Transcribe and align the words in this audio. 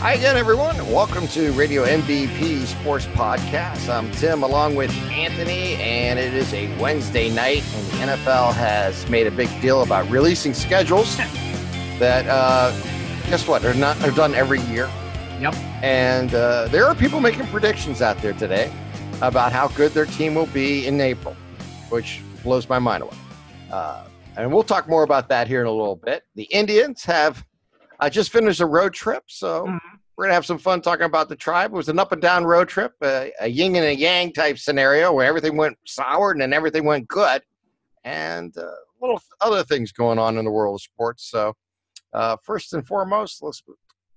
Hi 0.00 0.14
again, 0.14 0.38
everyone. 0.38 0.74
Welcome 0.90 1.28
to 1.28 1.52
Radio 1.52 1.84
MVP 1.84 2.64
Sports 2.64 3.04
Podcast. 3.08 3.94
I'm 3.94 4.10
Tim 4.12 4.42
along 4.42 4.74
with 4.74 4.90
Anthony, 5.10 5.74
and 5.74 6.18
it 6.18 6.32
is 6.32 6.54
a 6.54 6.74
Wednesday 6.80 7.28
night, 7.28 7.62
and 7.74 7.86
the 7.86 8.16
NFL 8.16 8.54
has 8.54 9.06
made 9.10 9.26
a 9.26 9.30
big 9.30 9.50
deal 9.60 9.82
about 9.82 10.08
releasing 10.08 10.54
schedules 10.54 11.16
that, 11.98 12.26
uh, 12.28 12.72
guess 13.28 13.46
what, 13.46 13.60
they're 13.60 13.74
not 13.74 13.94
they're 13.98 14.10
done 14.10 14.34
every 14.34 14.62
year. 14.62 14.90
Yep. 15.38 15.54
And 15.82 16.34
uh, 16.34 16.68
there 16.68 16.86
are 16.86 16.94
people 16.94 17.20
making 17.20 17.46
predictions 17.48 18.00
out 18.00 18.16
there 18.22 18.32
today 18.32 18.72
about 19.20 19.52
how 19.52 19.68
good 19.68 19.92
their 19.92 20.06
team 20.06 20.34
will 20.34 20.46
be 20.46 20.86
in 20.86 20.98
April, 20.98 21.36
which 21.90 22.22
blows 22.42 22.70
my 22.70 22.78
mind 22.78 23.02
away. 23.02 23.18
Uh, 23.70 24.04
and 24.38 24.50
we'll 24.50 24.62
talk 24.62 24.88
more 24.88 25.02
about 25.02 25.28
that 25.28 25.46
here 25.46 25.60
in 25.60 25.66
a 25.66 25.70
little 25.70 25.96
bit. 25.96 26.22
The 26.36 26.44
Indians 26.44 27.04
have 27.04 27.44
I 28.00 28.08
just 28.08 28.32
finished 28.32 28.60
a 28.60 28.66
road 28.66 28.94
trip, 28.94 29.24
so 29.26 29.78
we're 30.20 30.26
gonna 30.26 30.34
have 30.34 30.44
some 30.44 30.58
fun 30.58 30.82
talking 30.82 31.06
about 31.06 31.30
the 31.30 31.34
tribe. 31.34 31.72
It 31.72 31.76
was 31.76 31.88
an 31.88 31.98
up 31.98 32.12
and 32.12 32.20
down 32.20 32.44
road 32.44 32.68
trip, 32.68 32.92
a, 33.02 33.32
a 33.40 33.48
yin 33.48 33.74
and 33.74 33.86
a 33.86 33.96
yang 33.96 34.34
type 34.34 34.58
scenario 34.58 35.14
where 35.14 35.26
everything 35.26 35.56
went 35.56 35.78
sour 35.86 36.32
and 36.32 36.42
then 36.42 36.52
everything 36.52 36.84
went 36.84 37.08
good, 37.08 37.40
and 38.04 38.54
uh, 38.58 38.70
little 39.00 39.18
other 39.40 39.64
things 39.64 39.92
going 39.92 40.18
on 40.18 40.36
in 40.36 40.44
the 40.44 40.50
world 40.50 40.74
of 40.74 40.82
sports. 40.82 41.30
So, 41.30 41.54
uh, 42.12 42.36
first 42.42 42.74
and 42.74 42.86
foremost, 42.86 43.42
let's 43.42 43.62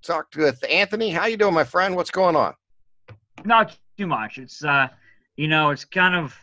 talk 0.05 0.27
with 0.35 0.61
Anthony. 0.69 1.09
How 1.09 1.27
you 1.27 1.37
doing, 1.37 1.53
my 1.53 1.63
friend? 1.63 1.95
What's 1.95 2.11
going 2.11 2.35
on? 2.35 2.53
Not 3.45 3.77
too 3.97 4.07
much. 4.07 4.39
It's 4.39 4.61
uh, 4.61 4.89
you 5.37 5.47
know, 5.47 5.69
it's 5.69 5.85
kind 5.85 6.15
of 6.15 6.37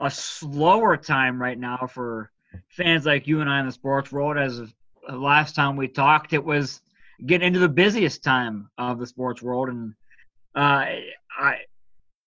a 0.00 0.10
slower 0.10 0.96
time 0.96 1.40
right 1.40 1.56
now 1.56 1.86
for 1.88 2.32
fans 2.66 3.06
like 3.06 3.28
you 3.28 3.42
and 3.42 3.48
I 3.48 3.60
in 3.60 3.66
the 3.66 3.70
sports 3.70 4.10
world. 4.10 4.38
As 4.38 4.60
last 5.08 5.54
time 5.54 5.76
we 5.76 5.86
talked, 5.86 6.32
it 6.32 6.44
was 6.44 6.80
getting 7.26 7.46
into 7.46 7.60
the 7.60 7.68
busiest 7.68 8.22
time 8.22 8.70
of 8.78 8.98
the 8.98 9.06
sports 9.06 9.42
world, 9.42 9.68
and 9.68 9.94
uh, 10.54 10.86
I, 11.38 11.58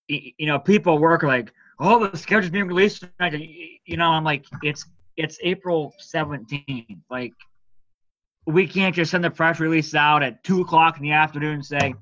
you 0.08 0.48
know, 0.48 0.60
people 0.60 0.98
work 1.00 1.24
like, 1.24 1.52
oh, 1.80 2.08
the 2.08 2.18
schedule's 2.18 2.52
being 2.52 2.68
released 2.68 3.04
tonight. 3.20 3.50
You 3.86 3.98
know, 3.98 4.10
I'm 4.10 4.24
like, 4.24 4.46
it's 4.64 4.86
it's 5.16 5.40
April 5.42 5.94
17th. 6.00 7.00
Like, 7.10 7.34
we 8.46 8.68
can't 8.68 8.96
just 8.96 9.12
send 9.12 9.24
the 9.24 9.32
press 9.32 9.60
release 9.60 9.94
out 9.96 10.24
at 10.24 10.44
two 10.44 10.62
o'clock 10.62 10.98
in 10.98 11.04
the 11.04 11.12
afternoon 11.12 11.56
and 11.56 11.66
say, 11.66 11.96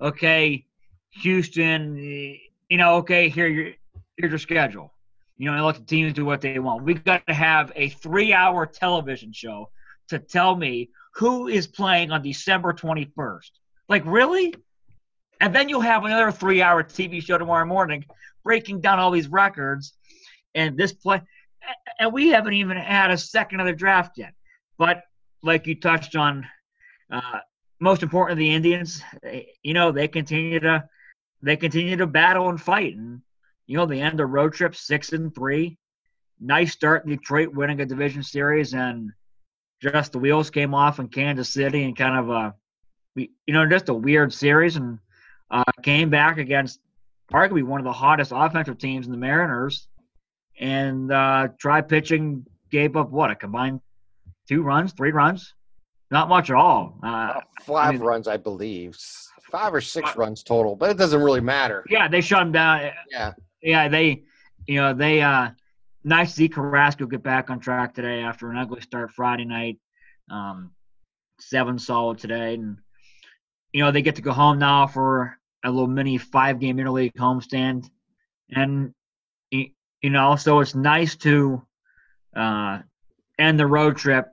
okay, 0.00 0.64
Houston, 1.22 1.96
you 1.96 2.78
know, 2.78 2.96
okay, 2.96 3.28
here 3.28 3.46
your 3.46 3.72
here's 4.16 4.30
your 4.30 4.38
schedule. 4.38 4.92
You 5.36 5.50
know, 5.50 5.56
and 5.56 5.64
let 5.64 5.74
the 5.74 5.82
teams 5.82 6.12
do 6.12 6.24
what 6.24 6.40
they 6.40 6.60
want. 6.60 6.84
We've 6.84 7.02
got 7.02 7.26
to 7.26 7.34
have 7.34 7.72
a 7.74 7.88
three-hour 7.88 8.66
television 8.66 9.32
show 9.32 9.68
to 10.08 10.20
tell 10.20 10.54
me 10.54 10.90
who 11.16 11.48
is 11.48 11.66
playing 11.66 12.10
on 12.10 12.22
December 12.22 12.72
21st. 12.72 13.50
Like, 13.88 14.02
really? 14.06 14.54
And 15.40 15.54
then 15.54 15.68
you'll 15.68 15.80
have 15.80 16.04
another 16.04 16.32
three 16.32 16.62
hour 16.62 16.82
TV 16.82 17.22
show 17.22 17.38
tomorrow 17.38 17.66
morning 17.66 18.04
breaking 18.44 18.80
down 18.80 18.98
all 18.98 19.10
these 19.10 19.28
records 19.28 19.94
and 20.54 20.76
this 20.76 20.92
play. 20.92 21.22
And 21.98 22.12
we 22.12 22.28
haven't 22.28 22.54
even 22.54 22.76
had 22.76 23.10
a 23.10 23.18
second 23.18 23.60
of 23.60 23.66
the 23.66 23.72
draft 23.72 24.18
yet. 24.18 24.34
But 24.78 25.02
like 25.42 25.66
you 25.66 25.74
touched 25.74 26.16
on, 26.16 26.46
uh, 27.10 27.40
most 27.80 28.02
important, 28.02 28.38
the 28.38 28.54
Indians, 28.54 29.02
you 29.62 29.74
know, 29.74 29.92
they 29.92 30.08
continue 30.08 30.60
to 30.60 30.84
they 31.42 31.56
continue 31.56 31.96
to 31.96 32.06
battle 32.06 32.48
and 32.48 32.60
fight, 32.60 32.96
and 32.96 33.20
you 33.66 33.76
know, 33.76 33.84
they 33.84 34.00
end 34.00 34.18
the 34.18 34.24
road 34.24 34.54
trip 34.54 34.74
six 34.74 35.12
and 35.12 35.34
three. 35.34 35.76
Nice 36.40 36.72
start 36.72 37.06
Detroit, 37.06 37.52
winning 37.52 37.80
a 37.80 37.86
division 37.86 38.22
series, 38.22 38.72
and 38.72 39.12
just 39.80 40.12
the 40.12 40.18
wheels 40.18 40.50
came 40.50 40.74
off 40.74 40.98
in 40.98 41.08
Kansas 41.08 41.48
City 41.48 41.84
and 41.84 41.96
kind 41.96 42.18
of 42.18 42.30
a, 42.30 42.54
you 43.16 43.28
know, 43.54 43.66
just 43.68 43.88
a 43.88 43.94
weird 43.94 44.32
series 44.32 44.76
and 44.76 44.98
uh, 45.50 45.64
came 45.82 46.10
back 46.10 46.38
against 46.38 46.80
arguably 47.32 47.62
one 47.62 47.80
of 47.80 47.84
the 47.84 47.92
hottest 47.92 48.32
offensive 48.34 48.78
teams 48.78 49.06
in 49.06 49.12
the 49.12 49.18
Mariners 49.18 49.88
and 50.58 51.12
uh, 51.12 51.48
tried 51.58 51.88
pitching, 51.88 52.46
gave 52.70 52.96
up 52.96 53.10
what, 53.10 53.30
a 53.30 53.34
combined 53.34 53.80
two 54.48 54.62
runs, 54.62 54.92
three 54.92 55.12
runs? 55.12 55.54
Not 56.10 56.28
much 56.28 56.50
at 56.50 56.56
all. 56.56 56.98
Uh, 57.02 57.40
Five 57.62 57.88
I 57.88 57.92
mean, 57.92 58.00
runs, 58.00 58.28
I 58.28 58.36
believe. 58.36 58.96
Five 59.50 59.74
or 59.74 59.80
six 59.80 60.10
five. 60.10 60.18
runs 60.18 60.42
total, 60.42 60.76
but 60.76 60.90
it 60.90 60.96
doesn't 60.96 61.20
really 61.22 61.40
matter. 61.40 61.84
Yeah, 61.88 62.08
they 62.08 62.20
shut 62.20 62.40
them 62.40 62.52
down. 62.52 62.90
Yeah. 63.10 63.32
Yeah, 63.62 63.88
they, 63.88 64.22
you 64.66 64.80
know, 64.80 64.92
they, 64.92 65.22
uh, 65.22 65.50
nice 66.04 66.30
to 66.30 66.36
see 66.36 66.48
Carrasco 66.48 67.06
get 67.06 67.22
back 67.22 67.50
on 67.50 67.58
track 67.58 67.94
today 67.94 68.20
after 68.20 68.50
an 68.50 68.58
ugly 68.58 68.82
start 68.82 69.10
Friday 69.10 69.44
night. 69.44 69.78
Um, 70.30 70.72
seven 71.40 71.78
solid 71.78 72.18
today, 72.18 72.54
and 72.54 72.78
you 73.72 73.82
know 73.82 73.90
they 73.90 74.02
get 74.02 74.16
to 74.16 74.22
go 74.22 74.32
home 74.32 74.58
now 74.58 74.86
for 74.86 75.38
a 75.64 75.70
little 75.70 75.86
mini 75.86 76.18
five 76.18 76.60
game 76.60 76.76
interleague 76.76 77.14
homestand, 77.14 77.88
and 78.50 78.92
you 79.50 79.70
know 80.04 80.36
so 80.36 80.60
it's 80.60 80.74
nice 80.74 81.16
to 81.16 81.62
uh, 82.36 82.80
end 83.38 83.58
the 83.58 83.66
road 83.66 83.96
trip 83.96 84.26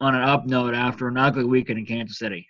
on 0.00 0.14
an 0.14 0.22
up 0.22 0.46
note 0.46 0.74
after 0.74 1.08
an 1.08 1.16
ugly 1.16 1.44
weekend 1.44 1.78
in 1.78 1.86
Kansas 1.86 2.18
City. 2.18 2.46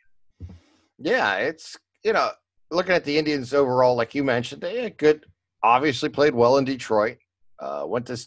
Yeah, 0.98 1.36
it's 1.36 1.76
you 2.02 2.12
know 2.12 2.30
looking 2.70 2.94
at 2.94 3.04
the 3.04 3.16
Indians 3.16 3.54
overall, 3.54 3.94
like 3.94 4.14
you 4.14 4.24
mentioned, 4.24 4.62
they 4.62 4.82
had 4.82 4.96
good. 4.96 5.24
Obviously, 5.62 6.10
played 6.10 6.34
well 6.34 6.58
in 6.58 6.64
Detroit. 6.64 7.16
Uh, 7.58 7.84
went 7.86 8.06
to 8.06 8.18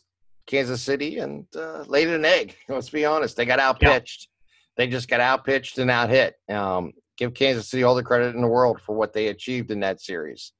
Kansas 0.47 0.81
City 0.81 1.19
and 1.19 1.45
uh, 1.55 1.83
laid 1.87 2.07
an 2.07 2.25
egg. 2.25 2.55
Let's 2.69 2.89
be 2.89 3.05
honest, 3.05 3.35
they 3.35 3.45
got 3.45 3.59
outpitched. 3.59 4.27
Yeah. 4.27 4.77
They 4.77 4.87
just 4.87 5.09
got 5.09 5.19
outpitched 5.19 5.77
and 5.77 5.91
out 5.91 6.09
hit. 6.09 6.35
Um, 6.49 6.93
give 7.17 7.33
Kansas 7.33 7.69
City 7.69 7.83
all 7.83 7.95
the 7.95 8.03
credit 8.03 8.35
in 8.35 8.41
the 8.41 8.47
world 8.47 8.79
for 8.85 8.95
what 8.95 9.13
they 9.13 9.27
achieved 9.27 9.71
in 9.71 9.79
that 9.81 10.01
series. 10.01 10.53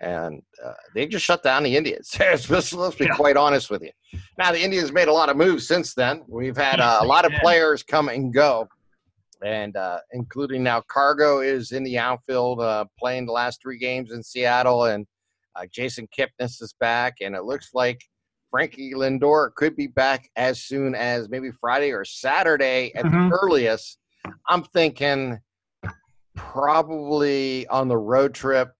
And 0.00 0.42
uh, 0.62 0.72
they 0.94 1.06
just 1.06 1.24
shut 1.24 1.42
down 1.42 1.62
the 1.62 1.76
Indians. 1.76 2.14
let's, 2.50 2.72
let's 2.72 2.96
be 2.96 3.04
yeah. 3.04 3.14
quite 3.14 3.36
honest 3.36 3.70
with 3.70 3.82
you. 3.82 3.90
Now, 4.38 4.52
the 4.52 4.62
Indians 4.62 4.92
made 4.92 5.08
a 5.08 5.12
lot 5.12 5.28
of 5.28 5.36
moves 5.36 5.66
since 5.66 5.94
then. 5.94 6.22
We've 6.28 6.56
had 6.56 6.80
uh, 6.80 6.98
a 7.00 7.06
lot 7.06 7.24
of 7.24 7.32
players 7.40 7.82
come 7.82 8.08
and 8.08 8.34
go, 8.34 8.68
and 9.42 9.76
uh, 9.76 10.00
including 10.12 10.62
now 10.62 10.82
Cargo 10.88 11.40
is 11.40 11.72
in 11.72 11.84
the 11.84 11.98
outfield 11.98 12.60
uh, 12.60 12.84
playing 12.98 13.24
the 13.24 13.32
last 13.32 13.62
three 13.62 13.78
games 13.78 14.12
in 14.12 14.22
Seattle, 14.22 14.86
and 14.86 15.06
uh, 15.56 15.64
Jason 15.72 16.08
Kipnis 16.16 16.60
is 16.60 16.74
back, 16.80 17.18
and 17.20 17.34
it 17.34 17.44
looks 17.44 17.70
like 17.72 18.00
Frankie 18.54 18.92
Lindor 18.94 19.52
could 19.56 19.74
be 19.74 19.88
back 19.88 20.30
as 20.36 20.62
soon 20.62 20.94
as 20.94 21.28
maybe 21.28 21.50
Friday 21.50 21.90
or 21.90 22.04
Saturday 22.04 22.92
at 22.94 23.04
mm-hmm. 23.04 23.28
the 23.28 23.36
earliest. 23.36 23.98
I'm 24.48 24.62
thinking 24.62 25.40
probably 26.36 27.66
on 27.66 27.88
the 27.88 27.96
road 27.96 28.32
trip. 28.32 28.72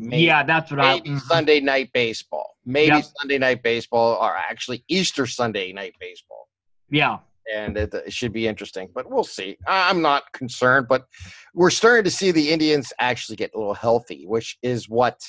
Maybe, 0.00 0.24
yeah, 0.24 0.42
that's 0.42 0.72
what 0.72 0.78
maybe 0.78 1.12
I. 1.12 1.18
Sunday 1.18 1.60
night 1.60 1.90
baseball, 1.94 2.56
maybe 2.66 2.96
yep. 2.96 3.04
Sunday 3.20 3.38
night 3.38 3.62
baseball, 3.62 4.16
or 4.20 4.36
actually 4.36 4.82
Easter 4.88 5.28
Sunday 5.28 5.72
night 5.72 5.94
baseball. 6.00 6.48
Yeah, 6.90 7.18
and 7.54 7.76
it, 7.76 7.94
it, 7.94 8.12
should 8.12 8.32
be 8.32 8.48
interesting, 8.48 8.88
but 8.92 9.08
we'll 9.08 9.22
see. 9.22 9.56
I'm 9.64 10.02
not 10.02 10.24
concerned, 10.32 10.88
but 10.88 11.06
we're 11.54 11.70
starting 11.70 12.02
to 12.02 12.10
see 12.10 12.32
the 12.32 12.50
Indians 12.50 12.92
actually 12.98 13.36
get 13.36 13.52
a 13.54 13.58
little 13.58 13.74
healthy, 13.74 14.24
which 14.26 14.58
is 14.60 14.88
what 14.88 15.20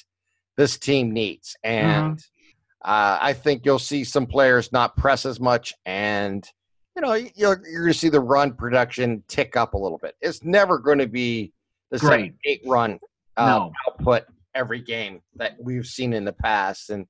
this 0.58 0.80
team 0.80 1.12
needs. 1.12 1.56
And 1.64 2.16
mm-hmm. 2.16 2.41
Uh, 2.84 3.18
I 3.22 3.34
think 3.34 3.64
you'll 3.64 3.80
see 3.80 4.04
some 4.04 4.26
players 4.26 4.72
not 4.72 4.98
press 4.98 5.26
as 5.26 5.40
much, 5.40 5.74
and 5.86 6.48
you 6.96 7.02
know 7.02 7.14
you're, 7.14 7.30
you're 7.36 7.82
going 7.82 7.94
to 7.94 7.98
see 7.98 8.10
the 8.10 8.20
run 8.20 8.54
production 8.54 9.24
tick 9.28 9.56
up 9.56 9.76
a 9.76 9.78
little 9.78 10.00
bit. 10.00 10.16
It's 10.20 10.44
never 10.44 10.80
going 10.80 10.98
to 10.98 11.08
be 11.08 11.54
the 11.92 12.00
same 12.00 12.36
eight 12.46 12.62
run 12.66 13.00
uh, 13.38 13.46
no. 13.46 13.72
output 13.88 14.24
every 14.56 14.82
game 14.82 15.22
that 15.36 15.56
we've 15.60 15.86
seen 15.86 16.14
in 16.14 16.26
the 16.26 16.34
past, 16.34 16.90
and 16.90 17.06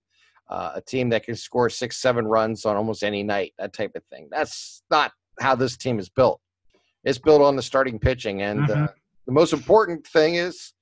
uh, 0.50 0.74
a 0.76 0.82
team 0.82 1.10
that 1.10 1.24
can 1.24 1.36
score 1.36 1.70
six, 1.70 1.98
seven 2.02 2.28
runs 2.28 2.66
on 2.66 2.76
almost 2.76 3.04
any 3.04 3.24
night, 3.24 3.54
that 3.58 3.72
type 3.72 3.92
of 3.96 4.04
thing. 4.12 4.28
That's 4.30 4.84
not 4.92 5.14
how 5.40 5.56
this 5.56 5.78
team 5.78 6.00
is 6.00 6.10
built. 6.10 6.42
It's 7.06 7.18
built 7.18 7.42
on 7.42 7.56
the 7.56 7.62
starting 7.62 7.98
pitching, 7.98 8.42
and 8.42 8.70
uh, 8.70 8.76
mm-hmm. 8.76 8.86
the 9.26 9.32
most 9.32 9.54
important 9.54 10.06
thing 10.06 10.36
is 10.36 10.74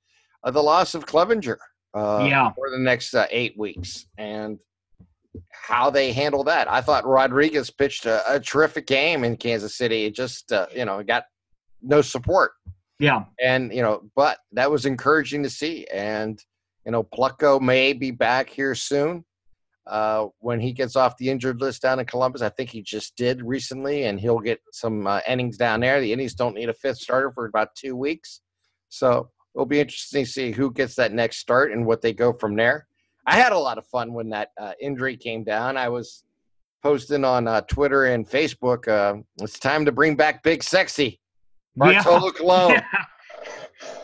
uh, 0.43 0.49
the 0.49 0.63
loss 0.63 0.95
of 0.95 1.05
Clevinger. 1.05 1.57
Uh, 1.95 2.27
yeah. 2.29 2.51
for 2.51 2.69
the 2.69 2.77
next 2.77 3.15
eight 3.31 3.57
weeks, 3.57 4.05
and 4.19 4.59
how 5.51 5.89
they 5.89 6.11
handle 6.11 6.43
that. 6.45 6.69
I 6.69 6.81
thought 6.81 7.05
Rodriguez 7.05 7.69
pitched 7.69 8.05
a, 8.05 8.35
a 8.35 8.39
terrific 8.39 8.87
game 8.87 9.23
in 9.23 9.37
Kansas 9.37 9.75
City. 9.75 10.05
It 10.05 10.15
just, 10.15 10.51
uh, 10.51 10.67
you 10.75 10.85
know, 10.85 11.03
got 11.03 11.25
no 11.81 12.01
support. 12.01 12.51
Yeah. 12.99 13.25
And, 13.41 13.73
you 13.73 13.81
know, 13.81 14.09
but 14.15 14.39
that 14.51 14.69
was 14.69 14.85
encouraging 14.85 15.43
to 15.43 15.49
see. 15.49 15.85
And, 15.93 16.37
you 16.85 16.91
know, 16.91 17.03
Plutko 17.03 17.61
may 17.61 17.93
be 17.93 18.11
back 18.11 18.49
here 18.49 18.75
soon 18.75 19.23
uh, 19.87 20.27
when 20.39 20.59
he 20.59 20.73
gets 20.73 20.95
off 20.95 21.15
the 21.17 21.29
injured 21.29 21.61
list 21.61 21.81
down 21.81 21.99
in 21.99 22.05
Columbus. 22.05 22.41
I 22.41 22.49
think 22.49 22.69
he 22.69 22.81
just 22.81 23.15
did 23.15 23.41
recently, 23.41 24.05
and 24.05 24.19
he'll 24.19 24.39
get 24.39 24.59
some 24.71 25.07
uh, 25.07 25.21
innings 25.27 25.57
down 25.57 25.79
there. 25.79 26.01
The 26.01 26.11
Indians 26.11 26.33
don't 26.33 26.55
need 26.55 26.69
a 26.69 26.73
fifth 26.73 26.97
starter 26.97 27.31
for 27.31 27.45
about 27.45 27.75
two 27.75 27.95
weeks. 27.95 28.41
So 28.89 29.29
it'll 29.55 29.65
be 29.65 29.79
interesting 29.79 30.25
to 30.25 30.29
see 30.29 30.51
who 30.51 30.71
gets 30.71 30.95
that 30.95 31.13
next 31.13 31.37
start 31.37 31.71
and 31.71 31.85
what 31.85 32.01
they 32.01 32.11
go 32.11 32.33
from 32.33 32.55
there. 32.55 32.87
I 33.25 33.35
had 33.35 33.51
a 33.51 33.57
lot 33.57 33.77
of 33.77 33.85
fun 33.85 34.13
when 34.13 34.29
that 34.29 34.51
uh, 34.59 34.73
injury 34.81 35.17
came 35.17 35.43
down. 35.43 35.77
I 35.77 35.89
was 35.89 36.23
posting 36.81 37.25
on 37.25 37.47
uh, 37.47 37.61
Twitter 37.61 38.05
and 38.05 38.27
Facebook. 38.27 38.87
Uh, 38.87 39.21
it's 39.41 39.59
time 39.59 39.85
to 39.85 39.91
bring 39.91 40.15
back 40.15 40.43
Big 40.43 40.63
Sexy, 40.63 41.19
Bartolo 41.75 42.25
yeah. 42.25 42.31
Colon. 42.31 42.81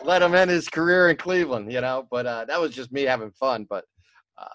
let 0.04 0.22
him 0.22 0.34
end 0.34 0.50
his 0.50 0.68
career 0.68 1.10
in 1.10 1.16
Cleveland, 1.16 1.72
you 1.72 1.80
know. 1.80 2.06
But 2.10 2.26
uh, 2.26 2.44
that 2.46 2.60
was 2.60 2.72
just 2.72 2.92
me 2.92 3.02
having 3.02 3.30
fun. 3.30 3.66
But 3.68 3.84
uh, 4.38 4.46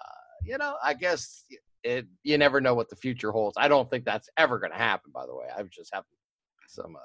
you 0.44 0.58
know, 0.58 0.76
I 0.82 0.94
guess 0.94 1.44
it. 1.82 2.06
You 2.22 2.38
never 2.38 2.60
know 2.60 2.74
what 2.74 2.88
the 2.88 2.96
future 2.96 3.30
holds. 3.30 3.56
I 3.58 3.68
don't 3.68 3.90
think 3.90 4.04
that's 4.04 4.28
ever 4.36 4.58
going 4.58 4.72
to 4.72 4.78
happen. 4.78 5.12
By 5.12 5.26
the 5.26 5.34
way, 5.34 5.46
I 5.56 5.62
was 5.62 5.70
just 5.70 5.90
having 5.92 6.06
some 6.68 6.96
uh, 6.96 7.00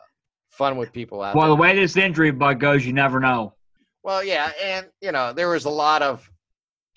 fun 0.49 0.77
with 0.77 0.93
people 0.93 1.21
out 1.21 1.35
well, 1.35 1.47
there. 1.47 1.55
the 1.55 1.61
way 1.61 1.75
this 1.75 1.97
injury 1.97 2.31
bug 2.31 2.59
goes, 2.59 2.85
you 2.85 2.93
never 2.93 3.19
know. 3.19 3.53
Well, 4.03 4.23
yeah, 4.23 4.51
and 4.63 4.87
you 5.01 5.11
know, 5.11 5.33
there 5.33 5.49
was 5.49 5.65
a 5.65 5.69
lot 5.69 6.01
of 6.01 6.29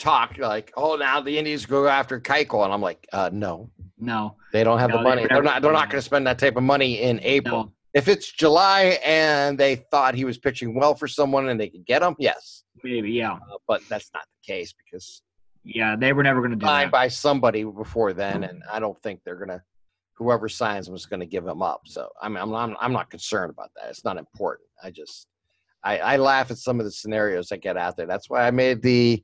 talk 0.00 0.36
like, 0.38 0.72
"Oh, 0.76 0.96
now 0.96 1.20
the 1.20 1.38
Indians 1.38 1.66
go 1.66 1.86
after 1.86 2.20
Keuchel," 2.20 2.64
and 2.64 2.72
I'm 2.72 2.80
like, 2.80 3.06
uh, 3.12 3.30
"No, 3.32 3.70
No. 3.98 4.36
they 4.52 4.64
don't 4.64 4.78
have 4.80 4.90
No, 4.90 4.96
the 4.96 5.02
money. 5.02 5.26
They're 5.28 5.42
not. 5.42 5.62
They're 5.62 5.72
not 5.72 5.90
going 5.90 5.98
to 5.98 6.02
spend 6.02 6.26
that 6.26 6.38
type 6.38 6.56
of 6.56 6.62
money 6.64 7.00
in 7.02 7.20
April. 7.22 7.64
No. 7.64 7.72
If 7.92 8.06
it's 8.08 8.30
July 8.30 8.98
and 9.04 9.58
they 9.58 9.74
thought 9.76 10.14
he 10.14 10.24
was 10.24 10.38
pitching 10.38 10.74
well 10.74 10.94
for 10.94 11.08
someone 11.08 11.48
and 11.48 11.58
they 11.60 11.68
could 11.68 11.84
get 11.84 12.02
him, 12.02 12.14
yes, 12.20 12.62
Maybe, 12.84 13.10
yeah. 13.10 13.32
uh, 13.32 13.38
but 13.66 13.82
that's 13.88 14.10
not 14.14 14.22
the 14.22 14.52
case 14.52 14.72
because 14.72 15.22
Yeah, 15.64 15.96
they 15.96 16.12
were 16.12 16.22
never 16.22 16.40
going 16.40 16.52
to 16.52 16.56
do 16.56 16.64
signed 16.66 16.88
that. 16.88 16.92
by 16.92 17.08
somebody 17.08 17.64
before 17.64 18.12
then, 18.12 18.44
and 18.44 18.62
I 18.70 18.78
don't 18.80 19.00
think 19.02 19.20
they're 19.24 19.36
gonna. 19.44 19.62
Whoever 20.14 20.48
signs 20.50 20.86
him 20.86 20.94
is 20.94 21.06
going 21.06 21.20
to 21.20 21.26
give 21.26 21.46
him 21.46 21.62
up. 21.62 21.80
So 21.86 22.08
I 22.22 22.28
mean, 22.28 22.36
I'm 22.38 22.50
not, 22.50 22.76
I'm 22.80 22.92
not 22.92 23.08
concerned 23.10 23.50
about 23.50 23.70
that. 23.76 23.88
It's 23.90 24.04
not 24.04 24.18
important. 24.18 24.68
I 24.84 24.90
just 24.90 25.26
I, 25.82 25.98
I 25.98 26.16
laugh 26.18 26.50
at 26.50 26.58
some 26.58 26.78
of 26.78 26.84
the 26.84 26.92
scenarios 26.92 27.48
that 27.48 27.62
get 27.62 27.76
out 27.78 27.96
there. 27.96 28.06
That's 28.06 28.28
why 28.30 28.46
I 28.46 28.50
made 28.50 28.82
the 28.82 29.22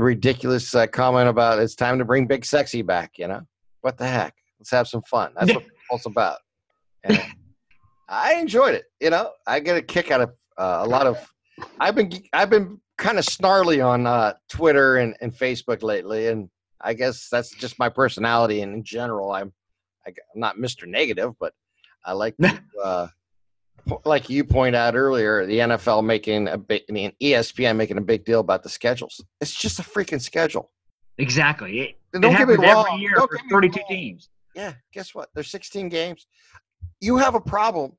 the 0.00 0.04
ridiculous 0.04 0.74
uh, 0.74 0.86
comment 0.86 1.28
about 1.28 1.58
it's 1.58 1.74
time 1.74 1.98
to 1.98 2.06
bring 2.06 2.26
Big 2.26 2.42
Sexy 2.46 2.80
back. 2.80 3.18
You 3.18 3.28
know 3.28 3.42
what 3.82 3.98
the 3.98 4.06
heck? 4.06 4.34
Let's 4.58 4.70
have 4.70 4.88
some 4.88 5.02
fun. 5.02 5.32
That's 5.38 5.52
what 5.54 5.64
it's 5.90 6.06
about. 6.06 6.38
And 7.04 7.20
I 8.08 8.36
enjoyed 8.36 8.74
it. 8.74 8.84
You 8.98 9.10
know, 9.10 9.32
I 9.46 9.60
get 9.60 9.76
a 9.76 9.82
kick 9.82 10.10
out 10.10 10.22
of 10.22 10.30
uh, 10.56 10.80
a 10.80 10.86
lot 10.86 11.06
of. 11.06 11.18
I've 11.78 11.94
been 11.94 12.10
I've 12.32 12.48
been 12.48 12.80
kind 12.96 13.18
of 13.18 13.26
snarly 13.26 13.82
on 13.82 14.06
uh, 14.06 14.32
Twitter 14.48 14.96
and, 14.96 15.14
and 15.20 15.34
Facebook 15.34 15.82
lately, 15.82 16.28
and 16.28 16.48
I 16.80 16.94
guess 16.94 17.28
that's 17.30 17.50
just 17.50 17.78
my 17.78 17.90
personality. 17.90 18.62
And 18.62 18.72
in 18.72 18.82
general, 18.82 19.32
I'm 19.32 19.52
I, 20.06 20.10
am 20.10 20.40
not 20.40 20.56
Mr. 20.56 20.86
Negative, 20.86 21.34
but 21.38 21.52
I 22.06 22.12
like 22.12 22.38
to, 22.38 22.58
uh, 22.82 23.08
like 24.04 24.28
you 24.30 24.44
point 24.44 24.74
out 24.76 24.94
earlier, 24.94 25.46
the 25.46 25.58
NFL 25.58 26.04
making 26.04 26.48
a 26.48 26.58
big, 26.58 26.82
I 26.88 26.92
mean, 26.92 27.12
ESPN 27.22 27.76
making 27.76 27.98
a 27.98 28.02
big 28.02 28.24
deal 28.24 28.40
about 28.40 28.62
the 28.62 28.68
schedules. 28.68 29.20
It's 29.40 29.54
just 29.54 29.78
a 29.78 29.82
freaking 29.82 30.20
schedule. 30.20 30.70
Exactly. 31.18 31.80
It, 31.80 31.98
And 32.14 32.24
it 32.24 32.28
don't 32.28 32.36
get 32.36 32.48
me 32.48 32.54
wrong. 32.66 32.86
every 32.88 33.00
year 33.00 33.12
Don't 33.16 33.28
for 33.30 33.36
get 33.36 33.44
me 33.44 33.50
32 33.50 33.78
wrong. 33.80 33.86
teams. 33.88 34.28
Yeah, 34.54 34.72
guess 34.92 35.14
what? 35.14 35.28
There's 35.34 35.50
16 35.50 35.88
games. 35.88 36.26
You 37.00 37.16
have 37.18 37.34
a 37.34 37.40
problem, 37.40 37.92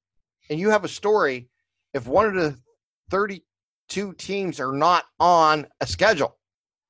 and 0.50 0.60
you 0.60 0.70
have 0.70 0.84
a 0.84 0.88
story. 0.90 1.50
If 1.94 2.08
one 2.08 2.26
of 2.26 2.34
the 2.34 2.58
32 3.12 4.14
teams 4.14 4.60
are 4.60 4.72
not 4.74 5.06
on 5.20 5.68
a 5.82 5.88
schedule, 5.88 6.38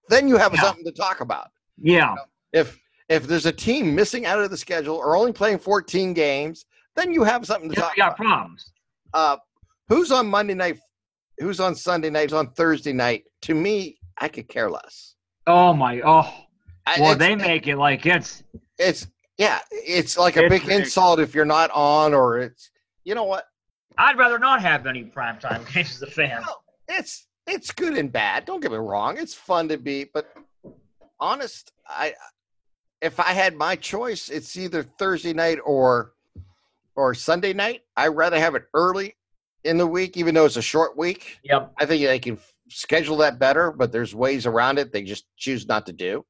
then 0.10 0.28
you 0.28 0.38
have 0.38 0.54
Yeah. 0.54 0.62
something 0.62 0.86
to 0.86 0.92
talk 0.92 1.22
about. 1.22 1.50
Yeah. 1.78 2.16
If 2.54 2.80
if 3.10 3.28
there's 3.28 3.46
a 3.46 3.52
team 3.52 3.94
missing 3.94 4.26
out 4.26 4.40
of 4.40 4.50
the 4.52 4.58
schedule 4.58 4.96
or 4.96 5.18
only 5.18 5.34
playing 5.34 5.60
14 5.60 6.14
games, 6.14 6.66
then 6.96 7.12
you 7.14 7.24
have 7.26 7.46
something 7.46 7.70
to 7.70 7.76
You 7.76 7.82
talk 7.82 7.96
got 7.98 8.06
about. 8.08 8.18
problems. 8.18 8.72
Uh, 9.14 9.38
who's 9.90 10.12
on 10.12 10.28
Monday 10.28 10.54
night? 10.54 10.80
Who's 11.40 11.60
on 11.60 11.76
Sunday 11.76 12.10
night? 12.10 12.30
Who's 12.30 12.34
on 12.38 12.52
Thursday 12.52 12.94
night? 12.94 13.24
To 13.44 13.56
me, 13.56 13.98
I 14.20 14.28
could 14.28 14.48
care 14.48 14.70
less. 14.70 15.16
Oh, 15.48 15.74
my. 15.74 16.02
Oh. 16.02 16.32
Well, 17.00 17.16
they 17.16 17.36
make 17.36 17.68
it 17.68 17.78
like 17.78 18.06
it's. 18.06 18.44
it's 18.78 19.08
yeah, 19.38 19.60
it's 19.72 20.18
like 20.18 20.36
a 20.36 20.42
It's 20.46 20.50
big 20.50 20.62
ridiculous. 20.64 20.88
insult 20.88 21.20
if 21.20 21.34
you're 21.34 21.46
not 21.46 21.72
on, 21.72 22.14
or 22.14 22.40
it's 22.40 22.70
you 23.06 23.16
know 23.16 23.24
what? 23.24 23.46
I'd 23.98 24.18
rather 24.18 24.38
not 24.40 24.62
have 24.62 24.86
any 24.88 25.04
primetime 25.04 25.66
games 25.74 25.96
as 25.96 26.02
a 26.04 26.12
fan. 26.12 26.44
it's 26.88 27.28
it's 27.48 27.72
good 27.72 27.98
and 27.98 28.12
bad. 28.12 28.46
Don't 28.46 28.60
get 28.62 28.72
me 28.72 28.78
wrong. 28.78 29.18
It's 29.18 29.34
fun 29.34 29.68
to 29.70 29.78
be, 29.78 30.06
but 30.14 30.34
honest, 31.20 31.72
I 31.88 32.14
if 33.02 33.20
I 33.20 33.32
had 33.34 33.56
my 33.56 33.76
choice, 33.76 34.30
it's 34.30 34.56
either 34.58 34.84
Thursday 34.84 35.34
night 35.34 35.60
or 35.66 36.14
or 36.96 37.14
Sunday 37.14 37.54
night. 37.54 37.82
I'd 37.98 38.08
rather 38.10 38.40
have 38.40 38.56
it 38.56 38.64
early 38.74 39.16
in 39.64 39.78
the 39.78 39.88
week, 39.88 40.18
even 40.18 40.34
though 40.36 40.46
it's 40.46 40.58
a 40.58 40.62
short 40.62 40.98
week. 40.98 41.40
Yep. 41.44 41.74
I 41.80 41.86
think 41.86 42.04
they 42.04 42.20
can 42.20 42.38
schedule 42.70 43.18
that 43.18 43.40
better, 43.40 43.72
but 43.72 43.92
there's 43.92 44.16
ways 44.16 44.46
around 44.46 44.80
it. 44.80 44.92
They 44.92 45.04
just 45.04 45.26
choose 45.38 45.68
not 45.68 45.86
to 45.88 45.94
do. 45.94 46.26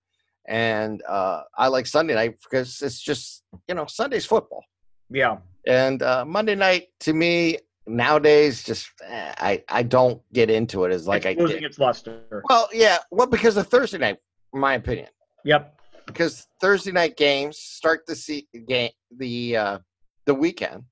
And 0.47 1.01
uh, 1.07 1.43
I 1.57 1.67
like 1.67 1.85
Sunday 1.85 2.15
night 2.15 2.37
because 2.43 2.81
it's 2.81 2.99
just 2.99 3.43
you 3.67 3.75
know 3.75 3.85
Sunday's 3.85 4.25
football. 4.25 4.63
Yeah. 5.09 5.37
And 5.67 6.01
uh, 6.01 6.25
Monday 6.25 6.55
night 6.55 6.87
to 7.01 7.13
me 7.13 7.59
nowadays, 7.85 8.63
just 8.63 8.89
eh, 9.05 9.33
I 9.37 9.63
I 9.69 9.83
don't 9.83 10.21
get 10.33 10.49
into 10.49 10.83
it 10.85 10.91
as 10.91 11.07
like 11.07 11.25
it's 11.25 11.39
I 11.39 11.41
losing 11.41 11.61
did. 11.61 11.65
its 11.65 11.77
luster. 11.79 12.43
Well, 12.49 12.67
yeah, 12.73 12.97
well 13.11 13.27
because 13.27 13.55
of 13.57 13.67
Thursday 13.67 13.99
night, 13.99 14.17
in 14.53 14.59
my 14.59 14.73
opinion, 14.73 15.09
Yep. 15.45 15.79
because 16.07 16.47
Thursday 16.59 16.91
night 16.91 17.17
games 17.17 17.59
start 17.59 18.01
the 18.07 18.15
see 18.15 18.47
game 18.67 18.89
the 19.15 19.55
uh, 19.57 19.79
the 20.25 20.33
weekend, 20.33 20.83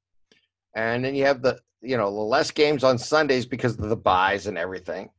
and 0.76 1.04
then 1.04 1.16
you 1.16 1.26
have 1.26 1.42
the 1.42 1.60
you 1.82 1.98
know 1.98 2.06
the 2.14 2.20
less 2.22 2.52
games 2.52 2.84
on 2.84 2.98
Sundays 2.98 3.46
because 3.46 3.78
of 3.78 3.90
the 3.90 3.96
buys 3.96 4.48
and 4.48 4.58
everything. 4.58 5.10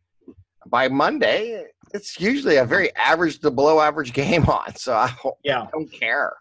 By 0.67 0.89
Monday, 0.89 1.65
it's 1.95 2.21
usually 2.21 2.57
a 2.57 2.65
very 2.65 2.95
average 2.97 3.41
to 3.41 3.51
below 3.51 3.81
average 3.81 4.13
game 4.23 4.45
on, 4.47 4.75
so 4.77 4.95
I 4.95 5.09
ho- 5.09 5.39
Yeah. 5.43 5.67
don't 5.73 5.91
care, 5.91 6.35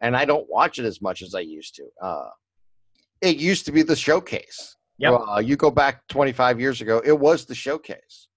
and 0.00 0.16
I 0.16 0.24
don't 0.24 0.48
watch 0.50 0.78
it 0.78 0.84
as 0.84 1.00
much 1.00 1.22
as 1.22 1.34
I 1.34 1.40
used 1.40 1.74
to. 1.76 1.84
Uh, 2.02 2.28
it 3.20 3.36
used 3.36 3.64
to 3.66 3.72
be 3.72 3.82
the 3.82 3.96
showcase. 3.96 4.76
Yep. 4.98 5.20
Uh, 5.28 5.38
you 5.40 5.56
go 5.56 5.70
back 5.70 6.06
25 6.08 6.60
years 6.60 6.80
ago, 6.80 7.02
it 7.04 7.18
was 7.18 7.46
the 7.46 7.54
showcase. 7.54 8.28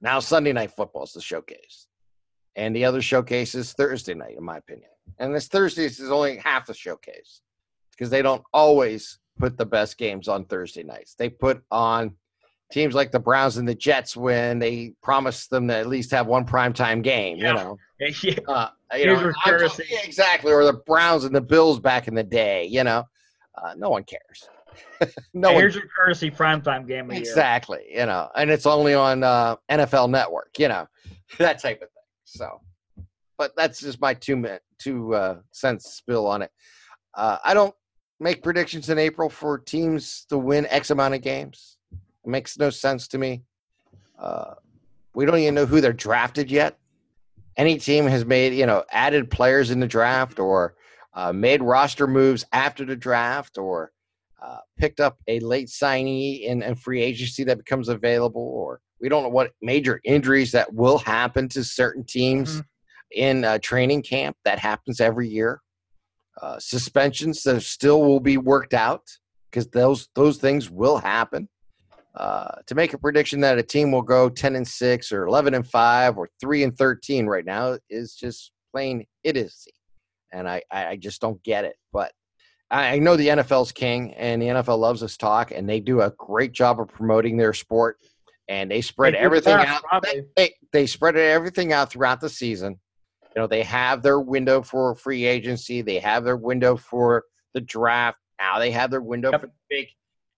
Now 0.00 0.20
Sunday 0.20 0.52
night 0.52 0.70
football 0.70 1.04
is 1.04 1.12
the 1.12 1.20
showcase, 1.20 1.86
and 2.56 2.74
the 2.74 2.84
other 2.84 3.02
showcase 3.02 3.54
is 3.54 3.72
Thursday 3.72 4.14
night, 4.14 4.36
in 4.38 4.44
my 4.44 4.56
opinion. 4.58 4.88
And 5.18 5.34
this 5.34 5.48
Thursday 5.48 5.84
is 5.86 6.00
only 6.10 6.36
half 6.38 6.66
the 6.66 6.74
showcase 6.74 7.40
because 7.92 8.10
they 8.10 8.22
don't 8.22 8.42
always 8.52 9.18
put 9.38 9.56
the 9.56 9.66
best 9.66 9.96
games 9.98 10.28
on 10.28 10.44
Thursday 10.44 10.82
nights. 10.82 11.14
They 11.14 11.28
put 11.30 11.62
on 11.70 12.16
teams 12.70 12.94
like 12.94 13.12
the 13.12 13.20
Browns 13.20 13.56
and 13.58 13.68
the 13.68 13.74
Jets 13.74 14.16
when 14.16 14.58
they 14.58 14.94
promise 15.02 15.46
them 15.46 15.68
to 15.68 15.76
at 15.76 15.86
least 15.88 16.10
have 16.10 16.26
one 16.26 16.46
primetime 16.46 17.02
game. 17.02 17.36
Yeah. 17.38 17.48
You 17.48 17.54
know, 17.54 17.78
Yeah. 18.22 18.34
uh, 18.48 18.68
you 18.94 19.04
Here's 19.04 19.20
know, 19.22 19.32
courtesy. 19.44 19.84
exactly, 20.04 20.52
or 20.52 20.64
the 20.64 20.72
Browns 20.86 21.24
and 21.24 21.34
the 21.34 21.40
Bills 21.40 21.78
back 21.80 22.08
in 22.08 22.14
the 22.14 22.22
day. 22.24 22.64
You 22.66 22.82
know, 22.84 23.04
uh, 23.62 23.74
no 23.76 23.90
one 23.90 24.04
cares. 24.04 24.48
no 25.34 25.48
Hey, 25.48 25.54
one 25.54 25.62
here's 25.62 25.74
your 25.74 25.84
courtesy 25.94 26.30
primetime 26.30 26.86
game 26.88 27.04
of 27.04 27.10
the 27.10 27.14
year. 27.16 27.22
exactly. 27.22 27.84
You 27.90 28.06
know, 28.06 28.28
and 28.34 28.50
it's 28.50 28.66
only 28.66 28.94
on 28.94 29.22
uh, 29.22 29.56
NFL 29.70 30.10
Network. 30.10 30.58
You 30.58 30.68
know, 30.68 30.86
that 31.38 31.60
type 31.60 31.82
of 31.82 31.88
thing. 31.88 32.02
So, 32.24 32.60
but 33.38 33.52
that's 33.56 33.80
just 33.80 34.00
my 34.00 34.14
two 34.14 34.36
minute 34.36 34.62
two 34.78 35.14
uh, 35.14 35.36
cents 35.52 35.94
spill 35.94 36.26
on 36.26 36.42
it. 36.42 36.50
Uh, 37.14 37.36
I 37.44 37.52
don't 37.54 37.74
make 38.22 38.42
predictions 38.42 38.88
in 38.88 38.98
April 38.98 39.28
for 39.28 39.58
teams 39.58 40.24
to 40.28 40.38
win 40.38 40.66
X 40.70 40.90
amount 40.90 41.14
of 41.14 41.22
games. 41.22 41.76
It 41.92 42.30
makes 42.30 42.56
no 42.56 42.70
sense 42.70 43.08
to 43.08 43.18
me. 43.18 43.42
Uh, 44.18 44.54
we 45.14 45.26
don't 45.26 45.38
even 45.38 45.54
know 45.56 45.66
who 45.66 45.80
they're 45.80 45.92
drafted 45.92 46.50
yet. 46.50 46.78
Any 47.56 47.78
team 47.78 48.06
has 48.06 48.24
made, 48.24 48.54
you 48.54 48.64
know, 48.64 48.84
added 48.90 49.28
players 49.30 49.70
in 49.70 49.80
the 49.80 49.88
draft 49.88 50.38
or 50.38 50.74
uh, 51.14 51.32
made 51.32 51.62
roster 51.62 52.06
moves 52.06 52.46
after 52.52 52.84
the 52.84 52.96
draft 52.96 53.58
or 53.58 53.92
uh, 54.42 54.58
picked 54.78 55.00
up 55.00 55.18
a 55.26 55.40
late 55.40 55.68
signee 55.68 56.42
in, 56.44 56.62
in 56.62 56.74
free 56.76 57.02
agency 57.02 57.44
that 57.44 57.58
becomes 57.58 57.88
available 57.88 58.40
or 58.42 58.80
we 59.00 59.08
don't 59.08 59.24
know 59.24 59.28
what 59.28 59.50
major 59.60 60.00
injuries 60.04 60.52
that 60.52 60.72
will 60.72 60.98
happen 60.98 61.48
to 61.48 61.64
certain 61.64 62.04
teams 62.04 62.60
Mhm. 62.60 62.64
in 63.10 63.44
uh, 63.44 63.58
training 63.58 64.02
camp. 64.02 64.36
That 64.44 64.60
happens 64.60 65.00
every 65.00 65.28
year. 65.28 65.60
Uh, 66.40 66.58
suspensions 66.58 67.42
that 67.42 67.62
still 67.62 68.02
will 68.02 68.20
be 68.20 68.38
worked 68.38 68.74
out 68.74 69.02
because 69.50 69.66
those 69.68 70.08
those 70.14 70.38
things 70.38 70.70
will 70.70 70.98
happen. 70.98 71.48
Uh, 72.14 72.56
to 72.66 72.74
make 72.74 72.92
a 72.92 72.98
prediction 72.98 73.40
that 73.40 73.58
a 73.58 73.62
team 73.62 73.90
will 73.90 74.02
go 74.02 74.28
10 74.28 74.54
and 74.56 74.68
6 74.68 75.12
or 75.12 75.26
11 75.26 75.54
and 75.54 75.66
5 75.66 76.18
or 76.18 76.28
3 76.42 76.64
and 76.64 76.76
13 76.76 77.26
right 77.26 77.46
now 77.46 77.78
is 77.88 78.14
just 78.14 78.52
plain 78.70 79.06
idiocy 79.24 79.70
and 80.30 80.46
I, 80.46 80.60
I 80.70 80.96
just 80.96 81.22
don't 81.22 81.42
get 81.42 81.64
it 81.64 81.76
but 81.90 82.12
I 82.70 82.96
I 82.96 82.98
know 82.98 83.16
the 83.16 83.28
NFL's 83.28 83.72
king 83.72 84.12
and 84.12 84.42
the 84.42 84.46
NFL 84.48 84.78
loves 84.78 85.00
this 85.00 85.16
talk 85.16 85.52
and 85.52 85.66
they 85.66 85.80
do 85.80 86.02
a 86.02 86.10
great 86.18 86.52
job 86.52 86.80
of 86.80 86.88
promoting 86.88 87.38
their 87.38 87.54
sport 87.54 87.96
and 88.48 88.70
they 88.70 88.82
spread 88.82 89.14
They 89.14 89.18
everything 89.18 89.54
out 89.54 89.82
probably. 89.82 90.24
they, 90.36 90.54
they 90.72 90.86
spread 90.86 91.16
everything 91.16 91.72
out 91.72 91.90
throughout 91.90 92.20
the 92.20 92.28
season. 92.28 92.78
You 93.34 93.42
know, 93.42 93.46
they 93.46 93.62
have 93.62 94.02
their 94.02 94.20
window 94.20 94.62
for 94.62 94.94
free 94.94 95.24
agency. 95.24 95.80
They 95.82 95.98
have 95.98 96.24
their 96.24 96.36
window 96.36 96.76
for 96.76 97.24
the 97.54 97.60
draft. 97.60 98.18
Now 98.38 98.58
they 98.58 98.70
have 98.70 98.90
their 98.90 99.00
window 99.00 99.30
Yep. 99.32 99.40
for 99.40 99.46
the 99.46 99.52
big 99.70 99.88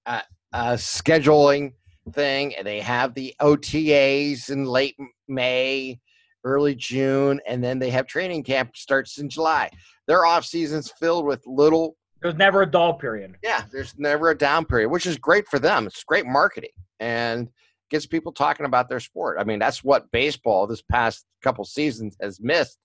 uh, 0.06 0.20
uh, 0.52 0.72
scheduling 0.74 1.72
thing, 2.12 2.54
and 2.54 2.66
they 2.66 2.80
have 2.80 3.14
the 3.14 3.34
OTAs 3.40 4.50
in 4.50 4.64
late 4.64 4.96
May, 5.26 5.98
early 6.44 6.74
June, 6.74 7.40
and 7.48 7.64
then 7.64 7.78
they 7.78 7.90
have 7.90 8.06
training 8.06 8.44
camp 8.44 8.76
starts 8.76 9.18
in 9.18 9.28
July. 9.28 9.70
Their 10.06 10.24
off 10.26 10.44
season's 10.44 10.90
filled 10.92 11.24
with 11.24 11.42
little 11.46 11.96
There's 12.22 12.34
never 12.36 12.62
a 12.62 12.70
dull 12.70 12.94
period. 12.94 13.36
yeah, 13.42 13.62
there's 13.72 13.94
never 13.98 14.30
a 14.30 14.36
down 14.36 14.66
period, 14.66 14.90
which 14.90 15.06
is 15.06 15.16
great 15.18 15.48
for 15.48 15.58
them. 15.58 15.86
It's 15.86 16.04
great 16.04 16.26
marketing. 16.26 16.70
and 17.00 17.48
gets 17.94 18.06
people 18.06 18.32
talking 18.32 18.66
about 18.66 18.88
their 18.88 18.98
sport. 18.98 19.36
I 19.38 19.44
mean, 19.44 19.60
that's 19.60 19.84
what 19.84 20.10
baseball 20.10 20.66
this 20.66 20.82
past 20.82 21.26
couple 21.44 21.64
seasons 21.64 22.16
has 22.20 22.40
missed 22.40 22.76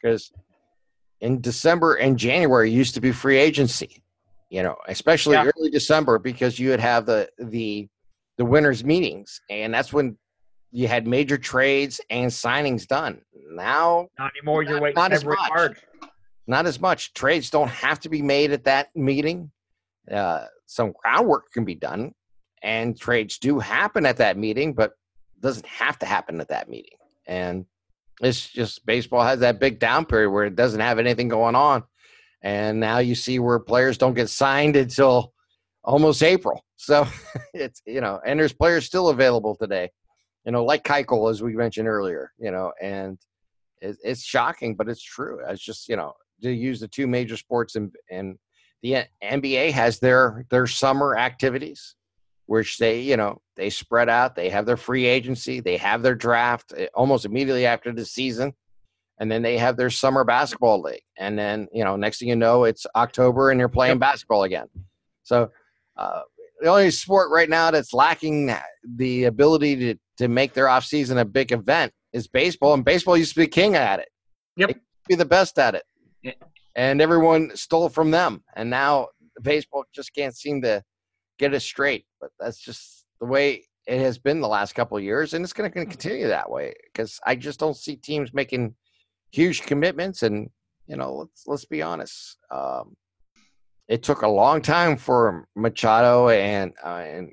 because 0.00 0.30
in 1.20 1.40
December 1.40 1.94
and 1.94 2.16
January 2.16 2.70
used 2.70 2.94
to 2.94 3.00
be 3.00 3.10
free 3.10 3.36
agency, 3.36 4.00
you 4.50 4.62
know, 4.62 4.76
especially 4.86 5.34
yeah. 5.34 5.50
early 5.56 5.70
December 5.70 6.20
because 6.20 6.56
you 6.56 6.68
would 6.70 6.78
have 6.78 7.04
the 7.04 7.28
the 7.38 7.88
the 8.38 8.44
winter 8.44 8.72
meetings 8.84 9.40
and 9.50 9.74
that's 9.74 9.92
when 9.92 10.16
you 10.70 10.86
had 10.86 11.04
major 11.08 11.36
trades 11.36 12.00
and 12.08 12.30
signings 12.30 12.86
done. 12.86 13.22
Now 13.50 14.06
not 14.20 14.30
anymore. 14.36 14.62
You're 14.62 14.80
waiting 14.80 14.94
not 14.94 15.12
as 15.12 15.24
much. 15.24 15.36
March. 15.48 15.80
Not 16.46 16.66
as 16.66 16.80
much. 16.80 17.12
Trades 17.12 17.50
don't 17.50 17.70
have 17.70 17.98
to 18.00 18.08
be 18.08 18.22
made 18.22 18.52
at 18.52 18.64
that 18.64 18.94
meeting. 18.94 19.50
Uh, 20.08 20.44
some 20.66 20.92
groundwork 21.02 21.50
can 21.52 21.64
be 21.64 21.74
done, 21.74 22.12
and 22.64 22.98
trades 22.98 23.38
do 23.38 23.58
happen 23.58 24.06
at 24.06 24.16
that 24.16 24.38
meeting, 24.38 24.72
but 24.72 24.92
doesn't 25.40 25.66
have 25.66 25.98
to 25.98 26.06
happen 26.06 26.40
at 26.40 26.48
that 26.48 26.68
meeting. 26.68 26.96
And 27.26 27.66
it's 28.20 28.48
just 28.48 28.84
baseball 28.86 29.22
has 29.22 29.40
that 29.40 29.60
big 29.60 29.78
down 29.78 30.06
period 30.06 30.30
where 30.30 30.44
it 30.44 30.56
doesn't 30.56 30.80
have 30.80 30.98
anything 30.98 31.28
going 31.28 31.54
on. 31.54 31.84
And 32.42 32.80
now 32.80 32.98
you 32.98 33.14
see 33.14 33.38
where 33.38 33.58
players 33.58 33.98
don't 33.98 34.14
get 34.14 34.30
signed 34.30 34.76
until 34.76 35.32
almost 35.84 36.22
April. 36.22 36.64
So 36.76 37.06
it's, 37.54 37.80
you 37.86 38.02
know, 38.02 38.20
and 38.26 38.38
there's 38.38 38.52
players 38.52 38.84
still 38.84 39.08
available 39.08 39.56
today, 39.56 39.90
you 40.44 40.52
know, 40.52 40.64
like 40.64 40.84
Keuchel, 40.84 41.30
as 41.30 41.42
we 41.42 41.54
mentioned 41.54 41.88
earlier, 41.88 42.32
you 42.36 42.50
know, 42.50 42.72
and 42.82 43.16
it, 43.80 43.96
it's 44.04 44.22
shocking, 44.22 44.74
but 44.74 44.88
it's 44.90 45.02
true. 45.02 45.38
It's 45.48 45.64
just, 45.64 45.88
you 45.88 45.96
know, 45.96 46.12
to 46.42 46.52
use 46.52 46.80
the 46.80 46.88
two 46.88 47.06
major 47.06 47.38
sports 47.38 47.76
and, 47.76 47.90
and 48.10 48.36
the 48.82 49.04
NBA 49.22 49.70
has 49.70 49.98
their, 49.98 50.44
their 50.50 50.66
summer 50.66 51.16
activities 51.16 51.94
which 52.46 52.78
they, 52.78 53.00
you 53.00 53.16
know, 53.16 53.40
they 53.56 53.70
spread 53.70 54.08
out. 54.08 54.34
They 54.34 54.50
have 54.50 54.66
their 54.66 54.76
free 54.76 55.06
agency. 55.06 55.60
They 55.60 55.76
have 55.78 56.02
their 56.02 56.14
draft 56.14 56.72
eh, 56.76 56.86
almost 56.94 57.24
immediately 57.24 57.66
after 57.66 57.92
the 57.92 58.04
season, 58.04 58.52
and 59.18 59.30
then 59.30 59.42
they 59.42 59.58
have 59.58 59.76
their 59.76 59.90
summer 59.90 60.24
basketball 60.24 60.82
league. 60.82 61.02
And 61.18 61.38
then, 61.38 61.68
you 61.72 61.84
know, 61.84 61.96
next 61.96 62.18
thing 62.18 62.28
you 62.28 62.36
know, 62.36 62.64
it's 62.64 62.86
October 62.96 63.50
and 63.50 63.58
you're 63.58 63.68
playing 63.68 63.98
basketball 63.98 64.42
again. 64.42 64.66
So 65.22 65.50
uh, 65.96 66.20
the 66.60 66.68
only 66.68 66.90
sport 66.90 67.30
right 67.30 67.48
now 67.48 67.70
that's 67.70 67.94
lacking 67.94 68.54
the 68.96 69.24
ability 69.24 69.76
to 69.76 69.94
to 70.16 70.28
make 70.28 70.54
their 70.54 70.66
offseason 70.66 71.18
a 71.18 71.24
big 71.24 71.50
event 71.50 71.92
is 72.12 72.28
baseball, 72.28 72.74
and 72.74 72.84
baseball 72.84 73.16
used 73.16 73.34
to 73.34 73.40
be 73.40 73.46
king 73.48 73.74
at 73.74 73.98
it. 73.98 74.08
Yep, 74.56 74.76
be 75.08 75.16
the 75.16 75.24
best 75.24 75.58
at 75.58 75.74
it. 75.74 75.82
Yeah. 76.22 76.32
And 76.76 77.00
everyone 77.00 77.50
stole 77.56 77.88
from 77.88 78.10
them, 78.12 78.44
and 78.54 78.70
now 78.70 79.08
baseball 79.42 79.84
just 79.92 80.14
can't 80.14 80.36
seem 80.36 80.62
to 80.62 80.82
get 81.38 81.54
it 81.54 81.60
straight. 81.60 82.04
But 82.20 82.30
that's 82.38 82.58
just 82.58 83.04
the 83.20 83.26
way 83.26 83.64
it 83.86 83.98
has 84.00 84.18
been 84.18 84.40
the 84.40 84.48
last 84.48 84.74
couple 84.74 84.96
of 84.96 85.04
years, 85.04 85.34
and 85.34 85.44
it's 85.44 85.52
going 85.52 85.70
to 85.70 85.84
continue 85.86 86.28
that 86.28 86.50
way 86.50 86.74
because 86.92 87.20
I 87.26 87.36
just 87.36 87.60
don't 87.60 87.76
see 87.76 87.96
teams 87.96 88.32
making 88.32 88.74
huge 89.30 89.62
commitments. 89.62 90.22
And 90.22 90.50
you 90.86 90.96
know, 90.96 91.14
let's 91.14 91.44
let's 91.46 91.64
be 91.64 91.82
honest. 91.82 92.38
Um, 92.50 92.96
it 93.88 94.02
took 94.02 94.22
a 94.22 94.28
long 94.28 94.62
time 94.62 94.96
for 94.96 95.46
Machado 95.54 96.30
and 96.30 96.72
uh, 96.82 97.04
and 97.06 97.32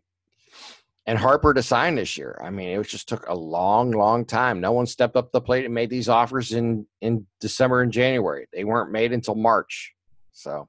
and 1.08 1.17
Harper 1.17 1.53
to 1.53 1.63
sign 1.63 1.96
this 1.96 2.17
year. 2.17 2.39
I 2.43 2.50
mean, 2.50 2.70
it 2.70 2.88
just 2.88 3.10
took 3.10 3.27
a 3.27 3.34
long, 3.34 3.91
long 3.91 4.25
time. 4.25 4.62
No 4.62 4.72
one 4.72 4.86
stepped 4.86 5.15
up 5.15 5.31
the 5.31 5.41
plate 5.41 5.65
and 5.65 5.74
made 5.74 5.89
these 5.89 6.10
offers 6.10 6.51
in 6.51 6.86
in 7.01 7.25
December 7.39 7.81
and 7.81 7.91
January. 7.91 8.48
They 8.53 8.63
weren't 8.63 8.91
made 8.91 9.13
until 9.13 9.36
March. 9.36 9.93
So, 10.34 10.67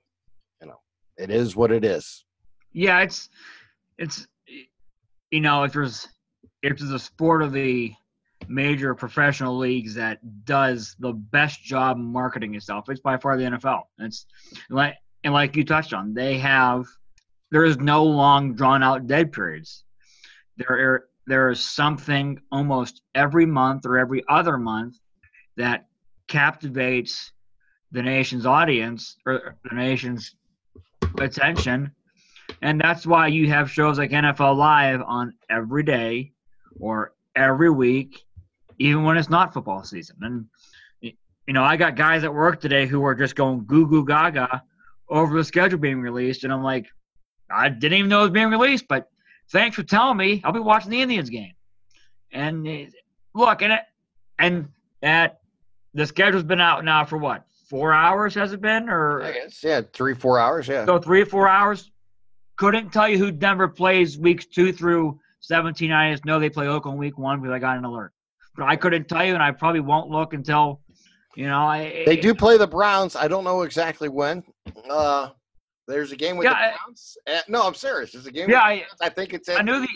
you 0.60 0.68
know, 0.68 0.80
it 1.16 1.30
is 1.30 1.54
what 1.56 1.70
it 1.70 1.84
is. 1.84 2.24
Yeah, 2.72 3.00
it's 3.00 3.28
it's 3.98 4.26
you 5.30 5.40
know 5.40 5.64
if 5.64 5.72
there's 5.72 6.08
if 6.62 6.78
there's 6.78 6.90
a 6.90 6.98
sport 6.98 7.42
of 7.42 7.52
the 7.52 7.92
major 8.48 8.94
professional 8.94 9.56
leagues 9.58 9.94
that 9.94 10.18
does 10.44 10.96
the 10.98 11.12
best 11.12 11.62
job 11.62 11.96
marketing 11.96 12.54
itself, 12.54 12.88
it's 12.88 13.00
by 13.00 13.16
far 13.16 13.36
the 13.36 13.44
NFL. 13.44 13.82
It's 13.98 14.26
like 14.70 14.96
and 15.24 15.32
like 15.32 15.56
you 15.56 15.64
touched 15.64 15.92
on, 15.92 16.14
they 16.14 16.38
have 16.38 16.86
there 17.50 17.64
is 17.64 17.78
no 17.78 18.04
long 18.04 18.54
drawn 18.54 18.82
out 18.82 19.06
dead 19.06 19.32
periods. 19.32 19.84
There 20.56 20.68
are, 20.70 21.08
there 21.26 21.50
is 21.50 21.62
something 21.62 22.40
almost 22.50 23.02
every 23.14 23.46
month 23.46 23.86
or 23.86 23.98
every 23.98 24.24
other 24.28 24.56
month 24.56 24.96
that 25.56 25.86
captivates 26.28 27.30
the 27.92 28.02
nation's 28.02 28.46
audience 28.46 29.16
or 29.26 29.56
the 29.68 29.74
nation's 29.74 30.34
attention 31.18 31.92
and 32.62 32.80
that's 32.80 33.04
why 33.04 33.26
you 33.26 33.48
have 33.48 33.70
shows 33.70 33.98
like 33.98 34.12
NFL 34.12 34.56
Live 34.56 35.02
on 35.02 35.34
every 35.50 35.82
day 35.82 36.32
or 36.78 37.12
every 37.34 37.70
week, 37.70 38.24
even 38.78 39.02
when 39.02 39.16
it's 39.16 39.28
not 39.28 39.52
football 39.52 39.82
season. 39.82 40.16
And, 40.22 40.46
you 41.00 41.52
know, 41.52 41.64
I 41.64 41.76
got 41.76 41.96
guys 41.96 42.22
at 42.22 42.32
work 42.32 42.60
today 42.60 42.86
who 42.86 43.04
are 43.04 43.16
just 43.16 43.34
going 43.34 43.64
goo 43.66 43.88
goo 43.88 44.04
gaga 44.04 44.62
over 45.08 45.36
the 45.36 45.44
schedule 45.44 45.78
being 45.78 46.00
released. 46.00 46.44
And 46.44 46.52
I'm 46.52 46.62
like, 46.62 46.86
I 47.50 47.68
didn't 47.68 47.98
even 47.98 48.08
know 48.08 48.20
it 48.20 48.22
was 48.22 48.30
being 48.30 48.48
released, 48.48 48.86
but 48.88 49.10
thanks 49.50 49.74
for 49.74 49.82
telling 49.82 50.16
me. 50.16 50.40
I'll 50.44 50.52
be 50.52 50.60
watching 50.60 50.90
the 50.90 51.02
Indians 51.02 51.30
game. 51.30 51.52
And 52.32 52.92
look, 53.34 53.60
and 53.62 53.72
it, 53.72 53.80
and 54.38 54.68
at 55.02 55.40
the 55.94 56.06
schedule's 56.06 56.44
been 56.44 56.60
out 56.60 56.84
now 56.84 57.04
for 57.04 57.18
what? 57.18 57.44
Four 57.68 57.92
hours 57.92 58.34
has 58.34 58.52
it 58.52 58.60
been, 58.60 58.88
or 58.88 59.22
I 59.22 59.32
guess 59.32 59.62
yeah, 59.64 59.80
three 59.92 60.14
four 60.14 60.38
hours, 60.38 60.68
yeah. 60.68 60.86
So 60.86 60.98
three 60.98 61.22
or 61.22 61.26
four 61.26 61.48
hours. 61.48 61.90
Couldn't 62.62 62.92
tell 62.92 63.08
you 63.08 63.18
who 63.18 63.32
Denver 63.32 63.66
plays 63.66 64.16
weeks 64.16 64.46
two 64.46 64.72
through 64.72 65.18
17. 65.40 65.90
I 65.90 66.12
just 66.12 66.24
know 66.24 66.38
they 66.38 66.48
play 66.48 66.68
Oakland 66.68 66.96
week 66.96 67.18
one 67.18 67.40
because 67.40 67.52
I 67.52 67.58
got 67.58 67.76
an 67.76 67.84
alert. 67.84 68.12
But 68.54 68.66
I 68.66 68.76
couldn't 68.76 69.08
tell 69.08 69.24
you, 69.24 69.34
and 69.34 69.42
I 69.42 69.50
probably 69.50 69.80
won't 69.80 70.10
look 70.10 70.32
until, 70.32 70.80
you 71.34 71.48
know. 71.48 71.58
I, 71.58 72.04
they 72.06 72.16
do 72.16 72.36
play 72.36 72.58
the 72.58 72.68
Browns. 72.68 73.16
I 73.16 73.26
don't 73.26 73.42
know 73.42 73.62
exactly 73.62 74.08
when. 74.08 74.44
Uh, 74.88 75.30
there's 75.88 76.12
a 76.12 76.16
game 76.16 76.36
with 76.36 76.44
yeah, 76.44 76.70
the 76.70 76.76
Browns. 76.76 77.16
Uh, 77.26 77.40
no, 77.48 77.66
I'm 77.66 77.74
serious. 77.74 78.12
There's 78.12 78.26
a 78.26 78.30
game. 78.30 78.42
With 78.42 78.50
the 78.50 78.60
Browns? 78.60 78.78
Yeah, 78.78 78.86
I, 79.00 79.06
I, 79.06 79.08
think 79.08 79.34
it's. 79.34 79.48
I 79.48 79.62
know 79.62 79.80
the. 79.80 79.88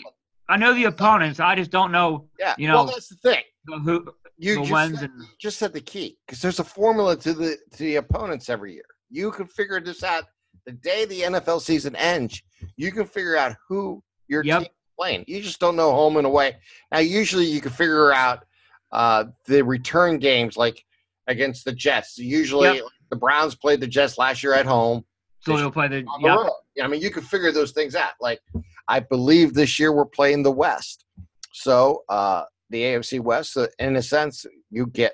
I 0.49 0.57
know 0.57 0.73
the 0.73 0.83
opponents. 0.83 1.39
I 1.39 1.55
just 1.55 1.71
don't 1.71 1.93
know. 1.93 2.27
Yeah. 2.37 2.53
You 2.57 2.67
know. 2.67 2.83
Well, 2.83 2.87
that's 2.87 3.07
the 3.07 3.15
thing. 3.15 3.43
Who 3.85 4.11
you 4.37 4.55
the 4.55 4.65
just, 4.65 4.99
said, 4.99 5.09
and, 5.09 5.25
just 5.39 5.57
said 5.57 5.71
the 5.71 5.79
key 5.79 6.17
because 6.27 6.41
there's 6.41 6.59
a 6.59 6.65
formula 6.65 7.15
to 7.15 7.33
the 7.33 7.57
to 7.75 7.77
the 7.77 7.95
opponents 7.95 8.49
every 8.49 8.73
year. 8.73 8.83
You 9.09 9.31
can 9.31 9.47
figure 9.47 9.79
this 9.79 10.03
out 10.03 10.25
the 10.67 10.73
day 10.73 11.05
the 11.05 11.21
NFL 11.21 11.61
season 11.61 11.95
ends, 11.95 12.43
you 12.75 12.91
can 12.91 13.05
figure 13.05 13.37
out 13.37 13.55
who 13.67 14.03
your 14.27 14.43
yep. 14.43 14.63
team 14.63 14.69
playing. 14.99 15.23
You 15.25 15.41
just 15.41 15.61
don't 15.61 15.77
know 15.77 15.91
home 15.91 16.17
and 16.17 16.27
away. 16.27 16.57
Now, 16.91 16.99
usually 16.99 17.45
you 17.45 17.61
can 17.61 17.71
figure 17.71 18.11
out 18.11 18.43
uh, 18.91 19.25
the 19.45 19.63
return 19.63 20.19
games, 20.19 20.57
like 20.57 20.83
against 21.27 21.63
the 21.63 21.71
Jets. 21.71 22.17
Usually, 22.17 22.75
yep. 22.75 22.83
the 23.09 23.15
Browns 23.15 23.55
played 23.55 23.79
the 23.79 23.87
Jets 23.87 24.17
last 24.17 24.43
year 24.43 24.53
at 24.53 24.65
home. 24.65 25.05
So 25.39 25.55
they'll 25.55 25.71
play 25.71 25.87
the. 25.87 26.05
Yep. 26.19 26.47
the 26.75 26.83
I 26.83 26.87
mean, 26.87 27.01
you 27.01 27.11
can 27.11 27.23
figure 27.23 27.53
those 27.53 27.71
things 27.71 27.95
out. 27.95 28.11
Like, 28.19 28.41
I 28.89 28.99
believe 28.99 29.53
this 29.53 29.79
year 29.79 29.93
we're 29.93 30.05
playing 30.05 30.43
the 30.43 30.51
West. 30.51 31.05
So, 31.53 32.03
uh, 32.09 32.43
the 32.69 32.81
AFC 32.81 33.21
West, 33.21 33.55
uh, 33.55 33.67
in 33.79 33.95
a 33.95 34.01
sense, 34.01 34.45
you 34.69 34.87
get, 34.87 35.13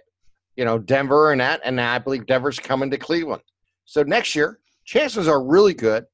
you 0.55 0.65
know, 0.65 0.79
Denver 0.79 1.31
and 1.31 1.41
that, 1.41 1.61
and 1.63 1.79
I 1.79 1.99
believe 1.99 2.25
Denver's 2.25 2.59
coming 2.59 2.89
to 2.89 2.97
Cleveland. 2.97 3.43
So 3.85 4.01
next 4.01 4.35
year, 4.35 4.59
chances 4.85 5.27
are 5.27 5.43
really 5.43 5.73
good 5.73 6.05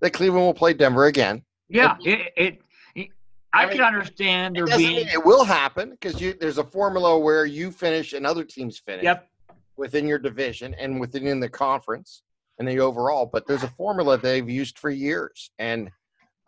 that 0.00 0.12
Cleveland 0.12 0.44
will 0.44 0.54
play 0.54 0.74
Denver 0.74 1.06
again. 1.06 1.42
Yeah, 1.68 1.96
it, 2.04 2.32
it, 2.36 2.60
it 2.94 3.08
I, 3.52 3.64
I 3.64 3.66
mean, 3.66 3.76
can 3.76 3.84
understand 3.84 4.56
there 4.56 4.66
being. 4.66 5.06
it 5.08 5.24
will 5.24 5.44
happen 5.44 5.90
because 5.90 6.20
there's 6.38 6.58
a 6.58 6.64
formula 6.64 7.18
where 7.18 7.44
you 7.44 7.70
finish 7.70 8.12
and 8.12 8.26
other 8.26 8.44
teams 8.44 8.78
finish. 8.78 9.04
Yep. 9.04 9.28
Within 9.76 10.08
your 10.08 10.18
division 10.18 10.74
and 10.74 10.98
within 10.98 11.38
the 11.38 11.48
conference 11.48 12.22
and 12.58 12.66
the 12.66 12.80
overall, 12.80 13.26
but 13.26 13.46
there's 13.46 13.62
a 13.62 13.68
formula 13.68 14.18
they've 14.18 14.48
used 14.48 14.76
for 14.76 14.90
years, 14.90 15.52
and 15.60 15.88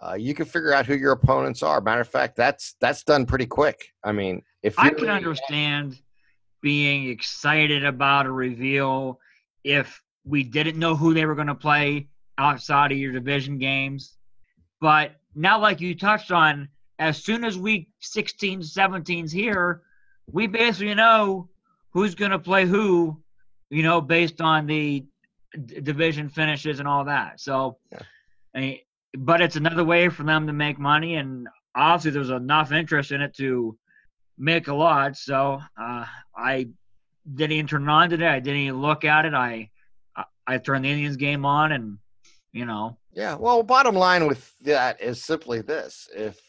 uh, 0.05 0.15
you 0.15 0.35
can 0.35 0.47
figure 0.47 0.73
out 0.73 0.85
who 0.85 0.97
your 0.97 1.13
opponents 1.13 1.63
are. 1.63 1.81
Matter 1.81 2.01
of 2.01 2.09
fact, 2.09 2.35
that's 2.35 2.75
that's 2.81 3.05
done 3.05 3.27
pretty 3.27 3.47
quick. 3.47 3.93
I 4.03 4.11
mean, 4.11 4.43
if 4.65 4.77
I 4.79 4.91
can 4.91 5.09
understand 5.09 6.01
being 6.61 7.09
excited 7.09 7.85
about 7.85 8.27
a 8.27 8.33
reveal 8.33 9.21
if 9.65 10.03
we 10.31 10.45
didn't 10.45 10.79
know 10.79 10.95
who 10.95 11.13
they 11.13 11.27
were 11.27 11.35
going 11.35 11.49
to 11.49 11.55
play 11.55 12.09
outside 12.39 12.93
of 12.93 12.99
your 12.99 13.13
division 13.13 13.59
games. 13.59 14.17
But 14.81 15.17
now, 15.35 15.61
like 15.61 15.81
you 15.81 15.95
touched 15.95 16.31
on, 16.31 16.69
as 16.99 17.23
soon 17.23 17.45
as 17.45 17.59
week 17.59 17.89
16, 18.01 18.61
17's 18.61 19.33
here, 19.33 19.83
we 20.31 20.47
basically 20.47 20.95
know 20.95 21.49
who's 21.93 22.15
going 22.15 22.31
to 22.31 22.39
play 22.39 22.65
who, 22.65 23.21
you 23.71 23.83
know, 23.83 24.01
based 24.01 24.41
on 24.41 24.67
the 24.67 25.05
d- 25.67 25.81
division 25.81 26.29
finishes 26.29 26.79
and 26.79 26.87
all 26.87 27.05
that. 27.05 27.41
So, 27.41 27.79
yeah. 27.91 28.03
I 28.55 28.61
mean, 28.61 28.79
but 29.19 29.41
it's 29.41 29.57
another 29.57 29.85
way 29.85 30.09
for 30.09 30.23
them 30.23 30.47
to 30.47 30.53
make 30.53 30.79
money. 30.79 31.17
And 31.17 31.49
obviously, 31.75 32.13
there's 32.13 32.31
enough 32.31 32.71
interest 32.71 33.11
in 33.11 33.21
it 33.21 33.35
to 33.39 33.77
make 34.39 34.69
a 34.69 34.75
lot. 34.75 35.17
So, 35.17 35.61
uh, 35.81 36.05
I 36.37 36.69
didn't 37.35 37.53
even 37.53 37.67
turn 37.67 37.89
on 37.89 38.11
today. 38.11 38.29
I 38.29 38.41
didn't 38.41 38.61
even 38.61 38.81
look 38.81 39.05
at 39.05 39.25
it. 39.25 39.35
I 39.35 39.71
I 40.51 40.59
turn 40.59 40.83
the 40.83 40.91
Indians 40.91 41.17
game 41.17 41.47
on, 41.47 41.73
and 41.73 41.99
you 42.53 42.65
know. 42.65 42.99
Yeah, 43.13 43.37
well, 43.37 43.63
bottom 43.63 43.95
line 43.95 44.27
with 44.27 44.53
that 44.63 45.01
is 45.01 45.23
simply 45.23 45.61
this: 45.61 46.09
if 46.15 46.41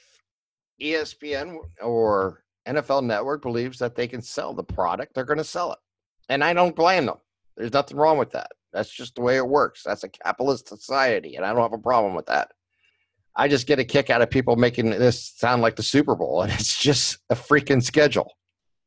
ESPN 0.81 1.57
or 1.81 2.43
NFL 2.67 3.03
Network 3.03 3.43
believes 3.43 3.77
that 3.79 3.95
they 3.95 4.07
can 4.07 4.21
sell 4.21 4.53
the 4.53 4.63
product, 4.63 5.13
they're 5.13 5.23
going 5.23 5.37
to 5.37 5.43
sell 5.43 5.71
it. 5.73 5.79
And 6.29 6.43
I 6.43 6.53
don't 6.53 6.75
blame 6.75 7.05
them. 7.05 7.17
There's 7.55 7.73
nothing 7.73 7.97
wrong 7.97 8.17
with 8.17 8.31
that. 8.31 8.51
That's 8.73 8.89
just 8.89 9.15
the 9.15 9.21
way 9.21 9.37
it 9.37 9.47
works. 9.47 9.83
That's 9.83 10.03
a 10.03 10.09
capitalist 10.09 10.67
society, 10.67 11.35
and 11.35 11.45
I 11.45 11.53
don't 11.53 11.61
have 11.61 11.73
a 11.73 11.77
problem 11.77 12.15
with 12.15 12.25
that. 12.25 12.51
I 13.35 13.47
just 13.47 13.67
get 13.67 13.79
a 13.79 13.85
kick 13.85 14.09
out 14.09 14.21
of 14.21 14.29
people 14.29 14.55
making 14.55 14.89
this 14.89 15.33
sound 15.37 15.61
like 15.61 15.75
the 15.75 15.83
Super 15.83 16.15
Bowl, 16.15 16.41
and 16.41 16.51
it's 16.59 16.81
just 16.81 17.19
a 17.29 17.35
freaking 17.35 17.83
schedule. 17.83 18.31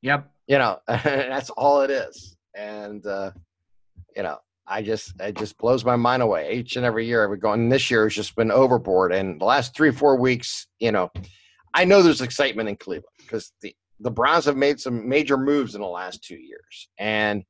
Yep. 0.03 0.29
You 0.49 0.59
know, 0.59 0.81
that's 0.89 1.51
all 1.51 1.83
it 1.83 1.91
is. 1.91 2.37
And 2.57 3.07
uh, 3.07 3.31
you 4.17 4.23
know, 4.23 4.39
I 4.67 4.83
just 4.83 5.13
it 5.21 5.37
just 5.37 5.59
blows 5.59 5.85
my 5.85 5.97
mind 5.97 6.23
away 6.23 6.55
each 6.55 6.77
and 6.77 6.87
every 6.87 7.07
year. 7.07 7.29
We're 7.29 7.37
going. 7.37 7.69
This 7.69 7.91
year 7.91 8.05
has 8.05 8.15
just 8.15 8.35
been 8.37 8.51
overboard, 8.51 9.13
and 9.13 9.41
the 9.41 9.45
last 9.45 9.77
three 9.77 9.91
four 9.91 10.17
weeks, 10.17 10.67
you 10.79 10.93
know, 10.93 11.11
I 11.75 11.85
know 11.85 12.03
there's 12.03 12.21
excitement 12.21 12.69
in 12.69 12.77
Cleveland 12.77 13.07
because 13.19 13.53
the 13.61 13.75
the 14.01 14.11
Browns 14.11 14.47
have 14.47 14.57
made 14.57 14.81
some 14.81 15.09
major 15.09 15.37
moves 15.37 15.75
in 15.75 15.81
the 15.81 15.87
last 15.87 16.23
two 16.23 16.37
years, 16.37 16.89
and 16.99 17.45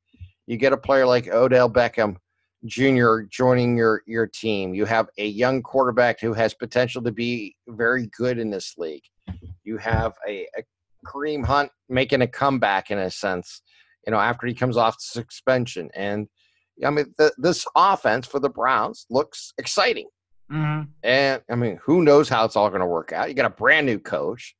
you 0.47 0.57
get 0.57 0.73
a 0.73 0.77
player 0.77 1.05
like 1.05 1.27
Odell 1.27 1.69
Beckham 1.69 2.17
Jr. 2.65 3.21
joining 3.29 3.77
your 3.77 4.01
your 4.05 4.27
team. 4.27 4.73
You 4.73 4.85
have 4.85 5.07
a 5.17 5.27
young 5.27 5.61
quarterback 5.61 6.19
who 6.19 6.33
has 6.33 6.53
potential 6.53 7.01
to 7.03 7.11
be 7.11 7.55
very 7.67 8.07
good 8.17 8.39
in 8.39 8.49
this 8.49 8.75
league. 8.77 9.03
You 9.63 9.77
have 9.77 10.13
a, 10.27 10.47
a 10.57 10.63
Kareem 11.05 11.45
Hunt 11.45 11.71
making 11.87 12.21
a 12.21 12.27
comeback 12.27 12.91
in 12.91 12.97
a 12.97 13.09
sense, 13.09 13.61
you 14.05 14.11
know, 14.11 14.19
after 14.19 14.47
he 14.47 14.53
comes 14.53 14.77
off 14.77 14.95
suspension. 14.99 15.89
And 15.95 16.27
I 16.83 16.89
mean, 16.89 17.13
the, 17.17 17.31
this 17.37 17.65
offense 17.75 18.27
for 18.27 18.39
the 18.39 18.49
Browns 18.49 19.05
looks 19.09 19.53
exciting. 19.57 20.07
Mm-hmm. 20.51 20.89
And 21.03 21.41
I 21.49 21.55
mean, 21.55 21.79
who 21.83 22.03
knows 22.03 22.29
how 22.29 22.45
it's 22.45 22.55
all 22.55 22.69
going 22.69 22.81
to 22.81 22.87
work 22.87 23.13
out? 23.13 23.29
You 23.29 23.35
got 23.35 23.45
a 23.45 23.49
brand 23.55 23.85
new 23.85 23.99
coach. 23.99 24.55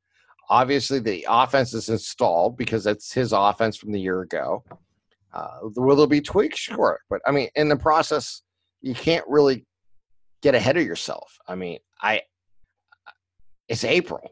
Obviously, 0.49 0.99
the 0.99 1.25
offense 1.27 1.73
is 1.73 1.89
installed 1.89 2.57
because 2.57 2.85
it's 2.85 3.11
his 3.11 3.33
offense 3.33 3.77
from 3.77 3.91
the 3.91 3.99
year 3.99 4.21
ago. 4.21 4.63
Uh, 5.33 5.57
will 5.75 5.95
there 5.95 6.07
be 6.07 6.21
tweaks? 6.21 6.59
Sure. 6.59 6.99
But 7.09 7.21
I 7.25 7.31
mean, 7.31 7.49
in 7.55 7.67
the 7.67 7.75
process, 7.75 8.41
you 8.81 8.93
can't 8.93 9.25
really 9.27 9.65
get 10.41 10.55
ahead 10.55 10.77
of 10.77 10.85
yourself. 10.85 11.37
I 11.47 11.55
mean, 11.55 11.79
I 12.01 12.21
it's 13.67 13.83
April. 13.83 14.31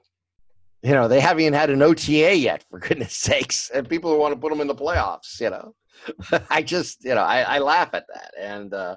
You 0.84 0.92
know, 0.92 1.08
they 1.08 1.20
haven't 1.20 1.42
even 1.42 1.54
had 1.54 1.70
an 1.70 1.82
OTA 1.82 2.36
yet, 2.36 2.64
for 2.70 2.80
goodness 2.80 3.14
sakes. 3.18 3.70
And 3.74 3.88
people 3.88 4.12
who 4.12 4.20
want 4.20 4.34
to 4.34 4.40
put 4.40 4.50
them 4.50 4.62
in 4.62 4.68
the 4.68 4.76
playoffs, 4.76 5.40
you 5.40 5.50
know. 5.50 5.74
I 6.50 6.62
just, 6.62 7.04
you 7.04 7.16
know, 7.16 7.22
I, 7.22 7.42
I 7.42 7.60
laugh 7.60 7.90
at 7.94 8.06
that. 8.14 8.34
And 8.40 8.74
uh 8.74 8.96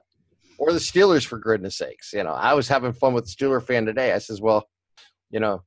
or 0.58 0.72
the 0.72 0.78
Steelers 0.78 1.26
for 1.26 1.38
goodness 1.38 1.76
sakes. 1.76 2.12
You 2.12 2.24
know, 2.24 2.32
I 2.32 2.54
was 2.54 2.66
having 2.66 2.92
fun 2.92 3.12
with 3.12 3.24
the 3.26 3.30
Steeler 3.30 3.62
fan 3.62 3.84
today. 3.84 4.12
I 4.12 4.18
says, 4.18 4.40
well, 4.40 4.66
you 5.30 5.38
know, 5.40 5.62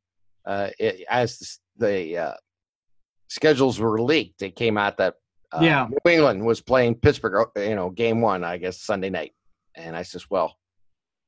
uh, 0.46 0.70
it, 0.80 1.06
as 1.10 1.60
the, 1.78 1.86
the 1.86 2.18
uh, 2.18 2.34
schedules 3.28 3.80
were 3.80 4.02
leaked, 4.02 4.42
it 4.42 4.56
came 4.56 4.78
out 4.80 4.98
that 4.98 5.16
uh, 5.52 5.60
Yeah. 5.62 5.88
New 5.90 6.12
England 6.12 6.44
was 6.44 6.60
playing 6.62 6.96
Pittsburgh, 6.96 7.50
uh, 7.56 7.60
you 7.60 7.76
know, 7.76 7.92
game 7.92 8.20
one, 8.22 8.44
I 8.44 8.58
guess 8.58 8.82
Sunday 8.82 9.12
night. 9.12 9.34
And 9.76 9.96
I 9.96 10.02
says, 10.02 10.26
well, 10.30 10.56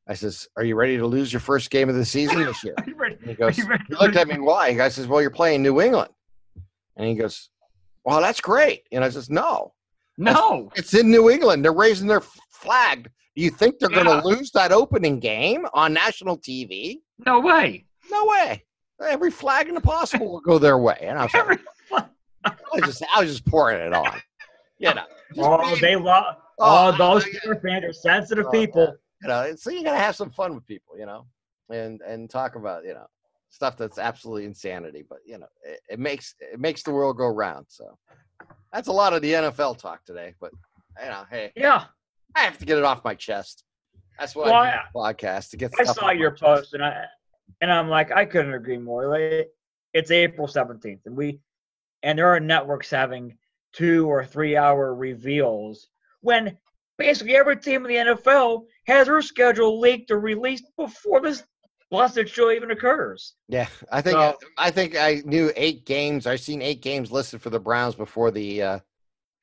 I 0.07 0.15
says, 0.15 0.47
are 0.57 0.63
you 0.63 0.75
ready 0.75 0.97
to 0.97 1.05
lose 1.05 1.31
your 1.31 1.39
first 1.39 1.69
game 1.69 1.87
of 1.87 1.93
the 1.95 2.03
season 2.05 2.43
this 2.43 2.63
year? 2.63 2.75
Ready- 2.95 3.17
he 3.23 3.35
goes, 3.35 3.55
he 3.57 3.63
looked 3.99 4.15
at 4.15 4.27
me, 4.27 4.39
why? 4.39 4.69
I 4.81 4.89
says, 4.89 5.05
well, 5.07 5.21
you're 5.21 5.29
playing 5.29 5.61
New 5.61 5.79
England. 5.81 6.09
And 6.97 7.07
he 7.07 7.13
goes, 7.13 7.49
well, 8.03 8.19
that's 8.21 8.41
great. 8.41 8.81
And 8.91 9.03
I 9.03 9.09
says, 9.09 9.29
no, 9.29 9.73
No. 10.17 10.71
it's 10.75 10.93
in 10.93 11.09
New 11.09 11.29
England. 11.29 11.63
They're 11.63 11.73
raising 11.73 12.07
their 12.07 12.21
flag. 12.21 13.09
Do 13.35 13.41
you 13.41 13.49
think 13.49 13.79
they're 13.79 13.89
going 13.89 14.05
to 14.05 14.25
lose 14.27 14.51
that 14.51 14.71
opening 14.71 15.19
game 15.19 15.65
on 15.73 15.93
national 15.93 16.37
TV? 16.37 16.97
No 17.25 17.39
way. 17.39 17.85
No 18.11 18.25
way. 18.25 18.65
Every 19.01 19.31
flag 19.31 19.67
in 19.69 19.73
the 19.75 19.81
possible 19.81 20.31
will 20.31 20.41
go 20.41 20.59
their 20.59 20.77
way. 20.77 20.97
And 21.01 21.17
I 21.17 21.23
was, 21.23 21.33
like, 21.91 22.05
I 22.45 22.53
was 22.73 22.81
just, 22.85 23.03
I 23.15 23.21
was 23.21 23.29
just 23.31 23.45
pouring 23.45 23.79
it 23.79 23.93
on. 23.93 24.21
You 24.79 24.93
know, 24.93 25.03
just 25.35 25.39
oh, 25.39 25.69
being- 25.69 25.81
they 25.81 25.95
love. 25.95 26.35
Oh, 26.59 26.89
Oh, 26.93 26.97
those 26.97 27.23
I- 27.25 27.51
I- 27.51 27.59
fans 27.59 27.85
are 27.85 27.93
sensitive 27.93 28.45
Oh, 28.47 28.51
people. 28.51 28.95
you 29.21 29.27
know, 29.27 29.55
so 29.55 29.71
you 29.71 29.83
gotta 29.83 29.97
have 29.97 30.15
some 30.15 30.29
fun 30.29 30.53
with 30.53 30.65
people, 30.67 30.97
you 30.97 31.05
know, 31.05 31.25
and 31.69 32.01
and 32.01 32.29
talk 32.29 32.55
about 32.55 32.83
you 32.83 32.93
know 32.93 33.07
stuff 33.51 33.77
that's 33.77 33.99
absolutely 33.99 34.45
insanity. 34.45 35.03
But 35.07 35.19
you 35.25 35.37
know, 35.37 35.47
it, 35.63 35.79
it 35.91 35.99
makes 35.99 36.33
it 36.39 36.59
makes 36.59 36.81
the 36.83 36.91
world 36.91 37.17
go 37.17 37.27
round. 37.27 37.67
So 37.69 37.97
that's 38.73 38.87
a 38.87 38.91
lot 38.91 39.13
of 39.13 39.21
the 39.21 39.33
NFL 39.33 39.77
talk 39.77 40.03
today. 40.05 40.33
But 40.41 40.51
you 40.99 41.09
know, 41.09 41.23
hey, 41.29 41.51
Yeah. 41.55 41.85
I 42.35 42.41
have 42.41 42.57
to 42.59 42.65
get 42.65 42.77
it 42.77 42.83
off 42.85 43.03
my 43.03 43.13
chest. 43.13 43.65
That's 44.17 44.35
why 44.35 44.45
Well, 44.45 44.53
I 44.55 44.69
I- 44.69 44.81
the 44.93 44.99
podcast 44.99 45.49
to 45.51 45.57
get. 45.57 45.71
I 45.79 45.83
saw 45.83 46.09
your 46.11 46.31
chest. 46.31 46.41
post 46.41 46.73
and 46.73 46.83
I 46.83 47.05
and 47.61 47.71
I'm 47.71 47.89
like, 47.89 48.11
I 48.11 48.25
couldn't 48.25 48.53
agree 48.53 48.77
more. 48.77 49.07
Like 49.07 49.49
it's 49.93 50.09
April 50.11 50.47
17th 50.47 51.01
and 51.05 51.15
we 51.15 51.39
and 52.03 52.17
there 52.17 52.29
are 52.29 52.39
networks 52.39 52.89
having 52.89 53.37
two 53.73 54.09
or 54.09 54.25
three 54.25 54.55
hour 54.57 54.95
reveals 54.95 55.87
when 56.21 56.57
basically 56.97 57.35
every 57.35 57.57
team 57.57 57.85
in 57.85 57.89
the 58.05 58.13
NFL 58.15 58.63
has 58.87 59.07
their 59.07 59.21
schedule 59.21 59.79
leaked 59.79 60.11
or 60.11 60.19
released 60.19 60.65
before 60.77 61.19
this 61.21 61.43
blessed 61.91 62.27
show 62.27 62.49
even 62.51 62.71
occurs. 62.71 63.35
Yeah, 63.47 63.67
I 63.91 64.01
think 64.01 64.15
So- 64.15 64.37
I 64.57 64.71
think 64.71 64.97
I 64.97 65.21
knew 65.25 65.51
eight 65.55 65.85
games. 65.85 66.25
I've 66.25 66.39
seen 66.39 66.61
eight 66.61 66.81
games 66.81 67.11
listed 67.11 67.41
for 67.41 67.49
the 67.51 67.59
Browns 67.59 67.93
before 67.95 68.31
the 68.31 68.61
uh, 68.63 68.79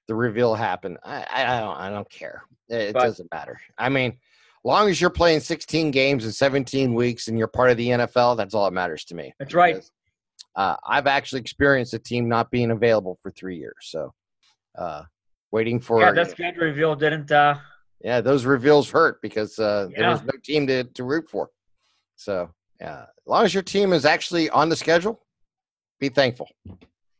the 0.08 0.14
reveal 0.14 0.54
happened. 0.54 0.98
I, 1.04 1.24
I, 1.30 1.60
don't 1.60 1.76
I 1.76 1.90
don't 1.90 2.10
care. 2.10 2.42
It, 2.68 2.94
But- 2.94 3.02
doesn't 3.04 3.30
matter. 3.30 3.60
I 3.76 3.88
mean, 3.90 4.18
long 4.64 4.88
as 4.88 5.00
you're 5.00 5.10
playing 5.10 5.40
16 5.40 5.90
games 5.90 6.24
in 6.24 6.32
17 6.32 6.94
weeks 6.94 7.28
and 7.28 7.38
you're 7.38 7.46
part 7.46 7.70
of 7.70 7.76
the 7.76 7.88
NFL, 7.90 8.36
that's 8.36 8.54
all 8.54 8.64
that 8.64 8.72
matters 8.72 9.04
to 9.06 9.14
me. 9.14 9.32
That's 9.38 9.54
right. 9.54 9.74
Because, 9.76 9.92
Uh, 10.56 10.76
I've 10.86 11.06
actually 11.06 11.40
experienced 11.42 11.94
a 11.94 11.98
team 11.98 12.28
not 12.28 12.50
being 12.50 12.70
available 12.72 13.18
for 13.22 13.30
three 13.30 13.58
years, 13.58 13.76
so 13.82 14.12
uh, 14.76 15.02
waiting 15.52 15.78
for 15.80 16.00
Yeah, 16.00 16.12
that 16.12 16.30
schedule 16.30 16.64
reveal 16.64 16.96
didn't 16.96 17.30
uh 17.30 17.54
yeah, 18.00 18.20
those 18.20 18.44
reveals 18.44 18.88
hurt 18.90 19.20
because 19.22 19.58
uh, 19.58 19.88
there 19.96 20.08
was 20.10 20.22
no 20.22 20.30
team 20.44 20.66
to, 20.68 20.84
to 20.84 21.02
root 21.04 21.28
for. 21.28 21.50
So, 22.18 22.50
yeah, 22.80 23.02
as 23.02 23.26
long 23.26 23.44
as 23.44 23.54
your 23.54 23.62
team 23.62 23.92
is 23.92 24.04
actually 24.04 24.50
on 24.50 24.68
the 24.68 24.76
schedule, 24.76 25.20
be 26.00 26.08
thankful 26.08 26.48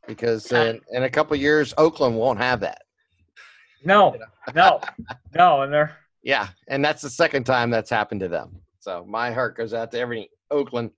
because 0.08 0.50
in, 0.50 0.80
in 0.92 1.04
a 1.04 1.10
couple 1.10 1.36
years, 1.36 1.72
Oakland 1.78 2.16
won't 2.16 2.38
have 2.38 2.60
that. 2.60 2.82
no, 3.84 4.16
no, 4.54 4.80
no, 5.34 5.62
and 5.62 5.72
they're 5.72 5.96
Yeah, 6.22 6.48
and 6.66 6.84
that's 6.84 7.00
the 7.00 7.10
second 7.10 7.44
time 7.44 7.70
that's 7.70 7.88
happened 7.88 8.20
to 8.20 8.28
them. 8.28 8.60
So 8.80 9.04
my 9.08 9.30
heart 9.30 9.56
goes 9.56 9.72
out 9.72 9.92
to 9.92 10.00
every 10.00 10.28
Oakland 10.50 10.90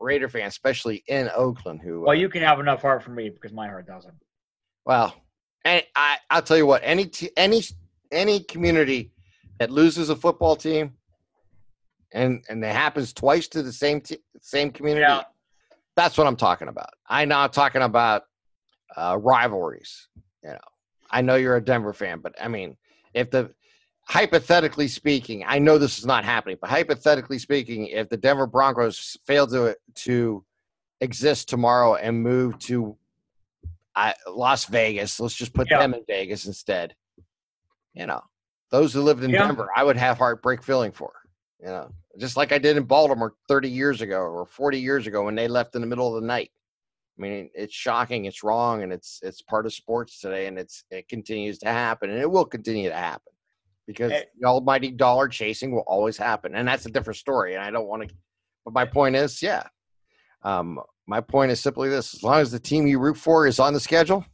Raider 0.00 0.28
fan, 0.28 0.46
especially 0.46 1.02
in 1.08 1.28
Oakland, 1.34 1.80
who 1.82 2.02
well, 2.02 2.10
uh, 2.10 2.14
you 2.14 2.28
can 2.28 2.42
have 2.42 2.60
enough 2.60 2.82
heart 2.82 3.02
for 3.02 3.10
me 3.10 3.28
because 3.28 3.52
my 3.52 3.66
heart 3.66 3.88
doesn't. 3.88 4.14
Well, 4.86 5.14
and 5.64 5.82
I 5.96 6.18
I'll 6.30 6.42
tell 6.42 6.56
you 6.56 6.64
what, 6.64 6.82
any 6.84 7.06
t- 7.06 7.32
any 7.36 7.62
any 8.12 8.40
community 8.40 9.10
that 9.58 9.70
loses 9.70 10.10
a 10.10 10.16
football 10.16 10.54
team, 10.54 10.94
and 12.12 12.42
and 12.48 12.64
it 12.64 12.72
happens 12.74 13.12
twice 13.12 13.48
to 13.48 13.62
the 13.62 13.72
same 13.72 14.00
t- 14.00 14.18
same 14.40 14.70
community, 14.70 15.02
Yeah. 15.06 15.22
that's 15.96 16.16
what 16.16 16.26
I'm 16.26 16.36
talking 16.36 16.68
about. 16.68 16.90
I'm 17.08 17.28
not 17.28 17.52
talking 17.52 17.82
about 17.82 18.22
uh, 18.96 19.18
rivalries. 19.20 20.08
You 20.42 20.50
know, 20.50 20.58
I 21.10 21.20
know 21.22 21.34
you're 21.36 21.56
a 21.56 21.64
Denver 21.64 21.92
fan, 21.92 22.20
but 22.20 22.34
I 22.40 22.48
mean, 22.48 22.76
if 23.14 23.30
the 23.30 23.52
hypothetically 24.06 24.88
speaking, 24.88 25.44
I 25.46 25.58
know 25.58 25.76
this 25.76 25.98
is 25.98 26.06
not 26.06 26.24
happening, 26.24 26.56
but 26.60 26.70
hypothetically 26.70 27.38
speaking, 27.38 27.86
if 27.88 28.08
the 28.08 28.16
Denver 28.16 28.46
Broncos 28.46 29.16
fail 29.26 29.46
to 29.48 29.76
to 30.06 30.44
exist 31.00 31.48
tomorrow 31.48 31.94
and 31.96 32.22
move 32.22 32.58
to 32.60 32.96
I, 33.94 34.14
Las 34.28 34.64
Vegas, 34.66 35.18
let's 35.20 35.34
just 35.34 35.52
put 35.52 35.68
Yeah. 35.70 35.78
them 35.78 35.92
in 35.94 36.04
Vegas 36.06 36.46
instead. 36.46 36.94
You 37.94 38.06
know, 38.06 38.22
those 38.70 38.92
who 38.94 39.02
lived 39.02 39.24
in 39.24 39.30
Yeah. 39.32 39.46
Denver, 39.46 39.68
I 39.74 39.82
would 39.82 39.96
have 39.96 40.18
heartbreak 40.18 40.62
feeling 40.62 40.92
for. 40.92 41.12
You 41.60 41.66
know, 41.66 41.90
just 42.18 42.36
like 42.36 42.52
I 42.52 42.58
did 42.58 42.76
in 42.76 42.84
Baltimore 42.84 43.34
30 43.48 43.68
years 43.68 44.00
ago 44.00 44.18
or 44.20 44.46
40 44.46 44.78
years 44.78 45.06
ago 45.06 45.24
when 45.24 45.34
they 45.34 45.48
left 45.48 45.74
in 45.74 45.80
the 45.80 45.86
middle 45.86 46.14
of 46.14 46.20
the 46.20 46.26
night. 46.26 46.50
I 47.18 47.22
mean, 47.22 47.50
it's 47.52 47.74
shocking, 47.74 48.26
it's 48.26 48.44
wrong, 48.44 48.84
and 48.84 48.92
it's 48.92 49.18
it's 49.22 49.42
part 49.42 49.66
of 49.66 49.72
sports 49.74 50.20
today, 50.20 50.46
and 50.46 50.56
it's 50.56 50.84
it 50.90 51.08
continues 51.08 51.58
to 51.58 51.66
happen, 51.66 52.10
and 52.10 52.20
it 52.20 52.30
will 52.30 52.44
continue 52.44 52.88
to 52.88 52.94
happen 52.94 53.32
because 53.88 54.12
Eh. 54.12 54.22
the 54.38 54.46
almighty 54.46 54.92
dollar 54.92 55.26
chasing 55.26 55.72
will 55.72 55.84
always 55.88 56.16
happen, 56.16 56.54
and 56.54 56.68
that's 56.68 56.86
a 56.86 56.90
different 56.90 57.16
story. 57.16 57.54
And 57.54 57.64
I 57.64 57.70
don't 57.72 57.88
want 57.88 58.08
to. 58.08 58.14
But 58.64 58.72
my 58.74 58.84
point 58.84 59.16
is, 59.16 59.42
yeah, 59.42 59.64
um, 60.42 60.80
my 61.08 61.20
point 61.20 61.50
is 61.50 61.60
simply 61.60 61.88
this: 61.88 62.14
as 62.14 62.22
long 62.22 62.40
as 62.40 62.52
the 62.52 62.60
team 62.60 62.86
you 62.86 63.00
root 63.00 63.16
for 63.16 63.48
is 63.48 63.58
on 63.58 63.72
the 63.72 63.80
schedule, 63.80 64.24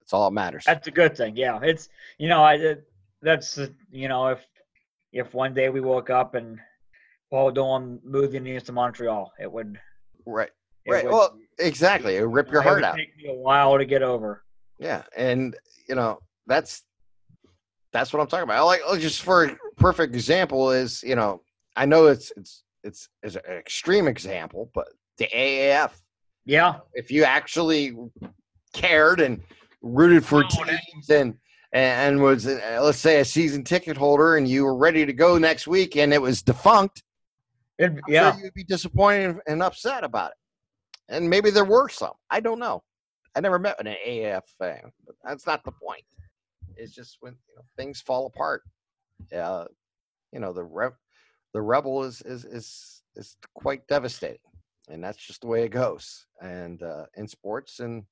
that's 0.00 0.12
all 0.12 0.28
that 0.28 0.34
matters. 0.34 0.64
That's 0.66 0.88
a 0.88 0.90
good 0.90 1.16
thing. 1.16 1.36
Yeah, 1.36 1.60
it's 1.62 1.88
you 2.18 2.28
know 2.28 2.42
I 2.42 2.76
that's 3.22 3.56
you 3.92 4.08
know 4.08 4.28
if 4.28 4.40
if 5.12 5.34
one 5.34 5.54
day 5.54 5.68
we 5.68 5.80
woke 5.80 6.10
up 6.10 6.34
and 6.34 6.58
Paul 7.30 7.50
Dolan 7.50 8.00
moved 8.04 8.32
the 8.32 8.36
Indians 8.38 8.64
to 8.64 8.72
Montreal, 8.72 9.32
it 9.40 9.50
would 9.50 9.78
right, 10.26 10.50
it 10.84 10.92
right. 10.92 11.04
would- 11.04 11.12
Well, 11.12 11.38
exactly. 11.58 12.16
It 12.16 12.22
would 12.22 12.32
rip 12.34 12.50
your 12.50 12.62
heart 12.62 12.84
out. 12.84 12.96
Take 12.96 13.16
me 13.16 13.30
a 13.30 13.34
while 13.34 13.76
to 13.78 13.84
get 13.84 14.02
over. 14.02 14.44
Yeah, 14.78 15.02
and 15.16 15.56
you 15.88 15.94
know 15.94 16.20
that's 16.46 16.82
that's 17.92 18.12
what 18.12 18.20
I'm 18.20 18.26
talking 18.26 18.44
about. 18.44 18.58
I 18.58 18.62
like 18.62 18.80
oh, 18.86 18.98
just 18.98 19.22
for 19.22 19.46
a 19.46 19.56
perfect 19.76 20.14
example 20.14 20.70
is 20.70 21.02
you 21.02 21.16
know 21.16 21.42
I 21.76 21.86
know 21.86 22.06
it's 22.06 22.30
it's 22.36 22.62
it's, 22.84 23.08
it's 23.22 23.36
an 23.36 23.42
extreme 23.48 24.06
example, 24.06 24.70
but 24.74 24.88
the 25.18 25.28
AAF 25.34 25.92
Yeah. 26.44 26.76
If 26.92 27.10
you 27.10 27.24
actually 27.24 27.96
cared 28.72 29.20
and 29.20 29.40
rooted 29.82 30.24
for 30.24 30.44
oh, 30.44 30.64
teams 30.64 31.10
and 31.10 31.34
and 31.76 32.22
was 32.22 32.46
uh, 32.46 32.78
let's 32.80 32.98
say 32.98 33.20
a 33.20 33.24
season 33.24 33.62
ticket 33.62 33.98
holder 33.98 34.36
and 34.36 34.48
you 34.48 34.64
were 34.64 34.76
ready 34.76 35.04
to 35.04 35.12
go 35.12 35.36
next 35.36 35.66
week 35.66 35.96
and 35.96 36.12
it 36.12 36.22
was 36.22 36.40
defunct, 36.40 37.02
it, 37.78 37.92
yeah, 38.08 38.32
sure 38.32 38.44
you'd 38.44 38.54
be 38.54 38.64
disappointed 38.64 39.36
and 39.46 39.62
upset 39.62 40.02
about 40.02 40.30
it. 40.30 40.36
And 41.08 41.28
maybe 41.28 41.50
there 41.50 41.66
were 41.66 41.90
some. 41.90 42.14
I 42.30 42.40
don't 42.40 42.58
know. 42.58 42.82
I 43.34 43.40
never 43.40 43.58
met 43.58 43.78
an 43.78 43.86
AAF 43.86 44.40
fan, 44.58 44.90
but 45.04 45.16
that's 45.22 45.46
not 45.46 45.64
the 45.64 45.72
point. 45.72 46.04
It's 46.76 46.94
just 46.94 47.18
when 47.20 47.34
you 47.34 47.56
know, 47.56 47.62
things 47.76 48.00
fall 48.00 48.26
apart. 48.26 48.62
Uh, 49.34 49.66
you 50.32 50.40
know, 50.40 50.54
the 50.54 50.64
rev, 50.64 50.92
the 51.52 51.60
rebel 51.60 52.04
is 52.04 52.22
is 52.22 52.46
is 52.46 53.02
is 53.16 53.36
quite 53.54 53.86
devastating, 53.86 54.38
and 54.88 55.04
that's 55.04 55.18
just 55.18 55.42
the 55.42 55.46
way 55.46 55.64
it 55.64 55.72
goes. 55.72 56.26
And 56.40 56.82
uh, 56.82 57.04
in 57.16 57.28
sports, 57.28 57.80
and 57.80 58.04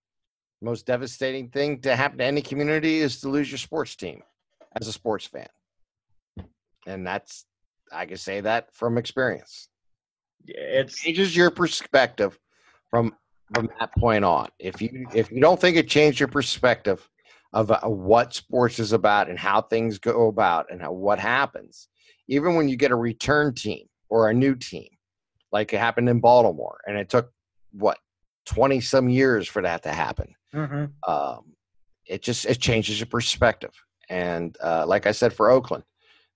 most 0.64 0.86
devastating 0.86 1.48
thing 1.50 1.80
to 1.82 1.94
happen 1.94 2.18
to 2.18 2.24
any 2.24 2.42
community 2.42 2.98
is 2.98 3.20
to 3.20 3.28
lose 3.28 3.50
your 3.50 3.58
sports 3.58 3.94
team 3.96 4.22
as 4.80 4.88
a 4.88 4.92
sports 4.92 5.26
fan, 5.26 5.48
and 6.86 7.06
that's 7.06 7.46
I 7.92 8.06
can 8.06 8.16
say 8.16 8.40
that 8.40 8.74
from 8.74 8.98
experience. 8.98 9.68
It 10.46 10.88
changes 10.88 11.36
your 11.36 11.50
perspective 11.50 12.38
from 12.90 13.14
from 13.52 13.68
that 13.78 13.94
point 13.96 14.24
on. 14.24 14.48
If 14.58 14.80
you 14.80 15.06
if 15.14 15.30
you 15.30 15.40
don't 15.40 15.60
think 15.60 15.76
it 15.76 15.88
changed 15.88 16.18
your 16.20 16.28
perspective 16.28 17.08
of 17.52 17.70
uh, 17.70 17.80
what 17.82 18.34
sports 18.34 18.78
is 18.78 18.92
about 18.92 19.30
and 19.30 19.38
how 19.38 19.62
things 19.62 19.98
go 19.98 20.26
about 20.26 20.66
and 20.70 20.82
how, 20.82 20.92
what 20.92 21.20
happens, 21.20 21.88
even 22.26 22.56
when 22.56 22.68
you 22.68 22.76
get 22.76 22.90
a 22.90 22.96
return 22.96 23.54
team 23.54 23.86
or 24.08 24.28
a 24.28 24.34
new 24.34 24.56
team, 24.56 24.88
like 25.52 25.72
it 25.72 25.78
happened 25.78 26.08
in 26.08 26.20
Baltimore, 26.20 26.80
and 26.86 26.98
it 26.98 27.08
took 27.08 27.30
what 27.70 27.98
twenty 28.44 28.80
some 28.80 29.08
years 29.08 29.48
for 29.48 29.62
that 29.62 29.82
to 29.82 29.90
happen. 29.90 30.34
Mm-hmm. 30.54 31.10
Um, 31.10 31.54
it 32.06 32.22
just 32.22 32.44
it 32.46 32.60
changes 32.60 32.98
your 33.00 33.06
perspective. 33.06 33.72
And 34.08 34.56
uh, 34.62 34.84
like 34.86 35.06
I 35.06 35.12
said 35.12 35.32
for 35.32 35.50
Oakland, 35.50 35.84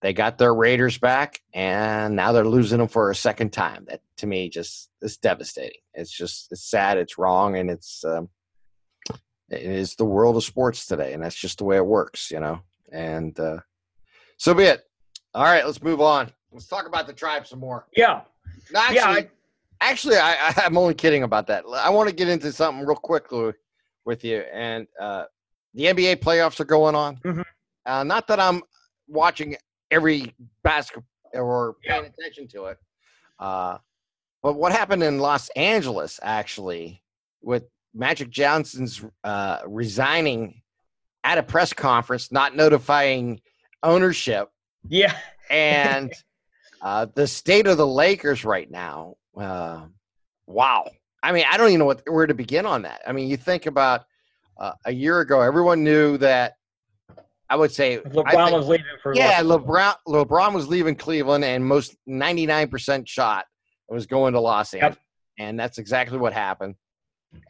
they 0.00 0.12
got 0.12 0.38
their 0.38 0.54
Raiders 0.54 0.98
back, 0.98 1.40
and 1.52 2.16
now 2.16 2.32
they're 2.32 2.44
losing 2.44 2.78
them 2.78 2.88
for 2.88 3.10
a 3.10 3.14
second 3.14 3.52
time. 3.52 3.84
That 3.88 4.00
to 4.18 4.26
me 4.26 4.48
just 4.48 4.90
is 5.02 5.16
devastating. 5.18 5.80
It's 5.94 6.10
just 6.10 6.50
it's 6.50 6.70
sad, 6.70 6.98
it's 6.98 7.18
wrong, 7.18 7.56
and 7.56 7.70
it's 7.70 8.04
um, 8.04 8.28
it 9.50 9.62
is 9.62 9.94
the 9.94 10.04
world 10.04 10.36
of 10.36 10.44
sports 10.44 10.86
today, 10.86 11.12
and 11.12 11.22
that's 11.22 11.36
just 11.36 11.58
the 11.58 11.64
way 11.64 11.76
it 11.76 11.86
works, 11.86 12.30
you 12.30 12.40
know. 12.40 12.60
And 12.92 13.38
uh, 13.38 13.58
so 14.38 14.54
be 14.54 14.64
it. 14.64 14.82
All 15.34 15.44
right, 15.44 15.64
let's 15.64 15.82
move 15.82 16.00
on. 16.00 16.32
Let's 16.52 16.66
talk 16.66 16.86
about 16.86 17.06
the 17.06 17.12
tribe 17.12 17.46
some 17.46 17.60
more. 17.60 17.86
Yeah. 17.94 18.22
No, 18.72 18.80
actually, 18.80 18.96
yeah, 18.96 19.08
I, 19.08 19.28
actually, 19.80 20.16
I, 20.16 20.52
I'm 20.56 20.76
only 20.76 20.94
kidding 20.94 21.22
about 21.22 21.46
that. 21.48 21.64
I 21.72 21.90
want 21.90 22.08
to 22.08 22.14
get 22.14 22.28
into 22.28 22.52
something 22.52 22.86
real 22.86 22.96
quickly 22.96 23.52
with 24.04 24.24
you, 24.24 24.38
and 24.52 24.86
uh, 25.00 25.24
the 25.74 25.84
NBA 25.84 26.16
playoffs 26.16 26.60
are 26.60 26.64
going 26.64 26.94
on. 26.94 27.16
Mm-hmm. 27.16 27.42
Uh, 27.86 28.04
not 28.04 28.26
that 28.28 28.40
I'm 28.40 28.62
watching 29.06 29.56
every 29.90 30.34
basketball 30.62 31.04
or 31.32 31.76
paying 31.84 32.04
yeah. 32.04 32.10
attention 32.18 32.48
to 32.48 32.66
it. 32.66 32.78
Uh, 33.38 33.78
but 34.42 34.54
what 34.54 34.72
happened 34.72 35.02
in 35.02 35.18
Los 35.18 35.48
Angeles 35.50 36.20
actually 36.22 37.02
with 37.42 37.64
Magic 37.94 38.30
Johnson's 38.30 39.04
uh, 39.24 39.60
resigning 39.66 40.62
at 41.24 41.38
a 41.38 41.42
press 41.42 41.72
conference, 41.72 42.30
not 42.30 42.56
notifying 42.56 43.40
ownership. 43.82 44.48
Yeah. 44.86 45.16
and 45.50 46.12
uh, 46.80 47.06
the 47.14 47.26
state 47.26 47.66
of 47.66 47.76
the 47.76 47.86
Lakers 47.86 48.44
right 48.44 48.70
now. 48.70 49.16
Uh, 49.38 49.86
wow. 50.46 50.90
I 51.22 51.32
mean, 51.32 51.44
I 51.50 51.56
don't 51.56 51.68
even 51.68 51.80
know 51.80 51.84
what, 51.86 52.02
where 52.08 52.26
to 52.26 52.34
begin 52.34 52.66
on 52.66 52.82
that. 52.82 53.00
I 53.06 53.12
mean, 53.12 53.28
you 53.28 53.36
think 53.36 53.66
about 53.66 54.04
uh, 54.58 54.72
a 54.84 54.92
year 54.92 55.20
ago, 55.20 55.40
everyone 55.40 55.84
knew 55.84 56.16
that 56.18 56.54
I 57.50 57.56
would 57.56 57.72
say 57.72 57.98
LeBron 57.98 58.30
think, 58.30 58.52
was 58.52 58.66
leaving 58.66 58.86
for 59.02 59.14
yeah. 59.14 59.40
LeBron 59.42 59.94
LeBron 60.06 60.52
was 60.52 60.68
leaving 60.68 60.94
Cleveland, 60.94 61.44
and 61.44 61.64
most 61.64 61.96
ninety 62.06 62.44
nine 62.44 62.68
percent 62.68 63.08
shot 63.08 63.46
was 63.88 64.06
going 64.06 64.34
to 64.34 64.40
Los 64.40 64.74
Angeles, 64.74 64.96
yep. 64.96 65.46
and 65.46 65.58
that's 65.58 65.78
exactly 65.78 66.18
what 66.18 66.32
happened. 66.34 66.74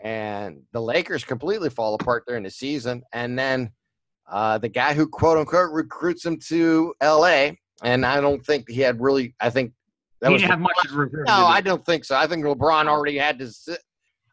And 0.03 0.63
the 0.73 0.81
Lakers 0.81 1.25
completely 1.25 1.71
fall 1.71 1.95
apart 1.95 2.25
during 2.29 2.45
the 2.45 2.51
season, 2.51 3.03
and 3.13 3.37
then 3.37 3.73
uh, 4.31 4.59
the 4.59 4.69
guy 4.69 4.95
who 4.95 5.09
quote 5.09 5.39
unquote 5.39 5.73
recruits 5.73 6.25
him 6.25 6.39
to 6.49 6.95
L.A. 7.01 7.59
And 7.83 8.05
I 8.05 8.21
don't 8.21 8.45
think 8.45 8.69
he 8.69 8.81
had 8.81 9.01
really. 9.01 9.35
I 9.41 9.51
think 9.51 9.73
that 10.21 10.31
he 10.31 10.39
didn't 10.39 10.51
have 10.51 10.61
much 10.61 10.77
to 10.85 10.95
recruit. 10.95 11.27
No, 11.27 11.47
I 11.47 11.61
don't 11.61 11.85
think 11.85 12.05
so. 12.05 12.17
I 12.17 12.27
think 12.27 12.45
LeBron 12.45 12.87
already 12.89 13.19
had 13.19 13.39
to. 13.39 13.49
Sit. 13.51 13.79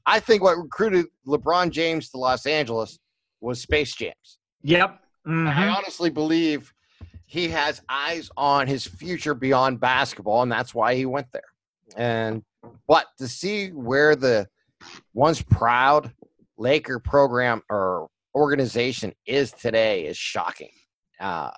I 0.06 0.19
think 0.19 0.43
what 0.43 0.58
recruited 0.58 1.08
LeBron 1.28 1.71
James 1.71 2.10
to 2.12 2.17
Los 2.17 2.45
Angeles 2.45 3.00
was 3.41 3.62
Space 3.62 3.95
Jams. 3.95 4.38
Yep. 4.63 5.00
Mm-hmm. 5.28 5.48
I 5.48 5.67
honestly 5.69 6.10
believe 6.10 6.74
he 7.26 7.48
has 7.50 7.82
eyes 7.89 8.30
on 8.38 8.67
his 8.67 8.86
future 8.86 9.34
beyond 9.34 9.80
basketball, 9.80 10.43
and 10.43 10.52
that's 10.52 10.76
why 10.76 10.95
he 10.95 11.06
went 11.06 11.28
there. 11.32 11.41
And 11.95 12.43
but 12.88 13.08
to 13.17 13.28
see 13.28 13.69
where 13.69 14.15
the 14.15 14.48
once 15.13 15.41
proud 15.41 16.12
Laker 16.58 17.00
program 17.00 17.62
or 17.69 18.08
organization 18.34 19.13
is 19.26 19.52
today 19.52 20.06
is 20.06 20.17
shocking. 20.17 20.71
Uh, 21.19 21.52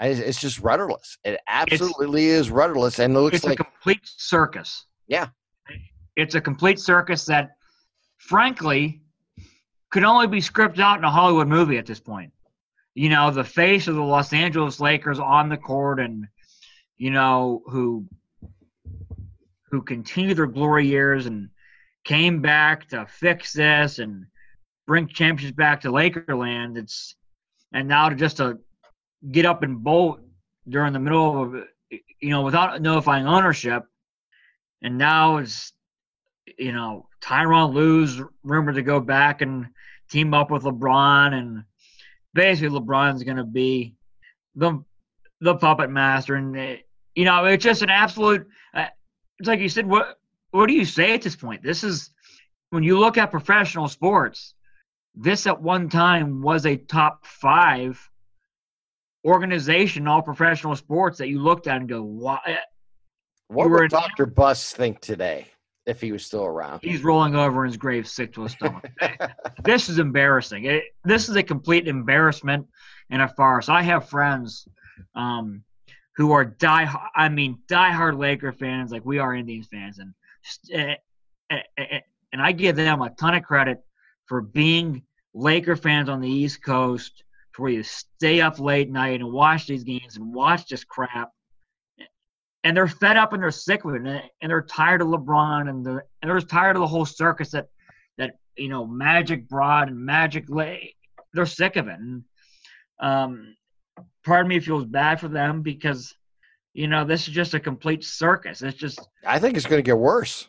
it's 0.00 0.40
just 0.40 0.60
rudderless. 0.60 1.18
It 1.24 1.40
absolutely 1.48 2.28
it's, 2.28 2.46
is 2.46 2.50
rudderless, 2.50 2.98
and 2.98 3.14
it 3.14 3.18
looks 3.18 3.36
it's 3.36 3.44
like 3.44 3.60
a 3.60 3.64
complete 3.64 4.00
circus. 4.02 4.86
Yeah, 5.06 5.28
it's 6.16 6.34
a 6.34 6.40
complete 6.40 6.78
circus 6.78 7.24
that, 7.26 7.56
frankly, 8.18 9.02
could 9.90 10.04
only 10.04 10.26
be 10.26 10.40
scripted 10.40 10.80
out 10.80 10.98
in 10.98 11.04
a 11.04 11.10
Hollywood 11.10 11.48
movie 11.48 11.78
at 11.78 11.86
this 11.86 12.00
point 12.00 12.32
you 12.98 13.08
know, 13.08 13.30
the 13.30 13.44
face 13.44 13.86
of 13.86 13.94
the 13.94 14.02
Los 14.02 14.32
Angeles 14.32 14.80
Lakers 14.80 15.20
on 15.20 15.48
the 15.48 15.56
court 15.56 16.00
and, 16.00 16.26
you 16.96 17.12
know, 17.12 17.62
who 17.66 18.04
who 19.70 19.82
continue 19.82 20.34
their 20.34 20.48
glory 20.48 20.88
years 20.88 21.26
and 21.26 21.48
came 22.02 22.42
back 22.42 22.88
to 22.88 23.06
fix 23.06 23.52
this 23.52 24.00
and 24.00 24.26
bring 24.88 25.06
championships 25.06 25.56
back 25.56 25.82
to 25.82 25.92
Lakerland. 25.92 26.76
It's 26.76 27.14
and 27.72 27.86
now 27.86 28.08
to 28.08 28.16
just 28.16 28.38
to 28.38 28.58
get 29.30 29.46
up 29.46 29.62
and 29.62 29.82
bolt 29.82 30.20
during 30.68 30.92
the 30.92 30.98
middle 30.98 31.42
of 31.42 31.64
you 32.20 32.30
know 32.30 32.42
without 32.42 32.80
notifying 32.80 33.26
ownership, 33.26 33.84
and 34.82 34.98
now 34.98 35.38
it's 35.38 35.72
you 36.58 36.72
know 36.72 37.08
Tyronn 37.22 37.72
Lue's 37.72 38.20
rumored 38.42 38.76
to 38.76 38.82
go 38.82 39.00
back 39.00 39.42
and 39.42 39.68
team 40.10 40.34
up 40.34 40.50
with 40.50 40.62
LeBron 40.62 41.34
and 41.34 41.64
basically 42.34 42.78
LeBron's 42.78 43.22
going 43.24 43.36
to 43.36 43.44
be 43.44 43.94
the 44.54 44.82
the 45.40 45.54
puppet 45.54 45.90
master, 45.90 46.34
and 46.34 46.56
uh, 46.56 46.76
you 47.14 47.24
know 47.24 47.44
it's 47.44 47.64
just 47.64 47.82
an 47.82 47.90
absolute. 47.90 48.46
Uh, 48.74 48.86
it's 49.38 49.48
like 49.48 49.60
you 49.60 49.68
said. 49.68 49.86
What 49.86 50.18
what 50.50 50.66
do 50.66 50.74
you 50.74 50.84
say 50.84 51.14
at 51.14 51.22
this 51.22 51.36
point? 51.36 51.62
This 51.62 51.84
is 51.84 52.10
when 52.70 52.82
you 52.82 52.98
look 52.98 53.18
at 53.18 53.30
professional 53.30 53.88
sports. 53.88 54.54
This 55.14 55.46
at 55.46 55.60
one 55.60 55.88
time 55.88 56.42
was 56.42 56.64
a 56.64 56.76
top 56.76 57.26
five 57.26 58.08
organization, 59.24 60.06
all 60.08 60.22
professional 60.22 60.76
sports 60.76 61.18
that 61.18 61.28
you 61.28 61.40
looked 61.40 61.66
at 61.66 61.76
and 61.76 61.88
go, 61.88 62.02
"Why?" 62.02 62.58
What 63.48 63.70
would 63.70 63.90
Doctor 63.90 64.26
Buss 64.26 64.72
think 64.72 65.00
today? 65.00 65.48
if 65.88 66.02
he 66.02 66.12
was 66.12 66.24
still 66.24 66.44
around. 66.44 66.80
He's 66.82 67.02
rolling 67.02 67.34
over 67.34 67.64
in 67.64 67.70
his 67.70 67.78
grave, 67.78 68.06
sick 68.06 68.34
to 68.34 68.42
his 68.42 68.52
stomach. 68.52 68.84
this 69.64 69.88
is 69.88 69.98
embarrassing. 69.98 70.66
It, 70.66 70.84
this 71.02 71.30
is 71.30 71.36
a 71.36 71.42
complete 71.42 71.88
embarrassment 71.88 72.66
and 73.08 73.22
a 73.22 73.28
farce. 73.28 73.70
I 73.70 73.80
have 73.80 74.10
friends 74.10 74.68
um, 75.14 75.64
who 76.16 76.32
are 76.32 76.44
die. 76.44 76.94
I 77.16 77.30
mean, 77.30 77.58
diehard 77.68 78.18
Laker 78.18 78.52
fans, 78.52 78.92
like 78.92 79.06
we 79.06 79.18
are 79.18 79.34
Indians 79.34 79.66
fans, 79.72 79.98
and 79.98 80.14
uh, 80.74 80.94
uh, 81.50 82.00
and 82.34 82.42
I 82.42 82.52
give 82.52 82.76
them 82.76 83.00
a 83.00 83.10
ton 83.10 83.34
of 83.34 83.42
credit 83.42 83.82
for 84.26 84.42
being 84.42 85.02
Laker 85.32 85.76
fans 85.76 86.10
on 86.10 86.20
the 86.20 86.28
East 86.28 86.62
Coast, 86.62 87.24
where 87.58 87.70
you 87.70 87.82
stay 87.82 88.40
up 88.40 88.58
late 88.58 88.90
night 88.90 89.20
and 89.20 89.32
watch 89.32 89.66
these 89.66 89.84
games 89.84 90.16
and 90.16 90.34
watch 90.34 90.66
this 90.66 90.84
crap 90.84 91.30
and 92.64 92.76
they're 92.76 92.88
fed 92.88 93.16
up 93.16 93.32
and 93.32 93.42
they're 93.42 93.50
sick 93.50 93.84
of 93.84 93.94
it, 93.94 94.22
and 94.42 94.50
they're 94.50 94.62
tired 94.62 95.00
of 95.00 95.08
LeBron, 95.08 95.68
and 95.68 95.84
they're 95.84 96.04
and 96.20 96.30
they're 96.30 96.40
tired 96.40 96.76
of 96.76 96.80
the 96.80 96.86
whole 96.86 97.06
circus 97.06 97.50
that 97.52 97.68
that 98.16 98.32
you 98.56 98.68
know 98.68 98.86
Magic 98.86 99.48
brought 99.48 99.88
and 99.88 99.98
Magic 99.98 100.44
lay. 100.48 100.94
They're 101.32 101.46
sick 101.46 101.76
of 101.76 101.88
it, 101.88 101.98
and 101.98 102.24
um, 103.00 103.54
part 104.24 104.42
of 104.42 104.48
me 104.48 104.60
feels 104.60 104.84
bad 104.84 105.20
for 105.20 105.28
them 105.28 105.62
because 105.62 106.14
you 106.74 106.88
know 106.88 107.04
this 107.04 107.28
is 107.28 107.34
just 107.34 107.54
a 107.54 107.60
complete 107.60 108.04
circus. 108.04 108.62
It's 108.62 108.76
just. 108.76 109.00
I 109.24 109.38
think 109.38 109.56
it's 109.56 109.66
going 109.66 109.78
to 109.78 109.86
get 109.88 109.98
worse. 109.98 110.48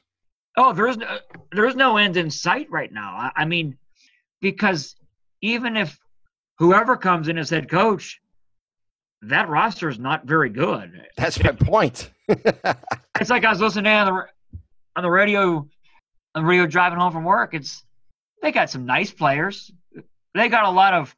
Oh, 0.57 0.73
there's 0.73 0.97
no, 0.97 1.19
there's 1.51 1.75
no 1.75 1.97
end 1.97 2.17
in 2.17 2.31
sight 2.31 2.67
right 2.69 2.91
now. 2.91 3.15
I, 3.15 3.43
I 3.43 3.45
mean, 3.45 3.77
because 4.41 4.95
even 5.41 5.77
if 5.77 5.97
whoever 6.59 6.95
comes 6.95 7.27
in 7.27 7.37
as 7.37 7.49
head 7.49 7.69
coach 7.69 8.21
that 9.23 9.49
roster 9.49 9.89
is 9.89 9.99
not 9.99 10.25
very 10.25 10.49
good. 10.49 11.07
That's 11.17 11.41
my 11.43 11.51
point. 11.51 12.11
it's 12.27 13.29
like 13.29 13.43
I 13.43 13.49
was 13.49 13.59
listening 13.59 13.91
on 13.91 14.25
the 15.01 15.09
radio, 15.09 15.67
on 16.35 16.43
the 16.43 16.45
radio 16.45 16.65
driving 16.65 16.99
home 16.99 17.11
from 17.11 17.23
work, 17.23 17.53
it's 17.53 17.83
they 18.41 18.51
got 18.51 18.69
some 18.69 18.85
nice 18.85 19.11
players. 19.11 19.71
They 20.33 20.47
got 20.47 20.65
a 20.65 20.69
lot 20.69 20.93
of 20.93 21.13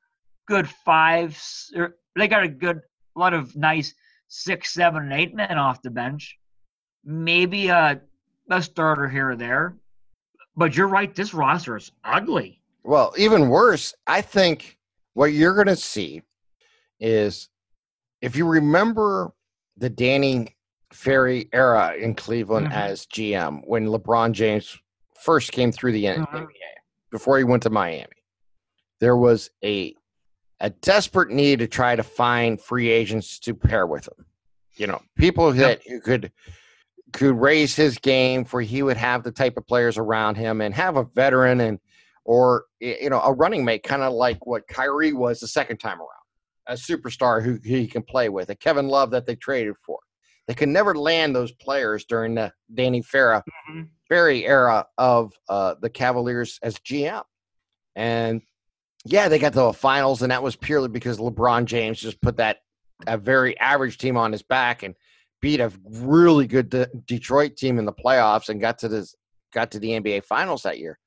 good 0.48 0.68
fives. 0.68 1.72
Er, 1.78 1.96
they 2.16 2.28
got 2.28 2.44
a 2.44 2.48
good 2.48 2.82
a 3.16 3.20
lot 3.20 3.34
of 3.34 3.56
nice 3.56 3.94
six, 4.30 4.74
seven, 4.74 5.04
and 5.04 5.14
eight 5.14 5.36
men 5.36 5.58
off 5.58 5.82
the 5.82 5.92
bench. 5.92 6.38
Maybe 7.04 7.68
a 7.68 8.02
a 8.50 8.62
starter 8.62 9.08
here 9.08 9.32
or 9.32 9.36
there. 9.36 9.76
But 10.56 10.76
you're 10.76 10.88
right. 10.88 11.14
This 11.14 11.34
roster 11.34 11.78
is 11.78 11.92
ugly. 12.04 12.62
Well, 12.84 13.14
even 13.16 13.50
worse, 13.50 13.94
I 14.08 14.22
think 14.22 14.78
what 15.14 15.34
you're 15.34 15.56
going 15.56 15.68
to 15.68 15.76
see 15.76 16.22
is 17.00 17.50
if 18.22 18.36
you 18.36 18.48
remember 18.48 19.34
the 19.78 19.90
Danny 19.90 20.56
Ferry 20.94 21.50
era 21.54 21.94
in 22.00 22.16
Cleveland 22.16 22.68
mm-hmm. 22.68 22.78
as 22.78 23.06
GM 23.08 23.62
when 23.66 23.88
LeBron 23.88 24.34
James 24.34 24.78
first 25.22 25.52
came 25.52 25.72
through 25.72 25.94
the 25.94 26.06
mm-hmm. 26.06 26.36
NBA 26.36 26.48
before 27.12 27.38
he 27.38 27.44
went 27.44 27.64
to 27.64 27.70
Miami. 27.70 28.08
There 29.00 29.18
was 29.18 29.50
a 29.64 29.96
a 30.60 30.70
desperate 30.70 31.32
need 31.32 31.58
to 31.58 31.68
try 31.68 31.96
to 31.96 32.04
find 32.04 32.62
free 32.62 32.90
agents 32.90 33.40
to 33.40 33.56
pair 33.56 33.88
with 33.88 34.08
him. 34.08 34.26
You 34.76 34.88
know, 34.88 35.02
people 35.18 35.52
that 35.54 35.82
yep. 35.88 36.04
could 36.04 36.32
could 37.14 37.36
raise 37.36 37.76
his 37.76 37.98
game 37.98 38.46
for 38.46 38.62
he 38.62 38.84
would 38.84 38.98
have 38.98 39.24
the 39.24 39.32
type 39.32 39.58
of 39.58 39.68
players 39.68 39.98
around 39.98 40.36
him 40.36 40.62
and 40.62 40.74
have 40.74 40.98
a 40.98 41.04
veteran 41.04 41.60
and 41.62 41.80
or 42.26 42.66
you 42.80 43.10
know 43.10 43.22
a 43.22 43.34
running 43.34 43.66
mate 43.66 43.84
kind 43.84 44.02
of 44.02 44.14
like 44.14 44.46
what 44.46 44.68
Kyrie 44.68 45.14
was 45.14 45.40
the 45.40 45.48
second 45.48 45.78
time 45.78 46.00
around 46.00 46.08
a 46.68 46.74
superstar 46.74 47.44
who 47.44 47.60
he 47.64 47.88
can 47.88 48.04
play 48.04 48.30
with 48.30 48.50
a 48.50 48.56
Kevin 48.56 48.88
Love 48.88 49.12
that 49.12 49.26
they 49.26 49.36
traded 49.36 49.76
for 49.86 50.00
they 50.48 50.54
could 50.54 50.70
never 50.70 50.96
land 50.96 51.36
those 51.36 51.52
players 51.54 52.06
during 52.06 52.36
the 52.36 52.52
Danny 52.74 53.02
Farah 53.02 53.42
mm-hmm. 53.70 53.84
Ferry 54.08 54.46
era 54.46 54.86
of 54.98 55.34
uh, 55.50 55.76
the 55.82 55.90
Cavaliers 55.90 56.60
as 56.62 56.76
GM 56.76 57.24
and 57.96 58.42
yeah 59.06 59.28
they 59.28 59.40
got 59.40 59.54
to 59.54 59.60
the 59.60 59.74
finals 59.74 60.22
and 60.22 60.32
that 60.32 60.44
was 60.44 60.56
purely 60.56 60.88
because 60.88 61.18
LeBron 61.18 61.66
James 61.66 62.00
just 62.00 62.22
put 62.22 62.38
that 62.38 62.60
a 63.08 63.18
very 63.18 63.60
average 63.60 63.98
team 63.98 64.16
on 64.16 64.32
his 64.32 64.44
back 64.44 64.84
and 64.84 64.96
beat 65.42 65.60
a 65.60 65.72
really 65.90 66.46
good 66.46 66.70
De- 66.70 66.88
Detroit 67.08 67.58
team 67.58 67.80
in 67.80 67.86
the 67.86 67.94
playoffs 67.94 68.50
and 68.50 68.62
got 68.62 68.78
to 68.80 68.88
this 68.88 69.16
got 69.54 69.72
to 69.72 69.80
the 69.80 69.90
NBA 69.90 70.24
Finals 70.24 70.64
that 70.64 70.80
year. 70.80 70.98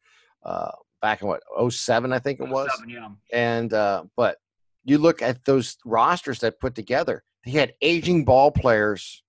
Uh, 0.44 0.70
back 1.04 1.20
in 1.20 1.28
what 1.28 1.42
07 1.70 2.14
I 2.14 2.18
think 2.18 2.40
it 2.40 2.48
was. 2.48 2.70
Yeah. 2.88 3.10
And 3.30 3.74
uh, 3.74 4.04
but 4.16 4.38
you 4.84 4.96
look 4.96 5.20
at 5.20 5.44
those 5.44 5.76
rosters 5.84 6.38
that 6.38 6.58
put 6.58 6.74
together, 6.74 7.22
they 7.44 7.50
had 7.50 7.74
aging 7.82 8.24
ball 8.24 8.50
players 8.50 9.22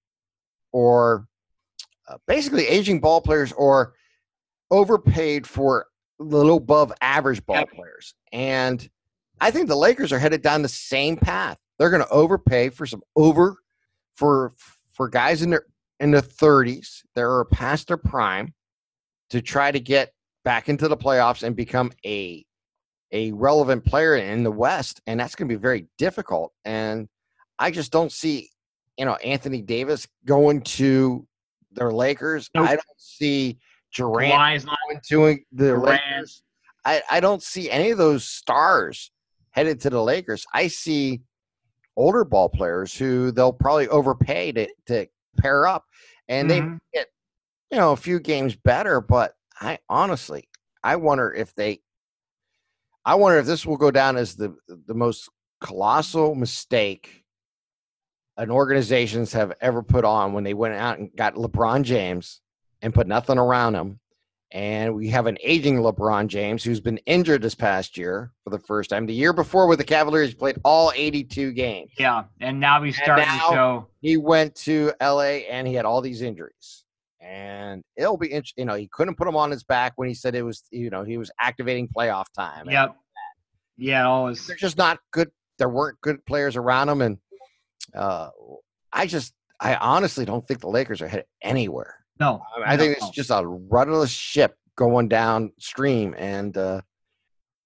or 0.72 1.28
uh, 2.08 2.16
basically 2.28 2.66
aging 2.66 3.02
ball 3.02 3.20
players 3.20 3.52
or 3.52 3.94
overpaid 4.72 5.46
for 5.46 5.88
a 6.22 6.24
little 6.24 6.58
above 6.58 6.94
average 7.02 7.46
ball 7.46 7.66
players. 7.66 8.16
And 8.32 8.90
I 9.42 9.52
think 9.52 9.68
the 9.68 9.76
Lakers 9.76 10.14
are 10.14 10.20
headed 10.20 10.42
down 10.42 10.62
the 10.62 10.70
same 10.70 11.18
path. 11.18 11.58
They're 11.78 11.90
going 11.90 12.04
to 12.04 12.10
overpay 12.10 12.70
for 12.70 12.86
some 12.86 13.04
over 13.18 13.58
for 14.16 14.54
for 14.94 15.10
guys 15.10 15.42
in 15.42 15.50
their 15.50 15.66
in 16.00 16.12
the 16.12 16.22
30s 16.22 17.02
that 17.16 17.22
are 17.26 17.44
past 17.44 17.90
their 17.90 17.98
prime 17.98 18.54
to 19.30 19.42
try 19.42 19.72
to 19.72 19.80
get 19.82 20.15
back 20.46 20.70
into 20.70 20.88
the 20.88 20.96
playoffs 20.96 21.44
and 21.44 21.56
become 21.56 21.92
a 22.06 22.46
a 23.12 23.32
relevant 23.34 23.84
player 23.86 24.16
in 24.16 24.44
the 24.44 24.52
West, 24.52 25.02
and 25.08 25.20
that's 25.20 25.36
going 25.36 25.50
to 25.50 25.56
be 25.56 25.62
very 25.62 25.88
difficult. 25.98 26.54
And 26.64 27.08
I 27.60 27.72
just 27.72 27.92
don't 27.92 28.12
see, 28.12 28.50
you 28.98 29.06
know, 29.06 29.16
Anthony 29.16 29.62
Davis 29.62 30.08
going 30.26 30.62
to 30.62 31.28
the 31.74 31.86
Lakers. 31.86 32.50
Nope. 32.56 32.70
I 32.70 32.76
don't 32.76 32.98
see 32.98 33.58
Durant 33.94 34.66
going 34.66 35.02
to 35.10 35.38
the 35.52 35.66
Durant. 35.66 35.86
Lakers. 35.86 36.44
I, 36.84 37.02
I 37.10 37.20
don't 37.20 37.42
see 37.42 37.70
any 37.70 37.92
of 37.92 37.98
those 37.98 38.26
stars 38.26 39.12
headed 39.52 39.82
to 39.82 39.90
the 39.90 40.02
Lakers. 40.02 40.46
I 40.54 40.68
see 40.68 41.22
older 41.96 42.26
ball 42.26 42.50
players 42.50 42.96
who 42.96 43.32
they'll 43.32 43.54
probably 43.54 43.88
overpay 43.88 44.52
to, 44.52 44.68
to 44.88 45.08
pair 45.38 45.66
up 45.66 45.86
and 46.28 46.50
mm-hmm. 46.50 46.74
they 46.74 46.80
get 46.94 47.08
you 47.72 47.78
know 47.78 47.94
a 47.94 47.98
few 47.98 48.20
games 48.20 48.56
better 48.56 49.00
but 49.00 49.34
i 49.60 49.78
honestly 49.90 50.48
i 50.84 50.96
wonder 50.96 51.34
if 51.34 51.54
they 51.56 51.80
i 53.06 53.16
wonder 53.16 53.38
if 53.38 53.46
this 53.46 53.66
will 53.66 53.78
go 53.78 53.92
down 53.92 54.18
as 54.18 54.36
the 54.36 54.56
the 54.88 54.94
most 54.94 55.30
colossal 55.62 56.36
mistake 56.36 57.24
an 58.38 58.52
organizations 58.52 59.32
have 59.32 59.54
ever 59.62 59.82
put 59.82 60.04
on 60.04 60.34
when 60.34 60.44
they 60.44 60.54
went 60.54 60.76
out 60.76 61.00
and 61.00 61.10
got 61.16 61.36
lebron 61.36 61.84
james 61.84 62.42
and 62.82 62.94
put 62.94 63.08
nothing 63.08 63.38
around 63.38 63.76
him 63.76 64.00
and 64.56 64.96
we 64.96 65.10
have 65.10 65.26
an 65.28 65.38
aging 65.44 65.78
LeBron 65.80 66.28
James 66.28 66.64
who's 66.64 66.80
been 66.80 66.98
injured 67.00 67.42
this 67.42 67.54
past 67.56 67.98
year 67.98 68.32
for 68.46 68.52
the 68.52 68.60
first 68.60 68.90
time. 68.90 69.06
The 69.06 69.14
year 69.14 69.34
before 69.34 69.68
with 69.68 69.80
the 69.80 69.84
Cavaliers, 69.84 70.30
he 70.30 70.36
played 70.36 70.58
all 70.64 70.94
82 70.96 71.52
games. 71.52 71.92
Yeah, 72.00 72.24
and 72.40 72.58
now 72.58 72.82
he's 72.82 72.96
starting 72.96 73.26
now 73.26 73.50
to 73.50 73.54
show. 73.54 73.88
He 74.00 74.16
went 74.16 74.56
to 74.56 74.94
LA 75.02 75.44
and 75.50 75.68
he 75.68 75.74
had 75.74 75.84
all 75.84 76.00
these 76.00 76.22
injuries. 76.22 76.85
And 77.26 77.84
it'll 77.96 78.18
be 78.18 78.28
interesting. 78.28 78.62
You 78.62 78.66
know, 78.66 78.76
he 78.76 78.88
couldn't 78.92 79.16
put 79.16 79.28
him 79.28 79.36
on 79.36 79.50
his 79.50 79.64
back 79.64 79.94
when 79.96 80.08
he 80.08 80.14
said 80.14 80.36
it 80.36 80.44
was, 80.44 80.64
you 80.72 80.90
know, 80.90 81.04
he 81.04 81.18
was 81.18 81.32
activating 81.42 81.88
playoff 81.88 82.26
time. 82.36 82.70
Yep. 82.70 82.96
Yeah, 83.78 84.08
always. 84.08 84.46
They're 84.46 84.56
just 84.56 84.78
not 84.78 85.00
good. 85.12 85.32
There 85.58 85.70
weren't 85.70 86.00
good 86.02 86.24
players 86.26 86.56
around 86.56 86.90
him. 86.90 87.02
And 87.02 87.18
uh, 87.96 88.30
I 88.94 89.08
just, 89.08 89.34
I 89.60 89.76
honestly 89.76 90.26
don't 90.26 90.48
think 90.48 90.60
the 90.60 90.70
Lakers 90.70 91.02
are 91.02 91.08
headed 91.08 91.26
anywhere. 91.42 91.96
No, 92.20 92.42
I 92.66 92.76
no, 92.76 92.84
think 92.84 92.98
it's 92.98 93.10
just 93.10 93.30
a 93.30 93.46
rudderless 93.46 94.12
ship 94.12 94.56
going 94.78 95.08
downstream, 95.10 96.16
and 96.18 96.56
uh, 96.58 96.82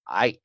I, 0.08 0.38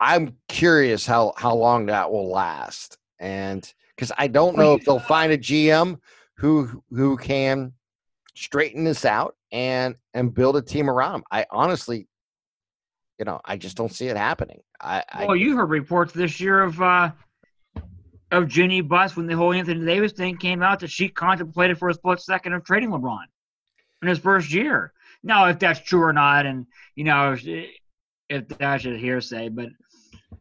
I 0.00 0.16
am 0.16 0.36
curious 0.48 1.04
how 1.04 1.34
how 1.36 1.54
long 1.54 1.86
that 1.86 2.10
will 2.10 2.30
last, 2.30 2.96
and 3.18 3.70
because 3.94 4.12
I 4.16 4.28
don't 4.28 4.56
know 4.56 4.74
if 4.74 4.84
they'll 4.84 4.98
find 4.98 5.32
a 5.32 5.38
GM 5.38 5.98
who 6.38 6.82
who 6.90 7.18
can 7.18 7.72
straighten 8.34 8.84
this 8.84 9.04
out 9.04 9.36
and 9.52 9.96
and 10.12 10.34
build 10.34 10.56
a 10.56 10.62
team 10.62 10.90
around 10.90 11.16
him. 11.16 11.24
I 11.30 11.46
honestly, 11.50 12.08
you 13.18 13.24
know, 13.24 13.40
I 13.44 13.56
just 13.56 13.76
don't 13.76 13.92
see 13.92 14.08
it 14.08 14.16
happening. 14.16 14.60
I, 14.80 15.02
well, 15.18 15.32
I, 15.32 15.34
you 15.34 15.56
heard 15.56 15.70
reports 15.70 16.12
this 16.12 16.40
year 16.40 16.62
of 16.62 16.80
uh, 16.80 17.12
of 18.30 18.48
Jeanie 18.48 18.80
Buss 18.80 19.16
when 19.16 19.26
the 19.26 19.36
whole 19.36 19.52
Anthony 19.52 19.84
Davis 19.84 20.12
thing 20.12 20.36
came 20.36 20.62
out 20.62 20.80
that 20.80 20.90
she 20.90 21.08
contemplated 21.08 21.78
for 21.78 21.88
a 21.88 21.94
split 21.94 22.20
second 22.20 22.52
of 22.52 22.64
trading 22.64 22.90
LeBron 22.90 23.24
in 24.02 24.08
his 24.08 24.18
first 24.18 24.52
year. 24.52 24.92
Now, 25.22 25.46
if 25.46 25.58
that's 25.58 25.80
true 25.80 26.02
or 26.02 26.12
not, 26.12 26.44
and 26.44 26.66
you 26.96 27.04
know, 27.04 27.36
if 28.28 28.48
that's 28.48 28.82
just 28.82 29.00
hearsay, 29.00 29.48
but 29.48 29.68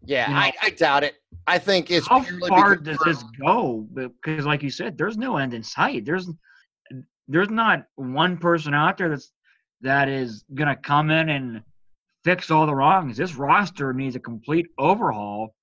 yeah, 0.05 0.27
you 0.27 0.33
know, 0.33 0.39
I, 0.39 0.53
I, 0.61 0.69
doubt 0.71 1.03
it. 1.03 1.15
I 1.47 1.57
think 1.57 1.91
it's 1.91 2.07
how 2.07 2.23
far 2.47 2.75
does 2.75 2.97
this 3.05 3.23
go? 3.39 3.87
Because, 3.93 4.45
like 4.45 4.63
you 4.63 4.69
said, 4.69 4.97
there's 4.97 5.17
no 5.17 5.37
end 5.37 5.53
in 5.53 5.63
sight. 5.63 6.03
There's 6.05 6.29
there's 7.27 7.49
not 7.49 7.85
one 7.95 8.37
person 8.37 8.73
out 8.73 8.97
there 8.97 9.09
that's 9.09 9.31
that 9.81 10.07
is 10.09 10.45
gonna 10.53 10.75
come 10.75 11.11
in 11.11 11.29
and 11.29 11.61
fix 12.23 12.49
all 12.51 12.65
the 12.65 12.75
wrongs. 12.75 13.17
This 13.17 13.35
roster 13.35 13.93
needs 13.93 14.15
a 14.15 14.19
complete 14.19 14.67
overhaul, 14.77 15.55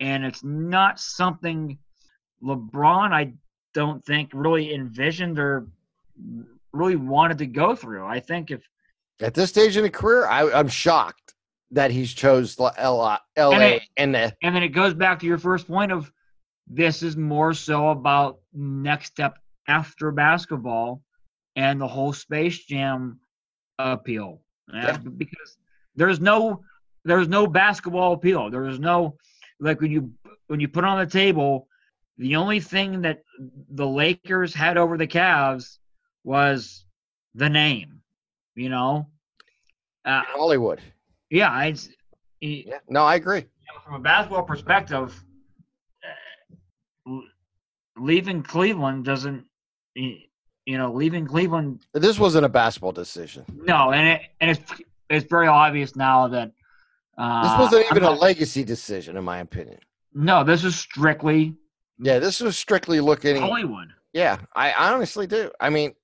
and 0.00 0.24
it's 0.24 0.44
not 0.44 1.00
something 1.00 1.78
LeBron, 2.42 3.12
I 3.12 3.32
don't 3.74 4.04
think, 4.04 4.30
really 4.34 4.74
envisioned 4.74 5.38
or 5.38 5.68
really 6.72 6.96
wanted 6.96 7.38
to 7.38 7.46
go 7.46 7.74
through. 7.74 8.04
I 8.04 8.20
think 8.20 8.50
if 8.50 8.62
at 9.20 9.34
this 9.34 9.50
stage 9.50 9.76
in 9.76 9.84
the 9.84 9.90
career, 9.90 10.26
I, 10.26 10.58
am 10.58 10.68
shocked 10.68 11.34
that 11.70 11.90
he's 11.90 12.12
chose 12.12 12.58
LA, 12.58 13.18
LA 13.38 13.50
and, 13.50 13.62
it, 13.62 13.82
and, 13.96 14.14
the, 14.14 14.36
and 14.42 14.54
then 14.54 14.62
it 14.62 14.68
goes 14.68 14.94
back 14.94 15.20
to 15.20 15.26
your 15.26 15.38
first 15.38 15.66
point 15.66 15.92
of 15.92 16.10
this 16.66 17.02
is 17.02 17.16
more 17.16 17.54
so 17.54 17.88
about 17.88 18.40
next 18.52 19.06
step 19.06 19.38
after 19.66 20.10
basketball 20.10 21.02
and 21.56 21.80
the 21.80 21.88
whole 21.88 22.12
Space 22.12 22.64
Jam 22.64 23.20
appeal 23.78 24.40
yeah. 24.72 24.96
because 24.96 25.56
there's 25.96 26.20
no 26.20 26.62
there's 27.04 27.28
no 27.28 27.46
basketball 27.46 28.12
appeal. 28.12 28.50
There's 28.50 28.78
no 28.78 29.16
like 29.60 29.80
when 29.80 29.90
you 29.90 30.12
when 30.46 30.60
you 30.60 30.68
put 30.68 30.84
on 30.84 30.98
the 30.98 31.10
table, 31.10 31.68
the 32.18 32.36
only 32.36 32.60
thing 32.60 33.02
that 33.02 33.22
the 33.70 33.86
Lakers 33.86 34.54
had 34.54 34.76
over 34.76 34.96
the 34.96 35.06
Cavs 35.06 35.78
was 36.24 36.84
the 37.34 37.48
name, 37.48 38.00
you 38.54 38.68
know. 38.68 39.08
Uh, 40.04 40.22
Hollywood. 40.26 40.80
Yeah, 41.30 41.62
it's. 41.64 41.88
It, 42.40 42.66
yeah, 42.66 42.78
no, 42.88 43.04
I 43.04 43.14
agree. 43.14 43.46
From 43.84 43.94
a 43.94 43.98
basketball 44.00 44.42
perspective, 44.42 45.22
uh, 47.08 47.20
leaving 47.96 48.42
Cleveland 48.42 49.04
doesn't, 49.04 49.46
you 49.94 50.78
know, 50.78 50.92
leaving 50.92 51.26
Cleveland. 51.26 51.86
This 51.92 52.18
wasn't 52.18 52.44
a 52.44 52.48
basketball 52.48 52.92
decision. 52.92 53.44
No, 53.54 53.92
and 53.92 54.08
it 54.08 54.22
and 54.40 54.50
it's 54.50 54.72
it's 55.10 55.26
very 55.28 55.46
obvious 55.46 55.96
now 55.96 56.28
that. 56.28 56.52
Uh, 57.18 57.42
this 57.42 57.58
wasn't 57.58 57.86
even 57.90 58.02
not, 58.02 58.16
a 58.16 58.20
legacy 58.20 58.64
decision, 58.64 59.18
in 59.18 59.24
my 59.24 59.40
opinion. 59.40 59.78
No, 60.14 60.44
this 60.44 60.64
is 60.64 60.74
strictly. 60.76 61.54
Yeah, 61.98 62.18
this 62.18 62.40
was 62.40 62.56
strictly 62.56 63.00
looking 63.00 63.36
Hollywood. 63.36 63.88
Yeah, 64.12 64.38
I 64.54 64.72
honestly 64.72 65.26
do. 65.26 65.50
I 65.60 65.68
mean, 65.68 65.94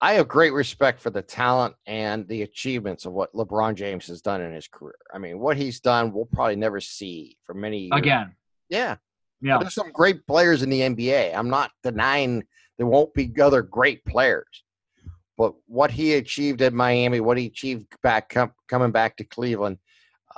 I 0.00 0.14
have 0.14 0.28
great 0.28 0.52
respect 0.52 1.00
for 1.00 1.10
the 1.10 1.22
talent 1.22 1.74
and 1.86 2.26
the 2.26 2.42
achievements 2.42 3.04
of 3.04 3.12
what 3.12 3.32
LeBron 3.34 3.74
James 3.74 4.06
has 4.06 4.22
done 4.22 4.40
in 4.40 4.52
his 4.52 4.66
career. 4.66 4.94
I 5.12 5.18
mean, 5.18 5.38
what 5.38 5.56
he's 5.56 5.80
done, 5.80 6.12
we'll 6.12 6.24
probably 6.26 6.56
never 6.56 6.80
see 6.80 7.36
for 7.44 7.54
many 7.54 7.80
years. 7.80 7.92
Again. 7.94 8.34
Yeah. 8.70 8.96
Yeah. 9.42 9.58
There's 9.58 9.74
some 9.74 9.92
great 9.92 10.26
players 10.26 10.62
in 10.62 10.70
the 10.70 10.80
NBA. 10.80 11.34
I'm 11.34 11.50
not 11.50 11.70
denying 11.82 12.44
there 12.80 12.86
won't 12.86 13.12
be 13.12 13.30
other 13.42 13.60
great 13.60 14.02
players. 14.06 14.64
But 15.36 15.52
what 15.66 15.90
he 15.90 16.14
achieved 16.14 16.62
at 16.62 16.72
Miami, 16.72 17.20
what 17.20 17.36
he 17.36 17.44
achieved 17.44 17.86
back 18.02 18.30
com- 18.30 18.54
coming 18.68 18.90
back 18.90 19.18
to 19.18 19.24
Cleveland, 19.24 19.76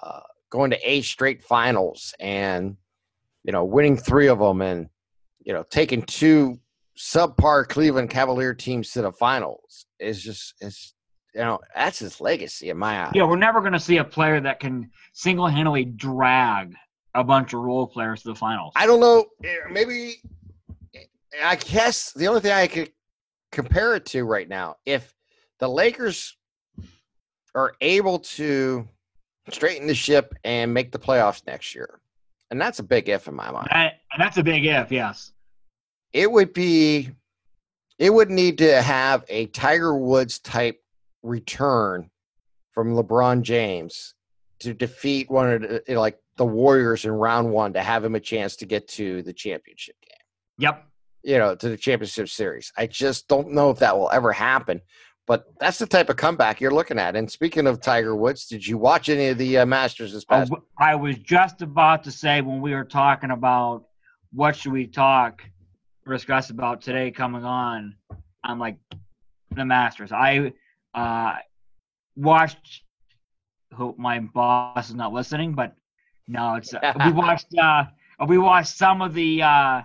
uh, 0.02 0.20
going 0.50 0.72
to 0.72 0.78
eight 0.82 1.04
straight 1.04 1.44
finals 1.44 2.12
and 2.18 2.76
you 3.44 3.52
know 3.52 3.64
winning 3.64 3.96
three 3.96 4.26
of 4.26 4.40
them 4.40 4.60
and 4.60 4.88
you 5.44 5.52
know 5.52 5.64
taking 5.70 6.02
two 6.02 6.58
subpar 6.98 7.68
Cleveland 7.68 8.10
Cavalier 8.10 8.54
teams 8.54 8.90
to 8.90 9.02
the 9.02 9.12
finals 9.12 9.86
is 10.00 10.20
just 10.20 10.54
is 10.60 10.94
you 11.36 11.42
know 11.42 11.60
that's 11.76 12.00
his 12.00 12.20
legacy 12.20 12.70
in 12.70 12.76
my 12.76 13.04
eyes. 13.04 13.12
Yeah, 13.14 13.22
we're 13.24 13.36
never 13.36 13.60
going 13.60 13.72
to 13.72 13.80
see 13.80 13.98
a 13.98 14.04
player 14.04 14.40
that 14.40 14.58
can 14.58 14.90
single-handedly 15.12 15.84
drag 15.84 16.74
a 17.14 17.22
bunch 17.22 17.52
of 17.52 17.60
role 17.60 17.86
players 17.86 18.22
to 18.22 18.30
the 18.30 18.34
finals. 18.34 18.72
I 18.74 18.86
don't 18.88 18.98
know. 19.00 19.26
eh, 19.44 19.58
Maybe 19.70 20.16
I 21.42 21.56
guess 21.56 22.12
the 22.12 22.26
only 22.28 22.40
thing 22.40 22.52
I 22.52 22.66
could 22.66 22.90
compare 23.50 23.94
it 23.94 24.06
to 24.06 24.24
right 24.24 24.48
now, 24.48 24.76
if 24.86 25.14
the 25.60 25.68
Lakers 25.68 26.36
are 27.54 27.74
able 27.80 28.18
to 28.18 28.88
straighten 29.50 29.86
the 29.86 29.94
ship 29.94 30.34
and 30.44 30.72
make 30.72 30.92
the 30.92 30.98
playoffs 30.98 31.46
next 31.46 31.74
year, 31.74 32.00
and 32.50 32.60
that's 32.60 32.78
a 32.78 32.82
big 32.82 33.08
if 33.08 33.28
in 33.28 33.34
my 33.34 33.50
mind. 33.50 33.68
That- 33.70 34.00
and 34.12 34.20
that's 34.20 34.36
a 34.36 34.42
big 34.42 34.66
if, 34.66 34.92
yes. 34.92 35.32
it 36.12 36.30
would 36.30 36.52
be 36.52 37.10
it 37.98 38.10
would 38.12 38.30
need 38.30 38.58
to 38.58 38.82
have 38.82 39.24
a 39.28 39.46
Tiger 39.46 39.96
Woods 39.96 40.38
type 40.38 40.82
return 41.22 42.10
from 42.72 42.94
LeBron 42.94 43.42
James 43.42 44.14
to 44.60 44.74
defeat 44.74 45.30
one 45.30 45.52
of 45.52 45.62
the, 45.62 45.82
like 45.94 46.18
the 46.36 46.44
Warriors 46.44 47.04
in 47.04 47.12
round 47.12 47.50
1 47.50 47.74
to 47.74 47.82
have 47.82 48.04
him 48.04 48.14
a 48.14 48.20
chance 48.20 48.56
to 48.56 48.66
get 48.66 48.88
to 48.88 49.22
the 49.22 49.32
championship 49.32 49.96
game. 50.02 50.18
Yep. 50.58 50.86
You 51.24 51.38
know, 51.38 51.54
to 51.54 51.68
the 51.68 51.76
championship 51.76 52.28
series. 52.28 52.72
I 52.76 52.86
just 52.86 53.28
don't 53.28 53.52
know 53.52 53.70
if 53.70 53.78
that 53.78 53.96
will 53.96 54.10
ever 54.10 54.32
happen, 54.32 54.80
but 55.26 55.44
that's 55.60 55.78
the 55.78 55.86
type 55.86 56.10
of 56.10 56.16
comeback 56.16 56.60
you're 56.60 56.74
looking 56.74 56.98
at. 56.98 57.14
And 57.14 57.30
speaking 57.30 57.66
of 57.66 57.80
Tiger 57.80 58.16
Woods, 58.16 58.46
did 58.46 58.66
you 58.66 58.76
watch 58.76 59.08
any 59.08 59.28
of 59.28 59.38
the 59.38 59.58
uh, 59.58 59.66
Masters 59.66 60.12
this 60.12 60.24
past? 60.24 60.52
I 60.78 60.94
was 60.96 61.16
just 61.18 61.62
about 61.62 62.04
to 62.04 62.10
say 62.10 62.40
when 62.40 62.60
we 62.60 62.74
were 62.74 62.84
talking 62.84 63.30
about 63.30 63.84
what 64.32 64.56
should 64.56 64.72
we 64.72 64.86
talk 64.86 65.42
or 66.06 66.12
discuss 66.12 66.50
about 66.50 66.82
today 66.82 67.10
coming 67.10 67.44
on, 67.44 67.94
I'm 68.42 68.58
like 68.58 68.78
the 69.54 69.64
Masters. 69.64 70.12
I 70.12 70.52
uh, 70.94 71.36
watched. 72.16 72.82
Hope 73.72 73.98
my 73.98 74.18
boss 74.18 74.90
is 74.90 74.94
not 74.94 75.14
listening, 75.14 75.54
but 75.54 75.74
no, 76.28 76.56
it's 76.56 76.74
uh, 76.74 76.92
we 77.06 77.12
watched. 77.12 77.56
Uh, 77.56 77.84
we 78.26 78.38
watched 78.38 78.76
some 78.76 79.00
of 79.00 79.14
the 79.14 79.42
uh, 79.42 79.82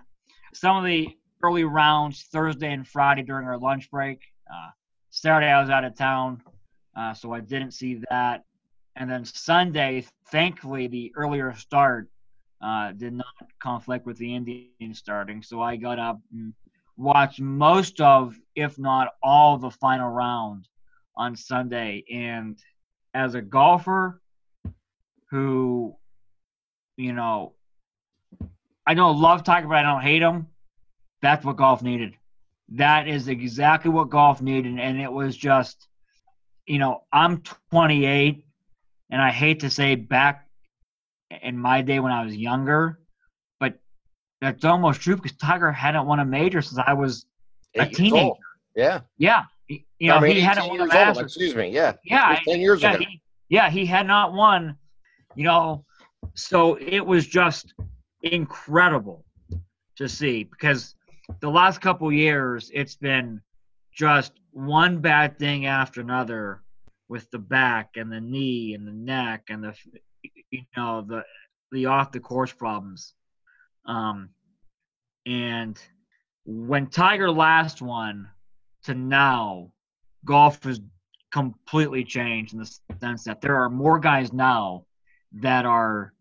some 0.54 0.78
of 0.78 0.84
the 0.84 1.16
early 1.42 1.64
rounds 1.64 2.24
Thursday 2.32 2.72
and 2.72 2.88
Friday 2.88 3.24
during 3.24 3.48
our 3.48 3.58
lunch 3.58 3.90
break. 3.92 4.22
Uh, 4.50 4.70
Saturday 5.10 5.48
I 5.48 5.62
was 5.62 5.70
out 5.70 5.84
of 5.84 5.96
town, 5.96 6.42
uh, 6.96 7.14
so 7.14 7.34
I 7.34 7.40
didn't 7.40 7.72
see 7.72 8.02
that 8.10 8.44
and 8.98 9.10
then 9.10 9.26
Sunday, 9.26 10.06
thankfully, 10.32 10.88
the 10.88 11.14
earlier 11.16 11.54
start 11.54 12.10
uh, 12.62 12.92
did 12.94 13.14
not 13.14 13.28
conflict 13.62 14.08
with 14.08 14.18
the 14.18 14.34
Indians 14.36 14.98
starting. 14.98 15.44
So 15.44 15.62
I 15.62 15.76
got 15.76 16.00
up 16.00 16.20
and 16.34 16.54
watched 16.98 17.40
most 17.40 18.02
of, 18.02 18.36
if 18.56 18.80
not 18.80 19.10
all, 19.22 19.60
the 19.60 19.70
final 19.70 20.10
round 20.10 20.68
on 21.16 21.36
Sunday. 21.36 22.04
And 22.12 22.58
as 23.14 23.36
a 23.36 23.42
golfer 23.42 24.20
who, 25.30 25.96
you 26.96 27.14
know, 27.14 27.54
I 28.88 28.96
don't 28.96 29.22
love 29.22 29.44
Tiger, 29.44 29.68
but 29.68 29.78
I 29.78 29.84
don't 29.84 30.02
hate 30.02 30.24
him, 30.24 30.48
that's 31.22 31.46
what 31.46 31.58
golf 31.58 31.82
needed. 31.82 32.16
That 32.70 33.08
is 33.08 33.28
exactly 33.28 33.90
what 33.92 34.10
golf 34.10 34.42
needed. 34.42 34.78
And 34.80 35.00
it 35.00 35.12
was 35.12 35.36
just, 35.38 35.88
you 36.66 36.80
know, 36.80 37.04
I'm 37.12 37.42
28 37.72 38.46
and 39.10 39.22
I 39.22 39.32
hate 39.32 39.62
to 39.62 39.70
say 39.70 39.96
back 39.96 40.48
in 41.42 41.58
my 41.58 41.82
day 41.82 42.00
when 42.00 42.12
I 42.12 42.26
was 42.26 42.36
younger, 42.36 43.00
but 43.60 43.80
that's 44.42 44.66
almost 44.66 45.02
true 45.02 45.16
because 45.16 45.36
Tiger 45.38 45.72
hadn't 45.72 46.06
won 46.06 46.20
a 46.20 46.26
major 46.26 46.62
since 46.62 46.80
I 46.86 46.94
was 46.94 47.26
a 47.76 47.84
Eight 47.84 47.94
teenager. 47.96 48.34
Yeah. 48.76 49.02
Yeah, 49.18 49.44
He- 49.68 49.86
you 50.00 50.10
know 50.10 50.18
I 50.18 50.20
mean, 50.22 50.36
he 50.36 50.42
hadn't 50.42 50.68
won 50.68 50.80
a 50.92 51.08
old, 51.08 51.18
Excuse 51.20 51.56
me. 51.56 51.70
Yeah. 51.70 51.94
Yeah, 52.04 52.40
10 52.46 52.60
years 52.60 52.82
yeah, 52.82 52.94
ago. 52.94 53.06
he, 53.06 53.22
yeah, 53.50 53.70
he 53.70 53.86
had 53.86 54.06
not 54.06 54.34
won. 54.34 54.78
You 55.36 55.46
know, 55.46 55.86
so 56.36 56.76
it 56.76 57.00
was 57.06 57.28
just 57.28 57.74
incredible 58.24 59.24
to 59.98 60.08
see 60.10 60.44
because 60.44 60.96
the 61.40 61.50
last 61.50 61.82
couple 61.82 62.12
years 62.12 62.72
it's 62.74 62.96
been 62.96 63.42
just 63.94 64.34
one 64.52 65.00
bad 65.00 65.38
thing 65.38 65.66
after 65.66 66.02
another 66.02 66.62
with 67.10 67.30
the 67.32 67.40
back 67.40 67.92
and 67.96 68.12
the 68.12 68.22
knee 68.22 68.74
and 68.74 68.88
the 68.88 68.92
neck 68.92 69.44
and 69.50 69.64
the 69.64 69.74
you 70.52 70.62
know 70.76 71.02
the 71.08 71.24
the 71.72 71.86
off 71.86 72.12
the 72.12 72.20
course 72.20 72.52
problems. 72.52 73.14
Um 73.86 74.30
and 75.26 75.80
when 76.46 76.88
tiger 76.88 77.30
last 77.30 77.82
won 77.82 78.30
to 78.84 78.94
now 78.94 79.72
golf 80.24 80.64
has 80.64 80.80
completely 81.32 82.04
changed 82.04 82.54
in 82.54 82.60
the 82.60 82.80
sense 83.00 83.26
that 83.26 83.42
there 83.42 83.56
are 83.56 83.70
more 83.70 84.00
guys 84.00 84.32
now 84.32 84.86
that 85.34 85.66
are 85.66 86.14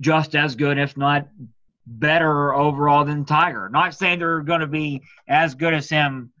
just 0.00 0.34
as 0.34 0.54
good 0.56 0.78
if 0.78 0.96
not 0.96 1.28
better 1.86 2.52
overall 2.54 3.04
than 3.04 3.24
tiger 3.24 3.68
not 3.68 3.94
saying 3.94 4.18
they're 4.18 4.40
going 4.40 4.60
to 4.60 4.66
be 4.66 5.00
as 5.28 5.54
good 5.54 5.72
as 5.72 5.88
him 5.88 6.32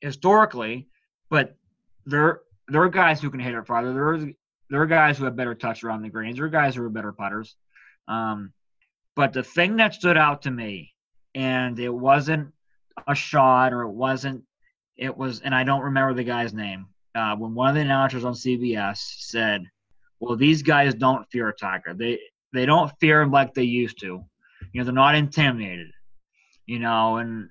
historically 0.00 0.86
but 1.30 1.56
there 2.70 2.82
are 2.82 2.88
guys 2.88 3.20
who 3.20 3.30
can 3.30 3.40
hit 3.40 3.54
it 3.54 3.66
farther. 3.66 3.92
There 3.92 4.14
are 4.14 4.18
there 4.68 4.82
are 4.82 4.86
guys 4.86 5.18
who 5.18 5.24
have 5.24 5.36
better 5.36 5.54
touch 5.54 5.82
around 5.82 6.02
the 6.02 6.08
greens. 6.08 6.36
There 6.36 6.46
are 6.46 6.50
guys 6.50 6.76
who 6.76 6.84
are 6.84 6.90
better 6.90 7.12
putters. 7.12 7.56
Um, 8.06 8.52
but 9.16 9.32
the 9.32 9.42
thing 9.42 9.76
that 9.76 9.94
stood 9.94 10.16
out 10.16 10.42
to 10.42 10.50
me, 10.50 10.94
and 11.34 11.78
it 11.78 11.92
wasn't 11.92 12.52
a 13.08 13.14
shot 13.14 13.72
or 13.72 13.82
it 13.82 13.90
wasn't, 13.90 14.44
it 14.96 15.16
was, 15.16 15.40
and 15.40 15.54
I 15.54 15.64
don't 15.64 15.82
remember 15.82 16.14
the 16.14 16.24
guy's 16.24 16.54
name. 16.54 16.86
Uh, 17.14 17.34
when 17.34 17.54
one 17.54 17.68
of 17.68 17.74
the 17.74 17.80
announcers 17.80 18.24
on 18.24 18.34
CBS 18.34 18.98
said, 19.18 19.64
"Well, 20.20 20.36
these 20.36 20.62
guys 20.62 20.94
don't 20.94 21.28
fear 21.30 21.52
Tiger. 21.52 21.94
They 21.94 22.20
they 22.52 22.66
don't 22.66 22.92
fear 23.00 23.22
him 23.22 23.32
like 23.32 23.52
they 23.54 23.64
used 23.64 24.00
to. 24.00 24.24
You 24.72 24.80
know, 24.80 24.84
they're 24.84 24.94
not 24.94 25.14
intimidated. 25.14 25.90
You 26.66 26.78
know." 26.78 27.16
And 27.16 27.50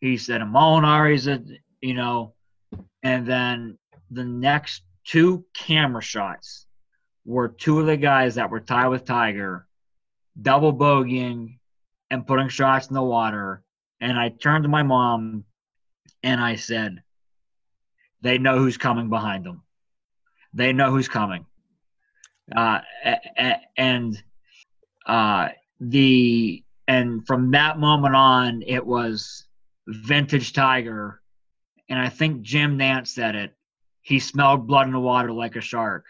he 0.00 0.16
said, 0.16 0.40
"Molinari's 0.42 1.26
a, 1.26 1.42
you 1.80 1.94
know," 1.94 2.34
and 3.02 3.26
then 3.26 3.78
the 4.10 4.24
next 4.24 4.82
two 5.04 5.44
camera 5.54 6.02
shots 6.02 6.66
were 7.24 7.48
two 7.48 7.80
of 7.80 7.86
the 7.86 7.96
guys 7.96 8.34
that 8.36 8.50
were 8.50 8.60
tied 8.60 8.88
with 8.88 9.04
Tiger, 9.04 9.66
double 10.40 10.72
bogeying 10.72 11.58
and 12.10 12.26
putting 12.26 12.48
shots 12.48 12.88
in 12.88 12.94
the 12.94 13.02
water. 13.02 13.62
And 14.00 14.18
I 14.18 14.30
turned 14.30 14.64
to 14.64 14.68
my 14.68 14.82
mom 14.82 15.44
and 16.22 16.40
I 16.40 16.56
said, 16.56 17.02
They 18.22 18.38
know 18.38 18.58
who's 18.58 18.76
coming 18.76 19.08
behind 19.08 19.44
them. 19.44 19.62
They 20.52 20.72
know 20.72 20.90
who's 20.90 21.08
coming. 21.08 21.46
Uh, 22.54 22.80
and 23.76 24.20
uh, 25.06 25.48
the 25.80 26.62
and 26.86 27.26
from 27.26 27.52
that 27.52 27.78
moment 27.78 28.14
on, 28.14 28.62
it 28.66 28.84
was 28.84 29.46
vintage 29.86 30.52
Tiger. 30.52 31.20
And 31.88 31.98
I 31.98 32.08
think 32.08 32.42
Jim 32.42 32.78
Nantz 32.78 33.08
said 33.08 33.34
it 33.34 33.54
he 34.02 34.18
smelled 34.18 34.66
blood 34.66 34.86
in 34.86 34.92
the 34.92 35.00
water 35.00 35.32
like 35.32 35.56
a 35.56 35.60
shark, 35.60 36.04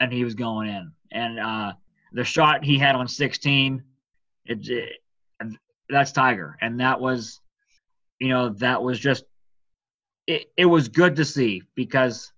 and 0.00 0.12
he 0.12 0.24
was 0.24 0.34
going 0.34 0.68
in. 0.68 0.92
And 1.10 1.40
uh, 1.40 1.72
the 2.12 2.24
shot 2.24 2.64
he 2.64 2.78
had 2.78 2.94
on 2.94 3.08
16, 3.08 3.82
it, 4.46 4.68
it, 4.68 4.92
that's 5.88 6.12
Tiger, 6.12 6.56
and 6.60 6.80
that 6.80 7.00
was, 7.00 7.40
you 8.20 8.28
know, 8.28 8.50
that 8.50 8.82
was 8.82 8.98
just, 8.98 9.24
it, 10.26 10.50
it 10.56 10.66
was 10.66 10.88
good 10.88 11.16
to 11.16 11.24
see 11.24 11.62
because 11.74 12.30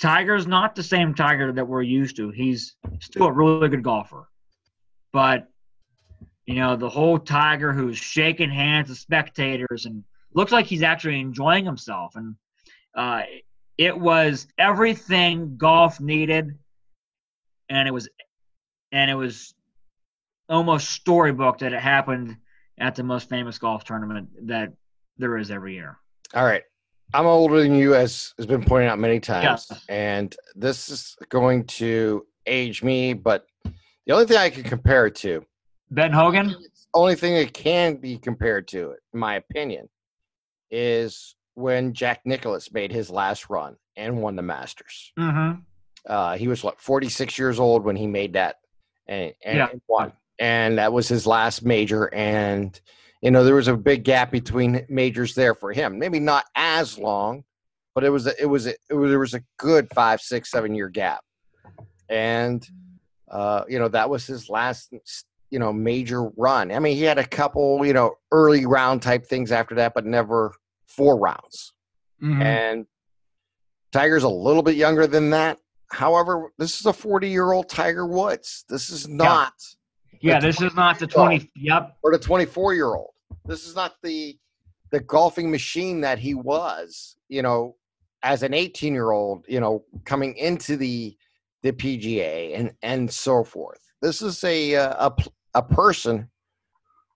Tiger's 0.00 0.46
not 0.46 0.74
the 0.74 0.82
same 0.82 1.14
Tiger 1.14 1.52
that 1.52 1.68
we're 1.68 1.82
used 1.82 2.16
to. 2.16 2.30
He's 2.30 2.76
still 3.00 3.26
a 3.26 3.32
really 3.32 3.68
good 3.68 3.82
golfer, 3.82 4.26
but 5.16 5.48
you 6.44 6.56
know, 6.56 6.76
the 6.76 6.90
whole 6.90 7.18
Tiger 7.18 7.72
who's 7.72 7.96
shaking 7.96 8.50
hands 8.50 8.90
with 8.90 8.98
spectators 8.98 9.86
and 9.86 10.04
looks 10.34 10.52
like 10.52 10.66
he's 10.66 10.82
actually 10.82 11.18
enjoying 11.20 11.64
himself 11.64 12.16
and. 12.16 12.36
Uh, 12.94 13.22
it 13.78 13.98
was 13.98 14.46
everything 14.58 15.58
golf 15.58 16.00
needed 16.00 16.58
and 17.68 17.86
it 17.86 17.90
was 17.90 18.08
and 18.90 19.10
it 19.10 19.14
was 19.14 19.52
almost 20.48 20.88
storybook 20.88 21.58
that 21.58 21.74
it 21.74 21.80
happened 21.80 22.36
at 22.78 22.94
the 22.94 23.02
most 23.02 23.28
famous 23.28 23.58
golf 23.58 23.84
tournament 23.84 24.28
that 24.46 24.72
there 25.18 25.36
is 25.36 25.50
every 25.50 25.74
year 25.74 25.98
All 26.32 26.44
right. 26.44 26.62
I'm 27.12 27.26
older 27.26 27.60
than 27.62 27.74
you, 27.74 27.94
as 27.94 28.32
has 28.38 28.46
been 28.46 28.64
pointed 28.64 28.88
out 28.88 28.98
many 28.98 29.20
times, 29.20 29.66
Yes. 29.70 29.84
and 29.88 30.34
this 30.54 30.88
is 30.88 31.16
going 31.28 31.64
to 31.66 32.26
age 32.46 32.82
me. 32.82 33.12
But 33.12 33.46
the 34.06 34.12
only 34.14 34.26
thing 34.26 34.36
I 34.36 34.50
can 34.50 34.62
compare 34.62 35.06
it 35.06 35.14
to, 35.16 35.44
Ben 35.90 36.12
Hogan. 36.12 36.54
only 36.94 37.14
thing 37.14 37.34
it 37.34 37.52
can 37.52 37.96
be 37.96 38.18
compared 38.18 38.68
to, 38.68 38.94
in 39.12 39.20
my 39.20 39.34
opinion, 39.36 39.88
is 40.70 41.34
when 41.54 41.92
Jack 41.92 42.20
Nicklaus 42.24 42.72
made 42.72 42.92
his 42.92 43.10
last 43.10 43.48
run 43.50 43.76
and 43.96 44.20
won 44.20 44.36
the 44.36 44.42
Masters. 44.42 45.12
Mm-hmm. 45.18 45.60
Uh, 46.06 46.36
he 46.36 46.48
was 46.48 46.62
what 46.62 46.80
46 46.80 47.38
years 47.38 47.58
old 47.58 47.84
when 47.84 47.96
he 47.96 48.06
made 48.06 48.34
that 48.34 48.56
and, 49.08 49.32
and 49.44 49.56
Yeah. 49.58 49.68
won, 49.88 50.12
and 50.38 50.78
that 50.78 50.92
was 50.92 51.08
his 51.08 51.26
last 51.26 51.64
major. 51.64 52.12
And 52.14 52.78
you 53.22 53.30
know 53.30 53.42
there 53.44 53.54
was 53.54 53.68
a 53.68 53.76
big 53.76 54.04
gap 54.04 54.30
between 54.30 54.84
majors 54.88 55.34
there 55.34 55.54
for 55.54 55.72
him. 55.72 55.98
Maybe 55.98 56.20
not 56.20 56.44
as 56.54 56.98
long, 56.98 57.42
but 57.94 58.04
it 58.04 58.10
was 58.10 58.26
a, 58.26 58.40
it 58.40 58.46
was 58.46 58.66
a, 58.66 58.74
it 58.90 58.94
was 58.94 59.10
there 59.10 59.18
was 59.18 59.34
a 59.34 59.42
good 59.58 59.88
five, 59.94 60.20
six, 60.20 60.50
seven 60.50 60.74
year 60.74 60.88
gap, 60.88 61.22
and 62.08 62.64
uh, 63.30 63.64
you 63.68 63.78
know 63.78 63.88
that 63.88 64.08
was 64.08 64.26
his 64.26 64.48
last 64.48 64.92
you 65.50 65.58
know 65.58 65.72
major 65.72 66.28
run. 66.36 66.70
I 66.72 66.78
mean 66.78 66.96
he 66.96 67.02
had 67.02 67.18
a 67.18 67.26
couple 67.26 67.84
you 67.84 67.92
know 67.92 68.16
early 68.32 68.66
round 68.66 69.02
type 69.02 69.26
things 69.26 69.52
after 69.52 69.74
that, 69.76 69.94
but 69.94 70.04
never 70.04 70.52
four 70.86 71.18
rounds. 71.18 71.72
Mhm. 72.22 72.42
And 72.42 72.86
Tiger's 73.92 74.24
a 74.24 74.28
little 74.28 74.62
bit 74.62 74.76
younger 74.76 75.06
than 75.06 75.30
that. 75.30 75.58
However, 75.90 76.52
this 76.58 76.80
is 76.80 76.86
a 76.86 76.92
40 76.92 77.28
year 77.28 77.52
old 77.52 77.68
Tiger 77.68 78.06
Woods. 78.06 78.64
This 78.68 78.90
is 78.90 79.08
not, 79.08 79.52
yeah, 80.20 80.40
the 80.40 80.46
this 80.48 80.60
is 80.60 80.74
not 80.74 80.98
the 80.98 81.06
20. 81.06 81.50
Yep. 81.56 81.96
or 82.02 82.12
the 82.12 82.18
24 82.18 82.74
year 82.74 82.94
old. 82.94 83.12
This 83.44 83.66
is 83.66 83.74
not 83.74 83.94
the 84.02 84.36
the 84.90 85.00
golfing 85.00 85.50
machine 85.50 86.00
that 86.00 86.18
he 86.18 86.34
was, 86.34 87.16
you 87.28 87.42
know, 87.42 87.76
as 88.22 88.42
an 88.42 88.54
18 88.54 88.92
year 88.94 89.10
old, 89.10 89.44
you 89.48 89.60
know, 89.60 89.84
coming 90.04 90.36
into 90.36 90.76
the 90.76 91.16
the 91.62 91.72
PGA 91.72 92.58
and 92.58 92.72
and 92.82 93.10
so 93.10 93.44
forth. 93.44 93.80
This 94.02 94.22
is 94.22 94.42
a 94.44 94.76
uh, 94.76 95.10
a 95.10 95.24
a 95.54 95.62
person 95.62 96.28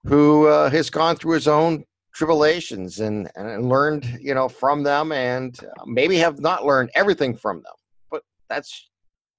who 0.05 0.47
uh, 0.47 0.70
has 0.70 0.91
gone 0.91 1.16
through 1.16 1.34
his 1.34 1.49
own 1.49 1.84
tribulations 2.14 3.01
and 3.01 3.30
and 3.36 3.68
learned, 3.68 4.18
you 4.20 4.34
know, 4.34 4.49
from 4.49 4.82
them, 4.82 5.12
and 5.12 5.59
uh, 5.62 5.84
maybe 5.86 6.16
have 6.16 6.41
not 6.41 6.64
learned 6.64 6.91
everything 6.95 7.36
from 7.36 7.57
them. 7.57 7.74
But 8.11 8.22
that's 8.49 8.88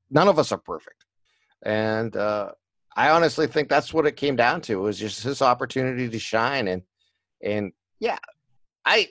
none 0.10 0.28
of 0.28 0.40
us 0.40 0.52
are 0.52 0.58
perfect, 0.58 1.06
and 1.64 2.16
uh, 2.16 2.52
I 2.96 3.10
honestly 3.10 3.48
think 3.48 3.70
that's 3.70 3.94
what 3.94 4.06
it 4.06 4.16
came 4.16 4.36
down 4.36 4.62
to. 4.62 4.74
It 4.74 4.82
was 4.82 5.00
just 5.00 5.24
his 5.24 5.42
opportunity 5.42 6.10
to 6.10 6.20
shine, 6.20 6.68
and 6.68 6.84
and 7.44 7.72
yeah, 8.00 8.18
I 8.86 9.10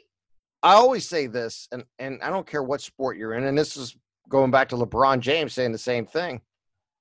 I 0.62 0.74
always 0.74 1.08
say 1.08 1.26
this, 1.26 1.68
and 1.72 1.84
and 1.98 2.22
I 2.22 2.30
don't 2.30 2.46
care 2.46 2.62
what 2.62 2.80
sport 2.80 3.16
you're 3.16 3.34
in, 3.34 3.44
and 3.44 3.58
this 3.58 3.76
is 3.76 3.96
going 4.30 4.50
back 4.50 4.70
to 4.70 4.76
LeBron 4.76 5.20
James 5.20 5.52
saying 5.52 5.72
the 5.72 5.78
same 5.78 6.06
thing. 6.06 6.40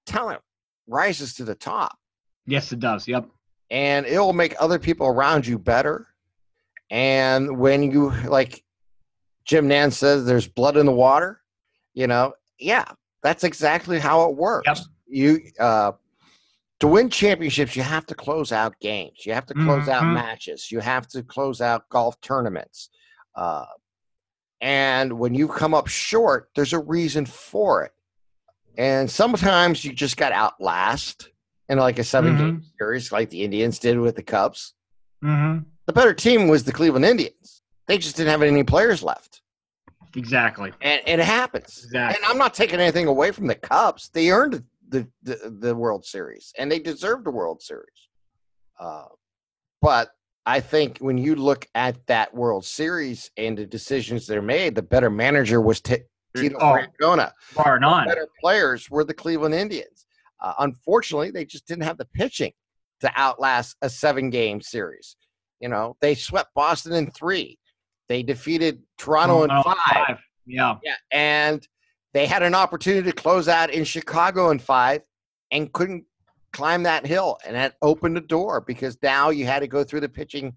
Talent 0.05 0.41
rises 0.87 1.33
to 1.35 1.45
the 1.45 1.55
top, 1.55 1.97
Yes, 2.45 2.71
it 2.73 2.79
does. 2.81 3.07
Yep. 3.07 3.29
and 3.71 4.05
it 4.05 4.19
will 4.19 4.33
make 4.33 4.55
other 4.59 4.79
people 4.79 5.07
around 5.07 5.47
you 5.47 5.57
better. 5.57 6.07
And 6.89 7.57
when 7.59 7.83
you 7.91 8.09
like 8.27 8.63
Jim 9.45 9.69
Nantz 9.69 9.93
says, 9.93 10.25
there's 10.25 10.47
blood 10.47 10.75
in 10.77 10.85
the 10.85 10.91
water. 10.91 11.41
You 11.93 12.07
know, 12.07 12.33
yeah, 12.59 12.85
that's 13.23 13.43
exactly 13.43 13.99
how 13.99 14.29
it 14.29 14.35
works. 14.35 14.67
Yep. 14.67 14.77
You 15.07 15.39
uh, 15.59 15.91
to 16.79 16.87
win 16.87 17.09
championships, 17.09 17.75
you 17.75 17.83
have 17.83 18.05
to 18.07 18.15
close 18.15 18.51
out 18.51 18.79
games. 18.79 19.25
You 19.25 19.33
have 19.33 19.45
to 19.47 19.53
close 19.53 19.87
out 19.89 20.03
Mhm. 20.03 20.13
matches. 20.13 20.71
You 20.71 20.79
have 20.79 21.07
to 21.09 21.21
close 21.23 21.61
out 21.61 21.87
golf 21.89 22.19
tournaments. 22.21 22.89
Uh, 23.35 23.65
and 24.61 25.13
when 25.13 25.33
you 25.33 25.47
come 25.47 25.73
up 25.73 25.87
short, 25.87 26.49
there's 26.55 26.73
a 26.73 26.79
reason 26.79 27.25
for 27.25 27.83
it. 27.83 27.91
And 28.77 29.09
sometimes 29.09 29.83
you 29.83 29.93
just 29.93 30.17
got 30.17 30.31
outlast 30.31 31.29
in 31.67 31.77
like 31.77 31.99
a 31.99 32.03
7 32.03 32.37
game 32.37 32.63
series, 32.77 33.11
like 33.11 33.29
the 33.29 33.43
Indians 33.43 33.79
did 33.79 33.99
with 33.99 34.15
the 34.15 34.23
Cubs. 34.23 34.73
Mm-hmm. 35.23 35.63
The 35.85 35.93
better 35.93 36.13
team 36.13 36.47
was 36.47 36.63
the 36.63 36.71
Cleveland 36.71 37.05
Indians. 37.05 37.61
They 37.87 37.97
just 37.97 38.15
didn't 38.15 38.31
have 38.31 38.41
any 38.41 38.63
players 38.63 39.03
left. 39.03 39.41
Exactly. 40.15 40.71
And, 40.81 41.01
and 41.05 41.21
it 41.21 41.25
happens. 41.25 41.83
Exactly. 41.85 42.15
And 42.15 42.31
I'm 42.31 42.37
not 42.37 42.53
taking 42.53 42.79
anything 42.79 43.07
away 43.07 43.31
from 43.31 43.47
the 43.47 43.55
Cubs. 43.55 44.09
They 44.13 44.31
earned 44.31 44.63
the, 44.87 45.07
the, 45.23 45.55
the 45.59 45.75
World 45.75 46.05
Series 46.05 46.53
and 46.57 46.71
they 46.71 46.79
deserved 46.79 47.25
the 47.25 47.31
World 47.31 47.61
Series. 47.61 48.07
Uh, 48.79 49.05
but 49.81 50.11
I 50.49 50.59
think 50.61 50.97
when 50.97 51.19
you 51.19 51.35
look 51.35 51.67
at 51.75 52.07
that 52.07 52.33
World 52.33 52.65
Series 52.65 53.29
and 53.37 53.55
the 53.55 53.67
decisions 53.67 54.25
that 54.25 54.35
are 54.35 54.41
made, 54.41 54.73
the 54.73 54.81
better 54.81 55.11
manager 55.11 55.61
was 55.61 55.79
T- 55.79 55.97
Tito 56.35 56.57
Oh. 56.59 56.75
Francona. 56.75 57.31
Bar 57.55 57.79
none. 57.79 58.07
better 58.07 58.27
players 58.41 58.89
were 58.89 59.03
the 59.03 59.13
Cleveland 59.13 59.53
Indians. 59.53 60.07
Uh, 60.41 60.53
unfortunately, 60.57 61.29
they 61.29 61.45
just 61.45 61.67
didn't 61.67 61.83
have 61.83 61.97
the 61.99 62.05
pitching 62.15 62.51
to 63.01 63.11
outlast 63.15 63.75
a 63.83 63.89
seven 63.91 64.31
game 64.31 64.59
series. 64.59 65.15
You 65.59 65.69
know, 65.69 65.95
they 66.01 66.15
swept 66.15 66.51
Boston 66.55 66.93
in 66.93 67.11
three. 67.11 67.59
They 68.07 68.23
defeated 68.23 68.81
Toronto 68.97 69.43
in 69.43 69.49
five. 69.51 70.17
Yeah. 70.47 70.77
Yeah, 70.83 70.95
and 71.11 71.67
they 72.15 72.25
had 72.25 72.41
an 72.41 72.55
opportunity 72.55 73.03
to 73.11 73.15
close 73.15 73.47
out 73.47 73.69
in 73.69 73.83
Chicago 73.83 74.49
in 74.49 74.57
five 74.57 75.01
and 75.51 75.71
couldn't 75.73 76.05
climb 76.51 76.83
that 76.83 77.05
hill. 77.05 77.37
And 77.45 77.55
that 77.55 77.75
opened 77.81 78.15
the 78.15 78.21
door 78.21 78.61
because 78.61 78.97
now 79.01 79.29
you 79.29 79.45
had 79.45 79.59
to 79.59 79.67
go 79.67 79.83
through 79.83 80.01
the 80.01 80.09
pitching, 80.09 80.53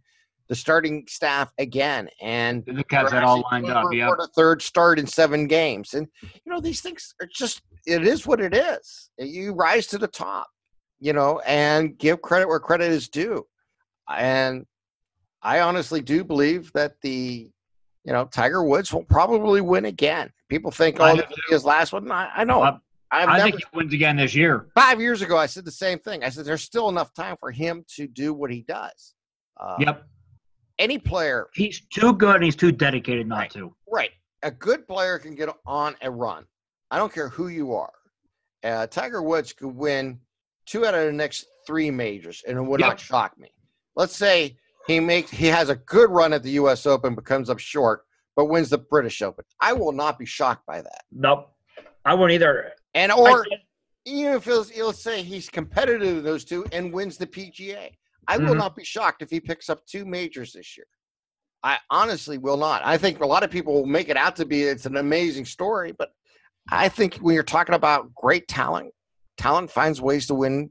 the 0.48 0.54
starting 0.54 1.04
staff 1.08 1.52
again. 1.58 2.08
And 2.20 2.64
The 2.66 2.84
we're 2.90 3.10
had 3.10 3.24
all 3.24 3.42
lined 3.50 3.70
up. 3.70 3.86
Yeah. 3.92 4.10
the 4.18 4.28
third 4.36 4.62
start 4.62 4.98
in 4.98 5.06
seven 5.06 5.46
games. 5.46 5.94
And 5.94 6.06
you 6.22 6.52
know, 6.52 6.60
these 6.60 6.80
things 6.80 7.14
are 7.20 7.28
just 7.32 7.62
it 7.86 8.06
is 8.06 8.26
what 8.26 8.40
it 8.40 8.54
is. 8.54 9.10
You 9.18 9.52
rise 9.54 9.86
to 9.88 9.98
the 9.98 10.08
top, 10.08 10.48
you 11.00 11.12
know, 11.12 11.40
and 11.40 11.98
give 11.98 12.22
credit 12.22 12.48
where 12.48 12.60
credit 12.60 12.90
is 12.90 13.08
due. 13.08 13.44
And 14.08 14.66
I 15.42 15.60
honestly 15.60 16.00
do 16.00 16.22
believe 16.24 16.70
that 16.74 16.94
the 17.02 17.50
you 18.04 18.12
know, 18.12 18.24
Tiger 18.24 18.64
Woods 18.64 18.92
will 18.92 19.04
probably 19.04 19.60
win 19.60 19.84
again. 19.84 20.32
People 20.48 20.72
think, 20.72 20.96
oh, 20.98 21.14
this 21.14 21.24
is 21.30 21.36
his 21.50 21.64
last 21.64 21.92
one. 21.92 22.10
I, 22.10 22.28
I 22.38 22.44
know. 22.44 22.62
I- 22.62 22.78
I've 23.12 23.28
I 23.28 23.36
never, 23.38 23.50
think 23.50 23.62
he 23.62 23.76
wins 23.76 23.92
again 23.92 24.16
this 24.16 24.34
year. 24.34 24.68
five 24.74 25.00
years 25.00 25.20
ago, 25.22 25.36
I 25.36 25.46
said 25.46 25.64
the 25.66 25.70
same 25.70 25.98
thing. 25.98 26.24
I 26.24 26.30
said 26.30 26.44
there's 26.46 26.62
still 26.62 26.88
enough 26.88 27.12
time 27.12 27.36
for 27.38 27.50
him 27.50 27.84
to 27.96 28.06
do 28.06 28.32
what 28.32 28.50
he 28.50 28.62
does. 28.62 29.14
Uh, 29.60 29.76
Yep. 29.80 30.06
Any 30.78 30.98
player 30.98 31.48
He's 31.54 31.80
too 31.92 32.14
good 32.14 32.36
and 32.36 32.44
he's 32.44 32.56
too 32.56 32.72
dedicated 32.72 33.26
not 33.28 33.38
Right. 33.38 33.50
to. 33.52 33.76
Right. 33.88 34.10
A 34.42 34.50
good 34.50 34.88
player 34.88 35.18
can 35.18 35.34
get 35.34 35.50
on 35.66 35.94
a 36.00 36.10
run. 36.10 36.44
I 36.90 36.96
don't 36.96 37.12
care 37.12 37.28
who 37.28 37.48
you 37.48 37.74
are. 37.74 37.92
Uh, 38.64 38.86
Tiger 38.86 39.22
Woods 39.22 39.52
could 39.52 39.68
win 39.76 40.18
two 40.66 40.86
out 40.86 40.94
of 40.94 41.04
the 41.04 41.12
next 41.12 41.46
three 41.66 41.90
majors, 41.90 42.42
and 42.48 42.56
it 42.56 42.62
would 42.62 42.80
Yep. 42.80 42.88
not 42.88 43.00
shock 43.00 43.38
me. 43.38 43.50
Let's 43.94 44.16
say 44.16 44.56
he 44.86 44.98
makes 45.00 45.30
he 45.30 45.46
has 45.48 45.68
a 45.68 45.76
good 45.76 46.10
run 46.10 46.32
at 46.32 46.42
the 46.42 46.50
U.S. 46.52 46.86
Open, 46.86 47.14
but 47.14 47.24
comes 47.26 47.50
up 47.50 47.58
short, 47.58 48.04
but 48.34 48.46
wins 48.46 48.70
the 48.70 48.78
British 48.78 49.20
Open. 49.22 49.44
I 49.60 49.74
will 49.74 49.92
not 49.92 50.18
be 50.18 50.24
shocked 50.26 50.64
by 50.66 50.80
that. 50.80 51.04
Nope. 51.12 51.52
I 52.04 52.14
wouldn't 52.14 52.32
either. 52.32 52.72
And 52.94 53.12
or 53.12 53.46
even 54.04 54.34
if 54.34 54.46
it's, 54.46 54.76
let's 54.76 55.02
say 55.02 55.22
he's 55.22 55.48
competitive 55.48 56.18
in 56.18 56.24
those 56.24 56.44
two 56.44 56.66
and 56.72 56.92
wins 56.92 57.16
the 57.16 57.26
PGA, 57.26 57.90
I 58.28 58.38
will 58.38 58.54
Mhm. 58.54 58.58
not 58.58 58.76
be 58.76 58.84
shocked 58.84 59.22
if 59.22 59.30
he 59.30 59.40
picks 59.40 59.70
up 59.70 59.84
two 59.86 60.04
majors 60.04 60.52
this 60.52 60.76
year. 60.76 60.86
I 61.62 61.78
honestly 61.90 62.38
will 62.38 62.56
not. 62.56 62.82
I 62.84 62.98
think 62.98 63.20
a 63.20 63.26
lot 63.26 63.44
of 63.44 63.50
people 63.50 63.74
will 63.74 63.86
make 63.86 64.08
it 64.08 64.16
out 64.16 64.36
to 64.36 64.44
be 64.44 64.62
it's 64.64 64.86
an 64.86 64.96
amazing 64.96 65.44
story, 65.44 65.92
but 65.92 66.12
I 66.70 66.88
think 66.88 67.16
when 67.16 67.34
you're 67.34 67.44
talking 67.44 67.74
about 67.74 68.14
great 68.14 68.48
talent, 68.48 68.92
talent 69.36 69.70
finds 69.70 70.00
ways 70.00 70.26
to 70.26 70.34
win 70.34 70.70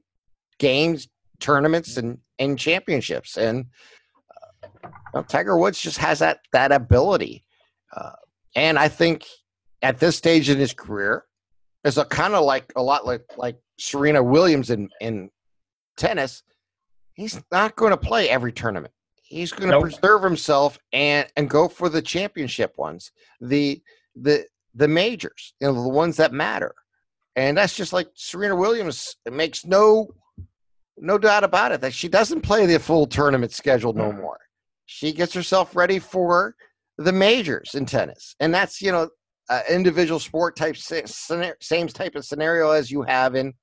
games, 0.59 1.07
tournaments, 1.39 1.97
and 1.97 2.19
and 2.39 2.59
championships. 2.59 3.37
And 3.37 3.67
uh, 4.83 4.89
well, 5.13 5.23
Tiger 5.23 5.57
Woods 5.57 5.79
just 5.79 5.97
has 5.99 6.19
that 6.19 6.39
that 6.51 6.71
ability, 6.71 7.45
uh, 7.95 8.13
and 8.55 8.77
I 8.77 8.89
think 8.89 9.25
at 9.81 9.99
this 9.99 10.17
stage 10.17 10.49
in 10.49 10.57
his 10.57 10.73
career, 10.73 11.25
is 11.83 11.97
a 11.97 12.05
kind 12.05 12.33
of 12.33 12.45
like 12.45 12.71
a 12.75 12.81
lot 12.81 13.05
like 13.05 13.25
like 13.37 13.57
Serena 13.79 14.23
Williams 14.23 14.69
in 14.69 14.89
in 14.99 15.29
tennis. 15.97 16.43
He's 17.13 17.41
not 17.51 17.75
going 17.75 17.91
to 17.91 17.97
play 17.97 18.29
every 18.29 18.51
tournament. 18.51 18.93
He's 19.21 19.51
going 19.51 19.69
to 19.69 19.79
Nope. 19.79 19.83
preserve 19.83 20.23
himself 20.23 20.77
and 20.93 21.27
and 21.35 21.49
go 21.49 21.67
for 21.67 21.89
the 21.89 22.01
championship 22.01 22.77
ones, 22.77 23.11
the 23.39 23.81
the 24.15 24.45
the 24.73 24.87
majors, 24.87 25.53
you 25.59 25.67
know, 25.67 25.83
the 25.83 25.89
ones 25.89 26.17
that 26.17 26.33
matter. 26.33 26.73
And 27.35 27.57
that's 27.57 27.75
just 27.75 27.93
like 27.93 28.09
Serena 28.13 28.55
Williams. 28.55 29.15
It 29.25 29.33
makes 29.33 29.65
no 29.65 30.09
no 30.97 31.17
doubt 31.17 31.43
about 31.43 31.71
it 31.71 31.81
that 31.81 31.93
she 31.93 32.07
doesn't 32.07 32.41
play 32.41 32.65
the 32.65 32.79
full 32.79 33.07
tournament 33.07 33.51
schedule 33.51 33.93
no 33.93 34.11
mm. 34.11 34.21
more. 34.21 34.39
She 34.85 35.13
gets 35.13 35.33
herself 35.33 35.75
ready 35.75 35.99
for 35.99 36.55
the 36.97 37.13
majors 37.13 37.73
in 37.73 37.85
tennis, 37.85 38.35
and 38.39 38.53
that's 38.53 38.81
you 38.81 38.91
know 38.91 39.09
uh, 39.51 39.61
individual 39.69 40.19
sport 40.19 40.55
type 40.55 40.77
same 40.77 41.87
type 41.87 42.15
of 42.15 42.23
scenario 42.23 42.71
as 42.71 42.89
you 42.89 43.01
have 43.01 43.35
in 43.35 43.53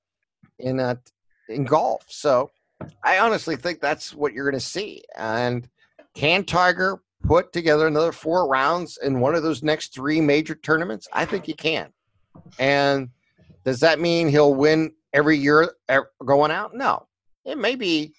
in 0.58 0.78
uh, 0.78 0.94
in 1.48 1.64
golf. 1.64 2.04
So 2.08 2.50
I 3.02 3.18
honestly 3.18 3.56
think 3.56 3.80
that's 3.80 4.14
what 4.14 4.34
you're 4.34 4.44
going 4.44 4.60
to 4.60 4.66
see. 4.66 5.02
And 5.16 5.66
can 6.14 6.44
Tiger 6.44 7.00
put 7.22 7.54
together 7.54 7.86
another 7.86 8.12
four 8.12 8.46
rounds 8.46 8.98
in 9.02 9.20
one 9.20 9.34
of 9.34 9.42
those 9.42 9.62
next 9.62 9.94
three 9.94 10.20
major 10.20 10.54
tournaments? 10.54 11.08
I 11.12 11.24
think 11.24 11.46
he 11.46 11.54
can. 11.54 11.90
And 12.58 13.08
does 13.64 13.80
that 13.80 13.98
mean 13.98 14.28
he'll 14.28 14.54
win 14.54 14.92
every 15.14 15.38
year 15.38 15.72
going 16.22 16.50
out? 16.50 16.74
No. 16.74 17.06
It 17.46 17.56
may 17.56 17.76
be 17.76 18.12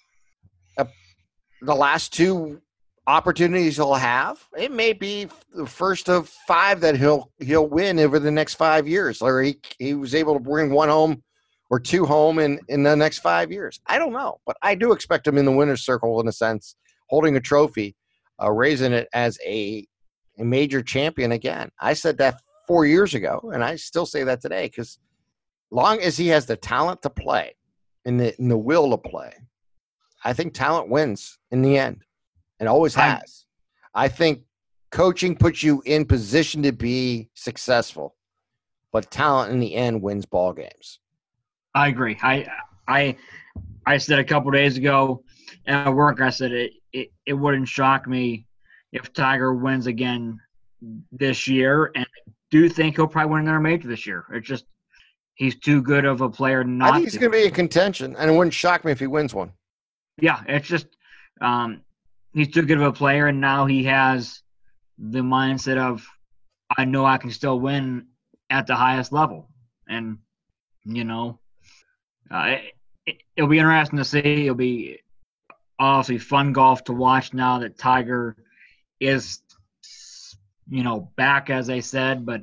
a, 0.76 0.88
the 1.62 1.74
last 1.74 2.12
two 2.12 2.60
opportunities 3.06 3.76
he'll 3.76 3.94
have. 3.94 4.46
It 4.56 4.72
may 4.72 4.92
be 4.92 5.28
the 5.54 5.66
first 5.66 6.08
of 6.08 6.28
five 6.28 6.80
that 6.80 6.96
he'll 6.96 7.30
he'll 7.38 7.66
win 7.66 7.98
over 7.98 8.18
the 8.18 8.30
next 8.30 8.54
five 8.54 8.86
years, 8.86 9.22
or 9.22 9.42
he 9.42 9.58
he 9.78 9.94
was 9.94 10.14
able 10.14 10.34
to 10.34 10.40
bring 10.40 10.70
one 10.70 10.88
home 10.88 11.22
or 11.70 11.80
two 11.80 12.04
home 12.04 12.38
in 12.38 12.60
in 12.68 12.82
the 12.82 12.96
next 12.96 13.18
five 13.18 13.50
years. 13.50 13.80
I 13.86 13.98
don't 13.98 14.12
know, 14.12 14.38
but 14.46 14.56
I 14.62 14.74
do 14.74 14.92
expect 14.92 15.26
him 15.26 15.38
in 15.38 15.44
the 15.44 15.52
winner's 15.52 15.84
circle 15.84 16.20
in 16.20 16.28
a 16.28 16.32
sense, 16.32 16.76
holding 17.08 17.36
a 17.36 17.40
trophy, 17.40 17.96
uh, 18.42 18.50
raising 18.50 18.92
it 18.92 19.08
as 19.12 19.38
a 19.44 19.86
a 20.38 20.44
major 20.44 20.82
champion 20.82 21.32
again. 21.32 21.70
I 21.80 21.94
said 21.94 22.18
that 22.18 22.40
four 22.66 22.86
years 22.86 23.14
ago, 23.14 23.50
and 23.52 23.64
I 23.64 23.76
still 23.76 24.06
say 24.06 24.24
that 24.24 24.40
today 24.40 24.66
because 24.66 24.98
long 25.70 26.00
as 26.00 26.16
he 26.16 26.28
has 26.28 26.46
the 26.46 26.56
talent 26.56 27.02
to 27.02 27.10
play 27.10 27.54
and 28.04 28.20
the, 28.20 28.34
and 28.38 28.50
the 28.50 28.58
will 28.58 28.90
to 28.90 28.98
play, 28.98 29.32
I 30.24 30.32
think 30.32 30.54
talent 30.54 30.88
wins 30.88 31.38
in 31.50 31.62
the 31.62 31.76
end 31.76 32.04
and 32.60 32.68
always 32.68 32.94
has. 32.94 33.46
I, 33.94 34.06
think 34.06 34.42
coaching 34.92 35.34
puts 35.34 35.62
you 35.62 35.82
in 35.86 36.04
position 36.04 36.62
to 36.62 36.72
be 36.72 37.30
successful, 37.34 38.14
but 38.92 39.10
talent 39.10 39.52
in 39.52 39.58
the 39.58 39.74
end 39.74 40.02
wins 40.02 40.26
ball 40.26 40.52
games. 40.52 41.00
I 41.74 41.88
agree. 41.88 42.18
I 42.22 42.46
I 42.86 43.16
I 43.86 43.98
said 43.98 44.18
a 44.18 44.24
couple 44.24 44.50
days 44.50 44.76
ago 44.76 45.24
at 45.66 45.90
work. 45.90 46.20
I 46.20 46.30
said 46.30 46.52
it, 46.52 46.72
it 46.92 47.12
it 47.26 47.32
wouldn't 47.32 47.68
shock 47.68 48.06
me 48.06 48.46
if 48.92 49.12
Tiger 49.12 49.54
wins 49.54 49.86
again 49.86 50.38
this 51.12 51.46
year, 51.46 51.92
and 51.94 52.04
I 52.04 52.30
do 52.50 52.68
think 52.68 52.96
he'll 52.96 53.06
probably 53.06 53.32
win 53.32 53.42
another 53.42 53.60
major 53.60 53.88
this 53.88 54.06
year. 54.06 54.24
It's 54.32 54.46
just 54.46 54.64
he's 55.34 55.58
too 55.58 55.80
good 55.80 56.04
of 56.04 56.20
a 56.20 56.28
player 56.28 56.64
not. 56.64 56.90
I 56.90 56.92
think 56.94 57.04
he's 57.04 57.18
going 57.18 57.32
to 57.32 57.38
be 57.38 57.44
in 57.44 57.52
contention, 57.52 58.16
and 58.16 58.30
it 58.30 58.34
wouldn't 58.34 58.54
shock 58.54 58.84
me 58.84 58.90
if 58.90 58.98
he 58.98 59.06
wins 59.06 59.32
one. 59.32 59.52
Yeah, 60.20 60.42
it's 60.48 60.66
just 60.66 60.86
um, 61.40 61.82
he's 62.32 62.48
too 62.48 62.62
good 62.62 62.78
of 62.78 62.84
a 62.84 62.92
player, 62.92 63.26
and 63.26 63.40
now 63.40 63.66
he 63.66 63.84
has 63.84 64.42
the 64.98 65.20
mindset 65.20 65.78
of 65.78 66.06
I 66.76 66.84
know 66.84 67.04
I 67.04 67.18
can 67.18 67.30
still 67.30 67.58
win 67.58 68.06
at 68.48 68.66
the 68.66 68.76
highest 68.76 69.12
level, 69.12 69.48
and 69.88 70.18
you 70.84 71.04
know 71.04 71.38
uh, 72.30 72.56
it, 73.06 73.22
will 73.36 73.48
be 73.48 73.58
interesting 73.58 73.98
to 73.98 74.04
see. 74.04 74.44
It'll 74.44 74.54
be 74.54 75.00
obviously 75.78 76.18
fun 76.18 76.52
golf 76.52 76.84
to 76.84 76.92
watch 76.92 77.34
now 77.34 77.58
that 77.60 77.78
Tiger 77.78 78.36
is, 79.00 79.40
you 80.68 80.84
know, 80.84 81.10
back 81.16 81.50
as 81.50 81.66
they 81.66 81.80
said. 81.80 82.24
But 82.24 82.42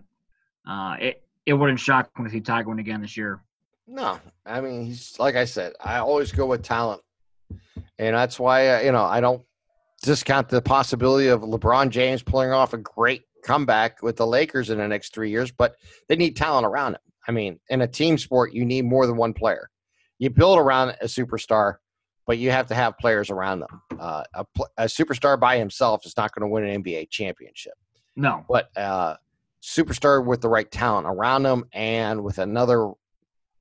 uh, 0.68 0.98
it 1.00 1.24
it 1.46 1.54
wouldn't 1.54 1.80
shock 1.80 2.10
me 2.18 2.26
to 2.26 2.32
see 2.32 2.42
Tiger 2.42 2.70
win 2.70 2.80
again 2.80 3.02
this 3.02 3.16
year. 3.16 3.42
No, 3.88 4.20
I 4.46 4.60
mean 4.60 4.86
he's 4.86 5.18
like 5.20 5.36
I 5.36 5.46
said. 5.46 5.74
I 5.80 6.00
always 6.00 6.34
go 6.34 6.46
with 6.48 6.64
talent, 6.64 7.02
and 7.98 8.16
that's 8.16 8.38
why 8.38 8.68
uh, 8.68 8.80
you 8.82 8.92
know 8.92 9.06
I 9.06 9.22
don't 9.22 9.47
discount 10.04 10.50
the 10.50 10.62
possibility 10.62 11.28
of 11.28 11.42
LeBron 11.42 11.90
James 11.90 12.24
pulling 12.24 12.52
off 12.52 12.74
a 12.74 12.78
great 12.78 13.24
comeback 13.44 14.02
with 14.02 14.16
the 14.18 14.28
Lakers 14.28 14.70
in 14.70 14.78
the 14.78 14.88
next 14.88 15.14
three 15.14 15.30
years. 15.30 15.52
But 15.52 15.76
they 16.08 16.16
need 16.16 16.36
talent 16.36 16.66
around 16.66 16.94
him. 16.94 17.02
I 17.28 17.32
mean, 17.32 17.60
in 17.70 17.82
a 17.82 17.88
team 17.88 18.18
sport, 18.18 18.54
you 18.54 18.66
need 18.66 18.86
more 18.86 19.06
than 19.06 19.18
one 19.18 19.34
player 19.34 19.70
you 20.20 20.30
build 20.30 20.58
around 20.58 20.90
a 21.02 21.06
superstar, 21.06 21.76
but 22.26 22.38
you 22.38 22.52
have 22.52 22.68
to 22.68 22.76
have 22.76 22.98
players 22.98 23.30
around 23.30 23.60
them. 23.60 23.82
Uh, 24.00 24.24
a, 24.34 24.46
a, 24.78 24.84
superstar 24.86 25.40
by 25.40 25.58
himself 25.58 26.06
is 26.06 26.16
not 26.18 26.34
going 26.34 26.48
to 26.48 26.52
win 26.52 26.64
an 26.64 26.84
NBA 26.84 27.10
championship. 27.10 27.74
No, 28.16 28.44
but 28.50 28.70
uh, 28.76 29.16
superstar 29.62 30.26
with 30.26 30.42
the 30.42 30.50
right 30.50 30.70
talent 30.70 31.08
around 31.08 31.46
him 31.46 31.66
and 31.74 32.24
with 32.24 32.40
another 32.40 32.80
you 32.80 32.96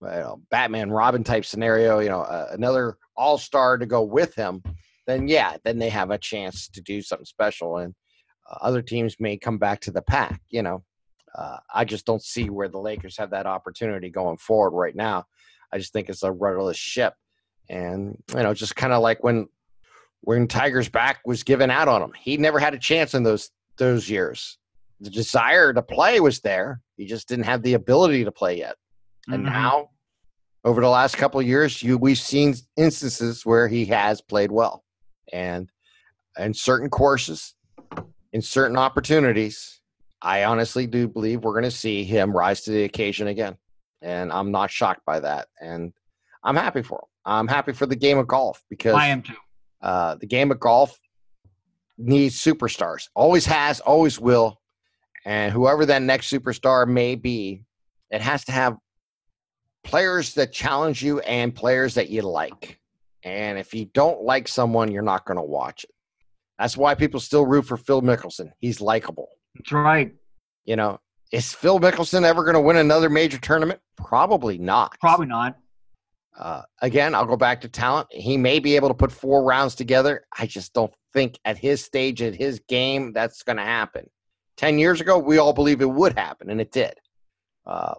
know, 0.02 0.40
Batman 0.50 0.90
Robin 0.90 1.24
type 1.24 1.44
scenario, 1.44 1.98
you 1.98 2.08
know, 2.08 2.22
uh, 2.22 2.48
another 2.52 2.96
all 3.16 3.38
star 3.38 3.76
to 3.78 3.86
go 3.86 4.02
with 4.02 4.34
him, 4.34 4.62
then 5.06 5.28
yeah, 5.28 5.56
then 5.64 5.78
they 5.78 5.88
have 5.88 6.10
a 6.10 6.18
chance 6.18 6.68
to 6.68 6.80
do 6.80 7.02
something 7.02 7.24
special. 7.24 7.78
And 7.78 7.94
uh, 8.50 8.58
other 8.60 8.82
teams 8.82 9.16
may 9.18 9.36
come 9.36 9.58
back 9.58 9.80
to 9.82 9.90
the 9.90 10.02
pack, 10.02 10.40
you 10.48 10.62
know. 10.62 10.84
Uh, 11.36 11.58
I 11.74 11.84
just 11.84 12.06
don't 12.06 12.22
see 12.22 12.48
where 12.48 12.68
the 12.68 12.78
Lakers 12.78 13.18
have 13.18 13.30
that 13.30 13.46
opportunity 13.46 14.08
going 14.08 14.38
forward 14.38 14.70
right 14.70 14.96
now. 14.96 15.24
I 15.72 15.78
just 15.78 15.92
think 15.92 16.08
it's 16.08 16.22
a 16.22 16.32
rudderless 16.32 16.78
ship. 16.78 17.14
And 17.68 18.16
you 18.34 18.42
know, 18.42 18.54
just 18.54 18.76
kind 18.76 18.92
of 18.92 19.02
like 19.02 19.22
when 19.22 19.48
when 20.22 20.48
Tiger's 20.48 20.88
back 20.88 21.20
was 21.26 21.42
given 21.42 21.70
out 21.70 21.88
on 21.88 22.02
him, 22.02 22.12
he 22.18 22.36
never 22.36 22.58
had 22.58 22.74
a 22.74 22.78
chance 22.78 23.14
in 23.14 23.22
those 23.22 23.50
those 23.76 24.08
years. 24.08 24.58
The 25.00 25.10
desire 25.10 25.72
to 25.74 25.82
play 25.82 26.20
was 26.20 26.40
there. 26.40 26.80
He 26.96 27.04
just 27.06 27.28
didn't 27.28 27.44
have 27.44 27.62
the 27.62 27.74
ability 27.74 28.24
to 28.24 28.32
play 28.32 28.58
yet. 28.58 28.76
And 29.28 29.44
mm-hmm. 29.44 29.52
now, 29.52 29.90
over 30.64 30.80
the 30.80 30.88
last 30.88 31.16
couple 31.16 31.38
of 31.38 31.46
years, 31.46 31.82
you 31.82 31.98
we've 31.98 32.18
seen 32.18 32.54
instances 32.76 33.44
where 33.44 33.68
he 33.68 33.84
has 33.86 34.22
played 34.22 34.50
well, 34.50 34.84
and 35.32 35.70
in 36.38 36.54
certain 36.54 36.90
courses, 36.90 37.54
in 38.32 38.42
certain 38.42 38.76
opportunities, 38.76 39.80
I 40.22 40.44
honestly 40.44 40.86
do 40.86 41.08
believe 41.08 41.42
we're 41.42 41.52
going 41.52 41.64
to 41.64 41.70
see 41.70 42.04
him 42.04 42.36
rise 42.36 42.62
to 42.62 42.70
the 42.70 42.84
occasion 42.84 43.28
again 43.28 43.56
and 44.02 44.32
I'm 44.32 44.50
not 44.50 44.70
shocked 44.70 45.04
by 45.04 45.20
that. 45.20 45.48
And 45.60 45.92
I'm 46.44 46.56
happy 46.56 46.82
for 46.82 46.98
him. 46.98 47.08
I'm 47.24 47.48
happy 47.48 47.72
for 47.72 47.86
the 47.86 47.96
game 47.96 48.18
of 48.18 48.28
golf 48.28 48.62
because 48.70 48.94
I 48.94 49.08
am 49.08 49.22
too. 49.22 49.34
Uh, 49.82 50.14
the 50.14 50.26
game 50.26 50.50
of 50.50 50.60
golf 50.60 50.98
needs 51.98 52.40
superstars. 52.40 53.08
Always 53.14 53.46
has, 53.46 53.80
always 53.80 54.20
will. 54.20 54.60
And 55.24 55.52
whoever 55.52 55.84
that 55.86 56.02
next 56.02 56.32
superstar 56.32 56.86
may 56.86 57.16
be, 57.16 57.64
it 58.10 58.20
has 58.20 58.44
to 58.44 58.52
have 58.52 58.76
players 59.82 60.34
that 60.34 60.52
challenge 60.52 61.02
you 61.02 61.18
and 61.20 61.54
players 61.54 61.94
that 61.94 62.08
you 62.08 62.22
like. 62.22 62.78
And 63.26 63.58
if 63.58 63.74
you 63.74 63.86
don't 63.86 64.22
like 64.22 64.46
someone, 64.46 64.92
you're 64.92 65.02
not 65.02 65.26
going 65.26 65.36
to 65.36 65.42
watch 65.42 65.82
it. 65.82 65.90
That's 66.60 66.76
why 66.76 66.94
people 66.94 67.18
still 67.18 67.44
root 67.44 67.66
for 67.66 67.76
Phil 67.76 68.00
Mickelson. 68.00 68.52
He's 68.60 68.80
likable. 68.80 69.28
That's 69.56 69.72
right. 69.72 70.14
You 70.64 70.76
know, 70.76 71.00
is 71.32 71.52
Phil 71.52 71.80
Mickelson 71.80 72.22
ever 72.22 72.44
going 72.44 72.54
to 72.54 72.60
win 72.60 72.76
another 72.76 73.10
major 73.10 73.38
tournament? 73.38 73.80
Probably 73.96 74.58
not. 74.58 74.96
Probably 75.00 75.26
not. 75.26 75.56
Uh, 76.38 76.62
again, 76.80 77.16
I'll 77.16 77.26
go 77.26 77.36
back 77.36 77.62
to 77.62 77.68
talent. 77.68 78.06
He 78.12 78.36
may 78.36 78.60
be 78.60 78.76
able 78.76 78.88
to 78.88 78.94
put 78.94 79.10
four 79.10 79.42
rounds 79.42 79.74
together. 79.74 80.24
I 80.38 80.46
just 80.46 80.72
don't 80.72 80.94
think 81.12 81.40
at 81.44 81.58
his 81.58 81.84
stage, 81.84 82.22
at 82.22 82.36
his 82.36 82.60
game, 82.68 83.12
that's 83.12 83.42
going 83.42 83.56
to 83.56 83.64
happen. 83.64 84.08
10 84.56 84.78
years 84.78 85.00
ago, 85.00 85.18
we 85.18 85.38
all 85.38 85.52
believed 85.52 85.82
it 85.82 85.86
would 85.86 86.16
happen, 86.16 86.48
and 86.48 86.60
it 86.60 86.70
did. 86.70 86.94
Uh, 87.66 87.94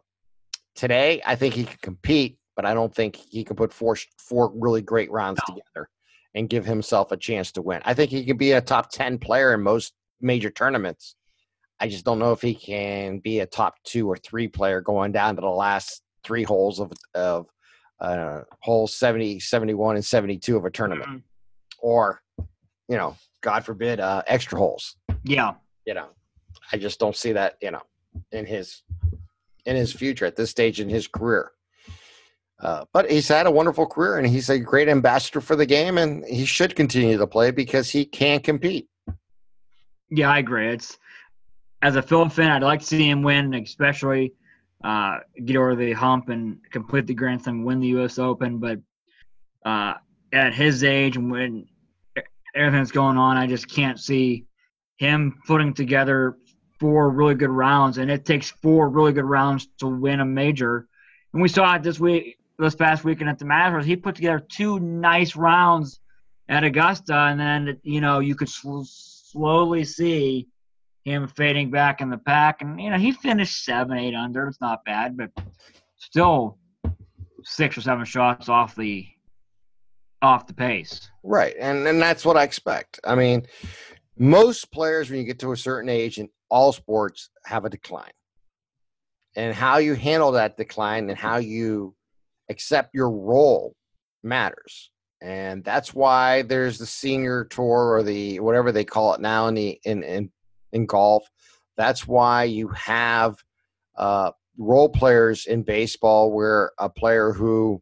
today, 0.73 1.21
I 1.25 1.36
think 1.36 1.53
he 1.53 1.65
can 1.65 1.78
compete, 1.82 2.38
but 2.58 2.66
I 2.66 2.74
don't 2.74 2.93
think 2.93 3.16
he 3.16 3.45
can 3.45 3.55
put 3.55 3.72
four, 3.72 3.95
four 4.18 4.51
really 4.53 4.82
great 4.82 5.10
rounds 5.12 5.39
no. 5.47 5.55
together 5.55 5.89
and 6.36 6.49
give 6.49 6.66
himself 6.66 7.14
a 7.14 7.18
chance 7.18 7.53
to 7.53 7.62
win. 7.62 7.82
I 7.86 7.93
think 7.93 8.12
he 8.12 8.26
can 8.26 8.36
be 8.36 8.51
a 8.51 8.60
top 8.62 8.91
10 8.91 9.20
player 9.20 9.53
in 9.53 9.62
most 9.62 9.93
major 10.20 10.49
tournaments 10.49 11.16
I 11.80 11.88
just 11.88 12.05
don't 12.05 12.20
know 12.20 12.32
if 12.32 12.41
he 12.41 12.55
can 12.55 13.20
be 13.20 13.39
a 13.39 13.45
top 13.45 13.76
two 13.84 14.10
or 14.10 14.18
three 14.18 14.47
player 14.47 14.82
going 14.82 15.12
down 15.12 15.36
to 15.36 15.41
the 15.41 15.47
last 15.47 16.01
three 16.24 16.43
holes 16.43 16.80
of 16.80 16.91
of 17.14 17.47
uh, 17.99 18.41
holes 18.60 18.95
70, 18.95 19.39
71, 19.39 19.95
and 19.95 20.05
72 20.05 20.55
of 20.55 20.66
a 20.66 20.70
tournament. 20.70 21.10
Mm-hmm. 21.10 21.18
Or, 21.80 22.22
you 22.88 22.95
know, 22.95 23.16
God 23.41 23.66
forbid, 23.66 23.99
uh, 23.99 24.22
extra 24.28 24.60
holes. 24.60 24.97
Yeah. 25.24 25.55
You 25.86 25.95
know, 25.95 26.10
I 26.72 26.78
just 26.78 26.99
don't 26.99 27.16
see 27.16 27.32
that, 27.32 27.55
you 27.60 27.72
know, 27.72 27.82
in 28.32 28.45
his 28.45 28.84
in 29.66 29.76
his 29.76 29.91
future 29.91 30.26
at 30.26 30.36
this 30.36 30.51
stage 30.51 30.80
in 30.80 30.89
his 30.89 31.08
career. 31.08 31.51
Uh, 32.60 32.86
but 32.91 33.10
he's 33.10 33.28
had 33.28 33.45
a 33.45 33.51
wonderful 33.51 33.86
career 33.86 34.18
and 34.18 34.28
he's 34.28 34.49
a 34.49 34.58
great 34.58 34.89
ambassador 34.89 35.41
for 35.41 35.55
the 35.55 35.66
game 35.66 35.97
and 35.97 36.26
he 36.26 36.43
should 36.43 36.76
continue 36.76 37.18
to 37.18 37.28
play 37.28 37.51
because 37.51 37.89
he 37.89 38.03
can 38.03 38.39
compete. 38.39 38.88
Yeah, 40.10 40.32
I 40.32 40.39
agree. 40.39 40.70
It's 40.70 40.97
as 41.82 41.95
a 41.95 42.01
Phil 42.01 42.28
fan, 42.30 42.51
I'd 42.51 42.64
like 42.64 42.80
to 42.80 42.86
see 42.86 43.10
him 43.10 43.22
win, 43.22 43.53
especially 43.53 44.34
uh, 44.84 45.20
get 45.45 45.58
over 45.58 45.76
the 45.76 45.93
hump 45.93 46.30
and 46.30 46.60
complete 46.72 47.08
the 47.08 47.14
Grand 47.14 47.43
Slam, 47.43 47.64
win 47.64 47.80
the 47.80 47.88
U.S. 47.89 48.18
Open. 48.18 48.58
But 48.58 48.80
uh, 49.66 49.95
at 50.34 50.53
his 50.53 50.84
age 50.84 51.18
and 51.18 51.32
when 51.32 51.68
everything's 52.55 52.91
going 52.91 53.18
on, 53.18 53.38
I 53.38 53.47
just 53.47 53.70
can't 53.70 53.99
see 53.99 54.45
him 54.97 55.39
putting 55.45 55.74
together 55.74 56.38
four 56.80 57.10
really 57.10 57.36
good 57.36 57.49
rounds, 57.49 57.97
and 57.97 58.10
it 58.10 58.26
takes 58.26 58.49
four 58.49 58.89
really 58.89 59.14
good 59.14 59.26
rounds 59.26 59.68
to 59.80 59.88
win 59.88 60.20
a 60.20 60.26
major. 60.26 60.88
And 61.34 61.41
we 61.41 61.49
saw 61.49 61.76
it 61.76 61.84
this 61.84 61.99
week, 61.99 62.36
this 62.60 62.76
past 62.76 63.03
weekend 63.03 63.30
at 63.30 63.39
the 63.39 63.45
Masters. 63.45 63.86
He 63.86 63.95
put 63.95 64.16
together 64.16 64.39
two 64.39 64.80
nice 64.80 65.36
rounds 65.36 65.99
at 66.49 66.64
Augusta, 66.64 67.16
and 67.16 67.39
then 67.39 67.80
you 67.84 68.01
know 68.01 68.20
you 68.20 68.36
could 68.36 68.49
sl- 68.49 68.84
slowly 68.84 69.84
see 69.84 70.47
him 71.08 71.28
fading 71.28 71.72
back 71.72 72.01
in 72.01 72.10
the 72.10 72.18
pack. 72.18 72.62
And, 72.62 72.80
you 72.82 72.89
know, 72.89 72.97
he 72.97 73.14
finished 73.14 73.64
seven, 73.64 73.97
eight 73.97 74.14
under. 74.14 74.47
It's 74.47 74.60
not 74.60 74.84
bad, 74.84 75.16
but 75.16 75.32
still 75.95 76.58
six 77.43 77.78
or 77.78 77.82
seven 77.82 78.03
shots 78.03 78.49
off 78.49 78.76
the 78.76 79.05
off 80.22 80.47
the 80.47 80.53
pace. 80.53 81.10
Right. 81.24 81.55
And 81.60 81.88
and 81.88 82.01
that's 82.01 82.26
what 82.26 82.38
I 82.38 82.43
expect. 82.43 82.99
I 83.05 83.16
mean, 83.16 83.47
most 84.18 84.72
players, 84.72 85.10
when 85.10 85.20
you 85.20 85.26
get 85.26 85.39
to 85.39 85.51
a 85.51 85.58
certain 85.58 85.89
age 85.89 86.18
in 86.18 86.28
all 86.49 86.74
sports, 86.74 87.30
have 87.45 87.66
a 87.66 87.70
decline. 87.70 88.12
And 89.36 89.53
how 89.53 89.78
you 89.78 89.93
handle 89.93 90.32
that 90.32 90.58
decline 90.58 91.10
and 91.10 91.18
how 91.18 91.38
you 91.38 91.95
accept 92.50 92.93
your 92.93 93.12
role 93.12 93.76
matters. 94.24 94.91
And 95.22 95.64
that's 95.64 95.93
why 95.93 96.43
there's 96.43 96.78
the 96.78 96.86
senior 96.86 97.45
tour 97.45 97.93
or 97.93 98.04
the 98.04 98.39
whatever 98.39 98.72
they 98.72 98.86
call 98.86 99.14
it 99.14 99.22
now 99.22 99.48
in 99.48 99.56
the 99.56 99.80
in 99.84 100.04
in, 100.04 100.32
in 100.74 100.86
golf. 100.86 101.28
That's 101.76 102.08
why 102.08 102.43
you 102.43 102.68
have 102.70 103.36
uh, 103.98 104.32
role 104.58 104.89
players 104.89 105.45
in 105.45 105.64
baseball 105.64 106.32
where 106.32 106.72
a 106.80 106.89
player 106.89 107.32
who 107.32 107.82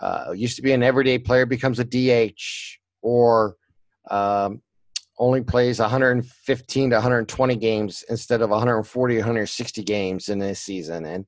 uh, 0.00 0.32
used 0.34 0.56
to 0.56 0.62
be 0.62 0.72
an 0.72 0.82
everyday 0.82 1.18
player 1.18 1.46
becomes 1.46 1.78
a 1.78 1.84
DH 1.84 2.78
or 3.02 3.56
um, 4.10 4.62
only 5.18 5.42
plays 5.42 5.80
115 5.80 6.90
to 6.90 6.96
120 6.96 7.56
games 7.56 8.04
instead 8.08 8.42
of 8.42 8.50
140 8.50 9.16
160 9.16 9.82
games 9.82 10.28
in 10.28 10.38
this 10.38 10.60
season 10.60 11.06
and 11.06 11.24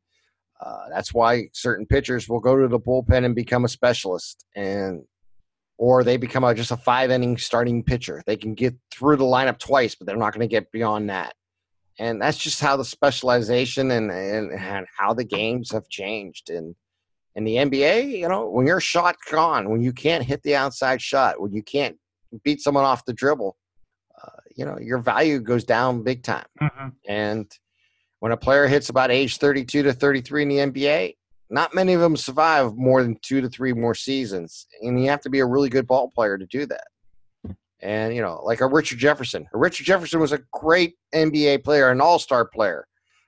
uh, 0.60 0.88
that's 0.90 1.14
why 1.14 1.48
certain 1.52 1.86
pitchers 1.86 2.28
will 2.28 2.40
go 2.40 2.56
to 2.56 2.68
the 2.68 2.80
bullpen 2.80 3.24
and 3.24 3.34
become 3.34 3.64
a 3.64 3.68
specialist 3.68 4.44
and 4.56 5.02
or 5.80 6.02
they 6.02 6.16
become 6.16 6.42
a, 6.42 6.54
just 6.54 6.72
a 6.72 6.76
five 6.76 7.10
inning 7.10 7.36
starting 7.36 7.82
pitcher 7.82 8.22
they 8.26 8.36
can 8.36 8.54
get 8.54 8.74
through 8.90 9.16
the 9.16 9.24
lineup 9.24 9.58
twice 9.58 9.94
but 9.94 10.06
they're 10.06 10.16
not 10.16 10.32
going 10.32 10.46
to 10.46 10.52
get 10.52 10.70
beyond 10.72 11.08
that 11.08 11.34
and 12.00 12.20
that's 12.22 12.38
just 12.38 12.60
how 12.60 12.76
the 12.76 12.84
specialization 12.84 13.90
and, 13.90 14.10
and, 14.10 14.52
and 14.52 14.86
how 14.96 15.12
the 15.12 15.24
games 15.24 15.72
have 15.72 15.88
changed 15.88 16.50
and 16.50 16.74
in 17.38 17.44
the 17.44 17.54
NBA, 17.54 18.18
you 18.18 18.28
know, 18.28 18.48
when 18.50 18.66
your 18.66 18.80
shot 18.80 19.14
gone, 19.30 19.70
when 19.70 19.80
you 19.80 19.92
can't 19.92 20.24
hit 20.24 20.42
the 20.42 20.56
outside 20.56 21.00
shot, 21.00 21.40
when 21.40 21.52
you 21.52 21.62
can't 21.62 21.96
beat 22.42 22.60
someone 22.60 22.84
off 22.84 23.04
the 23.04 23.12
dribble, 23.12 23.56
uh, 24.20 24.40
you 24.56 24.64
know, 24.64 24.76
your 24.80 24.98
value 24.98 25.38
goes 25.38 25.62
down 25.62 26.02
big 26.02 26.24
time. 26.24 26.46
Mm-hmm. 26.60 26.88
And 27.08 27.48
when 28.20 28.32
a 28.32 28.36
player 28.36 28.66
hits 28.66 28.88
about 28.88 29.10
age 29.10 29.38
32 29.38 29.82
to 29.84 29.92
33 29.92 30.42
in 30.42 30.48
the 30.48 30.56
NBA, 30.56 31.14
not 31.50 31.74
many 31.74 31.94
of 31.94 32.00
them 32.00 32.16
survive 32.16 32.76
more 32.76 33.02
than 33.02 33.16
two 33.22 33.40
to 33.40 33.48
three 33.48 33.72
more 33.72 33.94
seasons. 33.94 34.66
And 34.82 35.02
you 35.02 35.08
have 35.08 35.22
to 35.22 35.30
be 35.30 35.38
a 35.40 35.46
really 35.46 35.68
good 35.68 35.86
ball 35.86 36.10
player 36.10 36.36
to 36.36 36.46
do 36.46 36.66
that. 36.66 36.84
And, 37.80 38.14
you 38.14 38.20
know, 38.20 38.40
like 38.42 38.60
a 38.60 38.66
Richard 38.66 38.98
Jefferson. 38.98 39.46
A 39.54 39.58
Richard 39.58 39.84
Jefferson 39.84 40.20
was 40.20 40.32
a 40.32 40.40
great 40.52 40.96
NBA 41.14 41.62
player, 41.62 41.90
an 41.90 42.00
all 42.00 42.18
star 42.18 42.44
player. 42.44 42.86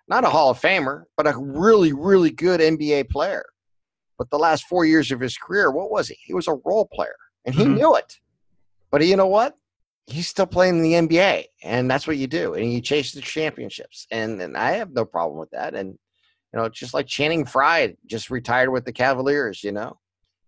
Not 0.09 0.24
a 0.24 0.28
Hall 0.28 0.51
of 0.51 0.61
Famer, 0.61 1.05
but 1.16 1.28
a 1.28 1.38
really, 1.38 1.93
really 1.93 2.30
good 2.30 2.61
NBA 2.61 3.11
player. 3.11 3.45
But 4.18 4.28
the 4.30 4.38
last 4.38 4.66
four 4.66 4.84
years 4.84 5.12
of 5.12 5.20
his 5.20 5.38
career, 5.38 5.70
what 5.70 5.91
was 5.91 6.09
he? 6.09 6.16
He 6.24 6.34
was 6.34 6.49
a 6.49 6.59
role 6.64 6.88
player, 6.93 7.14
and 7.45 7.55
he 7.55 7.62
mm-hmm. 7.62 7.74
knew 7.74 7.95
it. 7.95 8.18
But 8.91 9.07
you 9.07 9.16
know 9.16 9.28
what? 9.28 9.57
He's 10.11 10.28
still 10.28 10.46
playing 10.46 10.78
in 10.78 10.82
the 10.82 10.94
NBA, 10.94 11.44
and 11.62 11.90
that's 11.90 12.06
what 12.06 12.16
you 12.16 12.26
do. 12.26 12.54
And 12.54 12.72
you 12.72 12.80
chase 12.80 13.12
the 13.12 13.20
championships, 13.20 14.06
and 14.11 14.40
and 14.42 14.56
I 14.56 14.72
have 14.72 14.92
no 14.92 15.04
problem 15.04 15.38
with 15.38 15.50
that. 15.50 15.74
And 15.74 15.98
you 16.52 16.61
know, 16.61 16.68
just 16.68 16.94
like 16.94 17.06
Channing 17.06 17.44
Frye 17.44 17.96
just 18.06 18.30
retired 18.30 18.70
with 18.70 18.84
the 18.84 18.92
Cavaliers, 18.92 19.62
you 19.62 19.72
know, 19.72 19.98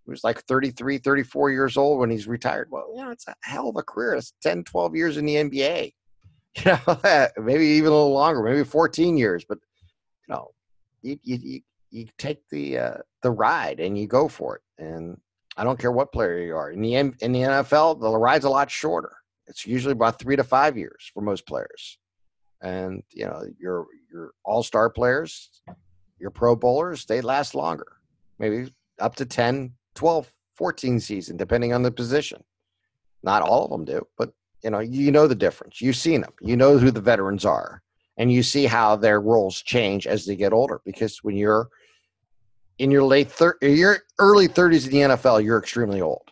he 0.04 0.10
was 0.10 0.24
like 0.24 0.42
33, 0.44 0.98
34 0.98 1.50
years 1.50 1.76
old 1.76 2.00
when 2.00 2.10
he's 2.10 2.26
retired. 2.26 2.68
Well, 2.70 2.92
you 2.94 3.04
know, 3.04 3.10
it's 3.10 3.28
a 3.28 3.34
hell 3.42 3.68
of 3.68 3.76
a 3.76 3.82
career. 3.82 4.14
It's 4.14 4.34
10, 4.42 4.64
12 4.64 4.96
years 4.96 5.16
in 5.16 5.26
the 5.26 5.36
NBA. 5.36 5.92
You 6.54 6.72
know, 6.86 7.00
maybe 7.38 7.64
even 7.64 7.88
a 7.88 7.94
little 7.94 8.12
longer, 8.12 8.42
maybe 8.42 8.62
14 8.62 9.16
years. 9.16 9.42
But 9.48 9.56
you 10.28 10.34
know, 10.34 10.50
you 11.00 11.18
you 11.22 11.60
you 11.90 12.06
take 12.18 12.46
the 12.50 12.76
uh, 12.76 12.96
the 13.22 13.30
ride 13.30 13.80
and 13.80 13.96
you 13.96 14.06
go 14.06 14.28
for 14.28 14.56
it. 14.56 14.62
And 14.76 15.16
I 15.56 15.64
don't 15.64 15.78
care 15.78 15.92
what 15.92 16.12
player 16.12 16.40
you 16.40 16.54
are 16.54 16.70
in 16.70 16.82
the 16.82 16.94
in 16.94 17.32
the 17.32 17.40
NFL, 17.40 18.02
the 18.02 18.18
ride's 18.18 18.44
a 18.44 18.50
lot 18.50 18.70
shorter. 18.70 19.12
It's 19.46 19.66
usually 19.66 19.92
about 19.92 20.18
three 20.18 20.36
to 20.36 20.44
five 20.44 20.76
years 20.76 21.10
for 21.12 21.20
most 21.22 21.46
players. 21.46 21.98
And 22.62 23.02
you 23.10 23.26
know 23.26 23.44
your 23.58 23.86
your 24.12 24.32
all 24.44 24.62
star 24.62 24.88
players, 24.88 25.50
your 26.18 26.30
Pro 26.30 26.54
Bowlers, 26.54 27.04
they 27.04 27.20
last 27.20 27.54
longer, 27.54 27.96
maybe 28.38 28.72
up 29.00 29.16
to 29.16 29.26
10, 29.26 29.72
12, 29.94 30.32
14 30.54 31.00
season, 31.00 31.36
depending 31.36 31.72
on 31.72 31.82
the 31.82 31.90
position. 31.90 32.42
Not 33.24 33.42
all 33.42 33.64
of 33.64 33.70
them 33.70 33.84
do, 33.84 34.06
but 34.16 34.32
you 34.62 34.70
know 34.70 34.78
you 34.78 35.10
know 35.10 35.26
the 35.26 35.34
difference. 35.34 35.80
You've 35.80 35.96
seen 35.96 36.20
them. 36.20 36.32
You 36.40 36.56
know 36.56 36.78
who 36.78 36.90
the 36.90 37.00
veterans 37.00 37.44
are, 37.44 37.82
and 38.16 38.32
you 38.32 38.42
see 38.42 38.66
how 38.66 38.94
their 38.96 39.20
roles 39.20 39.60
change 39.60 40.06
as 40.06 40.24
they 40.24 40.36
get 40.36 40.52
older. 40.52 40.80
Because 40.84 41.24
when 41.24 41.36
you're 41.36 41.68
in 42.78 42.90
your 42.90 43.04
late 43.04 43.30
thir- 43.30 43.58
your 43.60 43.98
early 44.18 44.48
30s 44.48 44.86
in 44.86 44.92
the 44.92 45.14
NFL, 45.14 45.44
you're 45.44 45.58
extremely 45.58 46.00
old. 46.00 46.30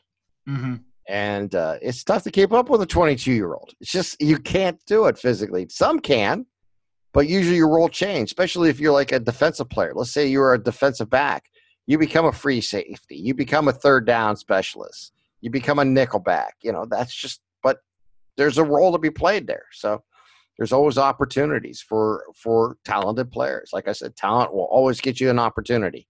Mm-hmm. 0.49 0.77
And 1.11 1.57
uh, 1.57 1.79
it's 1.83 2.05
tough 2.05 2.23
to 2.23 2.31
keep 2.31 2.53
up 2.53 2.71
with 2.71 2.83
a 2.83 2.87
22 2.87 3.33
year 3.33 3.53
old. 3.53 3.75
It's 3.81 3.91
just, 3.91 4.23
you 4.23 4.39
can't 4.39 4.79
do 4.87 5.07
it 5.07 5.19
physically. 5.19 5.67
Some 5.69 5.99
can, 5.99 6.47
but 7.13 7.27
usually 7.27 7.57
your 7.57 7.69
role 7.69 7.89
change, 7.89 8.29
especially 8.29 8.71
if 8.71 8.79
you're 8.79 8.93
like 8.93 9.11
a 9.11 9.19
defensive 9.19 9.69
player. 9.69 9.91
Let's 9.93 10.13
say 10.13 10.29
you're 10.29 10.55
a 10.55 10.63
defensive 10.63 11.11
back. 11.11 11.47
You 11.89 11.99
become 11.99 12.27
a 12.27 12.33
free 12.33 12.61
safety. 12.61 13.17
You 13.17 13.35
become 13.35 13.67
a 13.67 13.73
third 13.73 14.07
down 14.07 14.37
specialist. 14.37 15.13
You 15.41 15.51
become 15.51 15.81
a 15.81 15.85
nickel 15.85 16.21
back. 16.21 16.55
You 16.63 16.71
know, 16.71 16.87
that's 16.89 17.13
just, 17.13 17.41
but 17.61 17.79
there's 18.37 18.59
a 18.59 18.65
role 18.65 18.93
to 18.93 18.99
be 18.99 19.11
played 19.11 19.49
there. 19.49 19.67
So 19.73 20.05
there's 20.59 20.73
always 20.73 20.97
opportunities 20.97 21.81
for 21.81 22.25
for 22.37 22.77
talented 22.85 23.33
players. 23.33 23.71
Like 23.73 23.89
I 23.89 23.93
said, 23.93 24.15
talent 24.15 24.55
will 24.55 24.69
always 24.71 25.01
get 25.01 25.19
you 25.19 25.29
an 25.29 25.41
opportunity. 25.41 26.07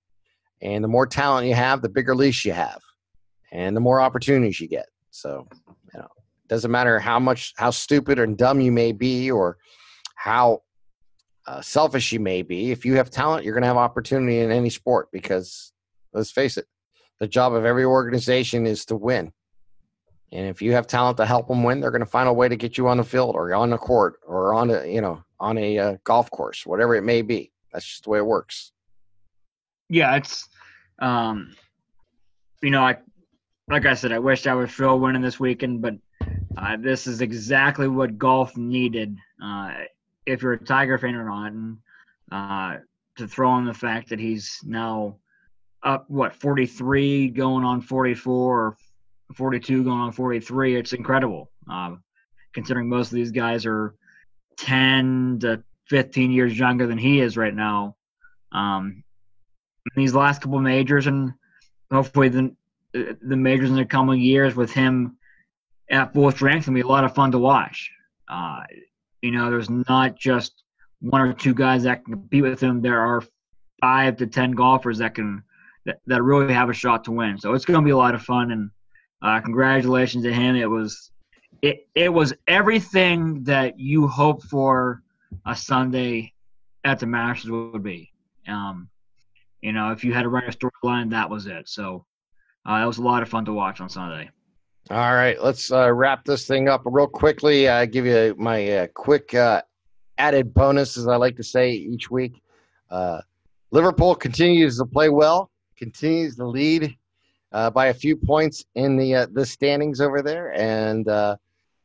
And 0.60 0.84
the 0.84 0.88
more 0.88 1.06
talent 1.06 1.46
you 1.46 1.54
have, 1.54 1.80
the 1.80 1.88
bigger 1.88 2.14
leash 2.14 2.44
you 2.44 2.52
have, 2.52 2.82
and 3.52 3.76
the 3.76 3.80
more 3.80 4.00
opportunities 4.00 4.60
you 4.60 4.68
get. 4.68 4.86
So, 5.10 5.46
you 5.92 5.98
know, 5.98 6.06
it 6.06 6.48
doesn't 6.48 6.70
matter 6.70 6.98
how 6.98 7.18
much, 7.18 7.52
how 7.56 7.70
stupid 7.70 8.18
or 8.18 8.26
dumb 8.26 8.60
you 8.60 8.72
may 8.72 8.92
be, 8.92 9.30
or 9.30 9.58
how 10.14 10.62
uh, 11.46 11.60
selfish 11.60 12.12
you 12.12 12.20
may 12.20 12.42
be. 12.42 12.70
If 12.70 12.84
you 12.84 12.96
have 12.96 13.10
talent, 13.10 13.44
you're 13.44 13.54
going 13.54 13.62
to 13.62 13.68
have 13.68 13.76
opportunity 13.76 14.40
in 14.40 14.50
any 14.50 14.70
sport 14.70 15.08
because, 15.12 15.72
let's 16.12 16.30
face 16.30 16.56
it, 16.56 16.66
the 17.18 17.28
job 17.28 17.54
of 17.54 17.64
every 17.64 17.84
organization 17.84 18.66
is 18.66 18.84
to 18.86 18.96
win. 18.96 19.32
And 20.32 20.46
if 20.46 20.62
you 20.62 20.72
have 20.72 20.86
talent 20.86 21.16
to 21.16 21.26
help 21.26 21.48
them 21.48 21.64
win, 21.64 21.80
they're 21.80 21.90
going 21.90 22.00
to 22.00 22.06
find 22.06 22.28
a 22.28 22.32
way 22.32 22.48
to 22.48 22.56
get 22.56 22.78
you 22.78 22.86
on 22.86 22.98
the 22.98 23.04
field 23.04 23.34
or 23.34 23.52
on 23.52 23.70
the 23.70 23.78
court 23.78 24.20
or 24.26 24.54
on 24.54 24.70
a, 24.70 24.86
you 24.86 25.00
know, 25.00 25.24
on 25.40 25.58
a 25.58 25.78
uh, 25.78 25.96
golf 26.04 26.30
course, 26.30 26.64
whatever 26.64 26.94
it 26.94 27.02
may 27.02 27.22
be. 27.22 27.50
That's 27.72 27.84
just 27.84 28.04
the 28.04 28.10
way 28.10 28.18
it 28.18 28.26
works. 28.26 28.72
Yeah, 29.88 30.14
it's 30.14 30.48
um, 31.00 31.54
you 32.62 32.70
know, 32.70 32.82
I 32.82 32.98
like 33.70 33.86
I 33.86 33.94
said, 33.94 34.10
I 34.10 34.18
wished 34.18 34.48
I 34.48 34.54
was 34.54 34.70
Phil 34.70 34.98
winning 34.98 35.22
this 35.22 35.38
weekend, 35.38 35.80
but 35.80 35.94
uh, 36.56 36.76
this 36.76 37.06
is 37.06 37.20
exactly 37.20 37.86
what 37.86 38.18
golf 38.18 38.56
needed. 38.56 39.16
Uh, 39.42 39.74
if 40.26 40.42
you're 40.42 40.54
a 40.54 40.58
Tiger 40.58 40.98
fan 40.98 41.14
or 41.14 41.24
not, 41.24 41.52
and 41.52 41.78
uh, 42.32 42.78
to 43.16 43.28
throw 43.28 43.56
in 43.58 43.64
the 43.64 43.72
fact 43.72 44.08
that 44.10 44.18
he's 44.18 44.58
now 44.64 45.16
up 45.84 46.04
what 46.08 46.34
43, 46.34 47.28
going 47.28 47.64
on 47.64 47.80
44, 47.80 48.60
or 48.60 48.76
42, 49.36 49.84
going 49.84 50.00
on 50.00 50.12
43, 50.12 50.76
it's 50.76 50.92
incredible. 50.92 51.50
Um, 51.70 52.02
considering 52.52 52.88
most 52.88 53.12
of 53.12 53.14
these 53.14 53.30
guys 53.30 53.66
are 53.66 53.94
10 54.58 55.38
to 55.42 55.62
15 55.88 56.32
years 56.32 56.58
younger 56.58 56.88
than 56.88 56.98
he 56.98 57.20
is 57.20 57.36
right 57.36 57.54
now. 57.54 57.96
Um, 58.50 59.04
these 59.94 60.14
last 60.14 60.42
couple 60.42 60.58
majors, 60.58 61.06
and 61.06 61.32
hopefully 61.90 62.28
the 62.28 62.54
the 62.92 63.36
majors 63.36 63.70
in 63.70 63.76
the 63.76 63.84
coming 63.84 64.20
years 64.20 64.54
with 64.54 64.72
him 64.72 65.16
at 65.90 66.12
full 66.12 66.30
strength 66.30 66.64
can 66.64 66.74
be 66.74 66.80
a 66.80 66.86
lot 66.86 67.04
of 67.04 67.14
fun 67.14 67.32
to 67.32 67.38
watch. 67.38 67.90
Uh, 68.28 68.60
you 69.22 69.30
know, 69.30 69.50
there's 69.50 69.70
not 69.70 70.16
just 70.16 70.62
one 71.00 71.20
or 71.20 71.32
two 71.32 71.54
guys 71.54 71.82
that 71.82 72.04
can 72.04 72.14
compete 72.14 72.42
with 72.42 72.60
him. 72.60 72.80
There 72.80 73.00
are 73.00 73.22
five 73.80 74.16
to 74.18 74.26
ten 74.26 74.52
golfers 74.52 74.98
that 74.98 75.14
can 75.14 75.42
that, 75.86 76.00
that 76.06 76.22
really 76.22 76.52
have 76.52 76.68
a 76.68 76.74
shot 76.74 77.04
to 77.04 77.12
win. 77.12 77.38
So 77.38 77.54
it's 77.54 77.64
going 77.64 77.80
to 77.80 77.84
be 77.84 77.90
a 77.90 77.96
lot 77.96 78.14
of 78.14 78.22
fun, 78.22 78.50
and 78.50 78.70
uh, 79.22 79.40
congratulations 79.40 80.24
to 80.24 80.32
him. 80.32 80.56
It 80.56 80.68
was 80.68 81.10
it 81.62 81.88
it 81.94 82.12
was 82.12 82.32
everything 82.46 83.42
that 83.44 83.78
you 83.78 84.06
hope 84.06 84.42
for 84.44 85.02
a 85.46 85.54
Sunday 85.54 86.32
at 86.84 86.98
the 86.98 87.06
Masters 87.06 87.50
would 87.50 87.82
be. 87.82 88.12
Um, 88.48 88.88
you 89.60 89.72
know, 89.72 89.92
if 89.92 90.04
you 90.04 90.12
had 90.12 90.22
to 90.22 90.28
write 90.28 90.48
a 90.48 90.56
storyline, 90.56 91.10
that 91.10 91.28
was 91.28 91.46
it. 91.46 91.68
So 91.68 92.06
uh, 92.66 92.78
that 92.78 92.86
was 92.86 92.98
a 92.98 93.02
lot 93.02 93.22
of 93.22 93.28
fun 93.28 93.44
to 93.46 93.52
watch 93.52 93.80
on 93.80 93.88
Sunday. 93.88 94.30
All 94.90 95.14
right, 95.14 95.40
let's 95.40 95.70
uh, 95.70 95.92
wrap 95.92 96.24
this 96.24 96.46
thing 96.46 96.68
up 96.68 96.82
real 96.84 97.06
quickly. 97.06 97.68
I 97.68 97.86
give 97.86 98.06
you 98.06 98.34
my 98.38 98.68
uh, 98.70 98.86
quick 98.88 99.34
uh, 99.34 99.62
added 100.18 100.52
bonus, 100.52 100.96
as 100.96 101.06
I 101.06 101.16
like 101.16 101.36
to 101.36 101.44
say 101.44 101.70
each 101.72 102.10
week. 102.10 102.42
Uh, 102.90 103.20
Liverpool 103.70 104.14
continues 104.14 104.78
to 104.78 104.86
play 104.86 105.08
well, 105.08 105.50
continues 105.76 106.36
to 106.36 106.46
lead 106.46 106.96
uh, 107.52 107.70
by 107.70 107.86
a 107.86 107.94
few 107.94 108.16
points 108.16 108.64
in 108.74 108.96
the 108.96 109.28
the 109.32 109.46
standings 109.46 110.00
over 110.00 110.22
there, 110.22 110.52
and 110.54 111.08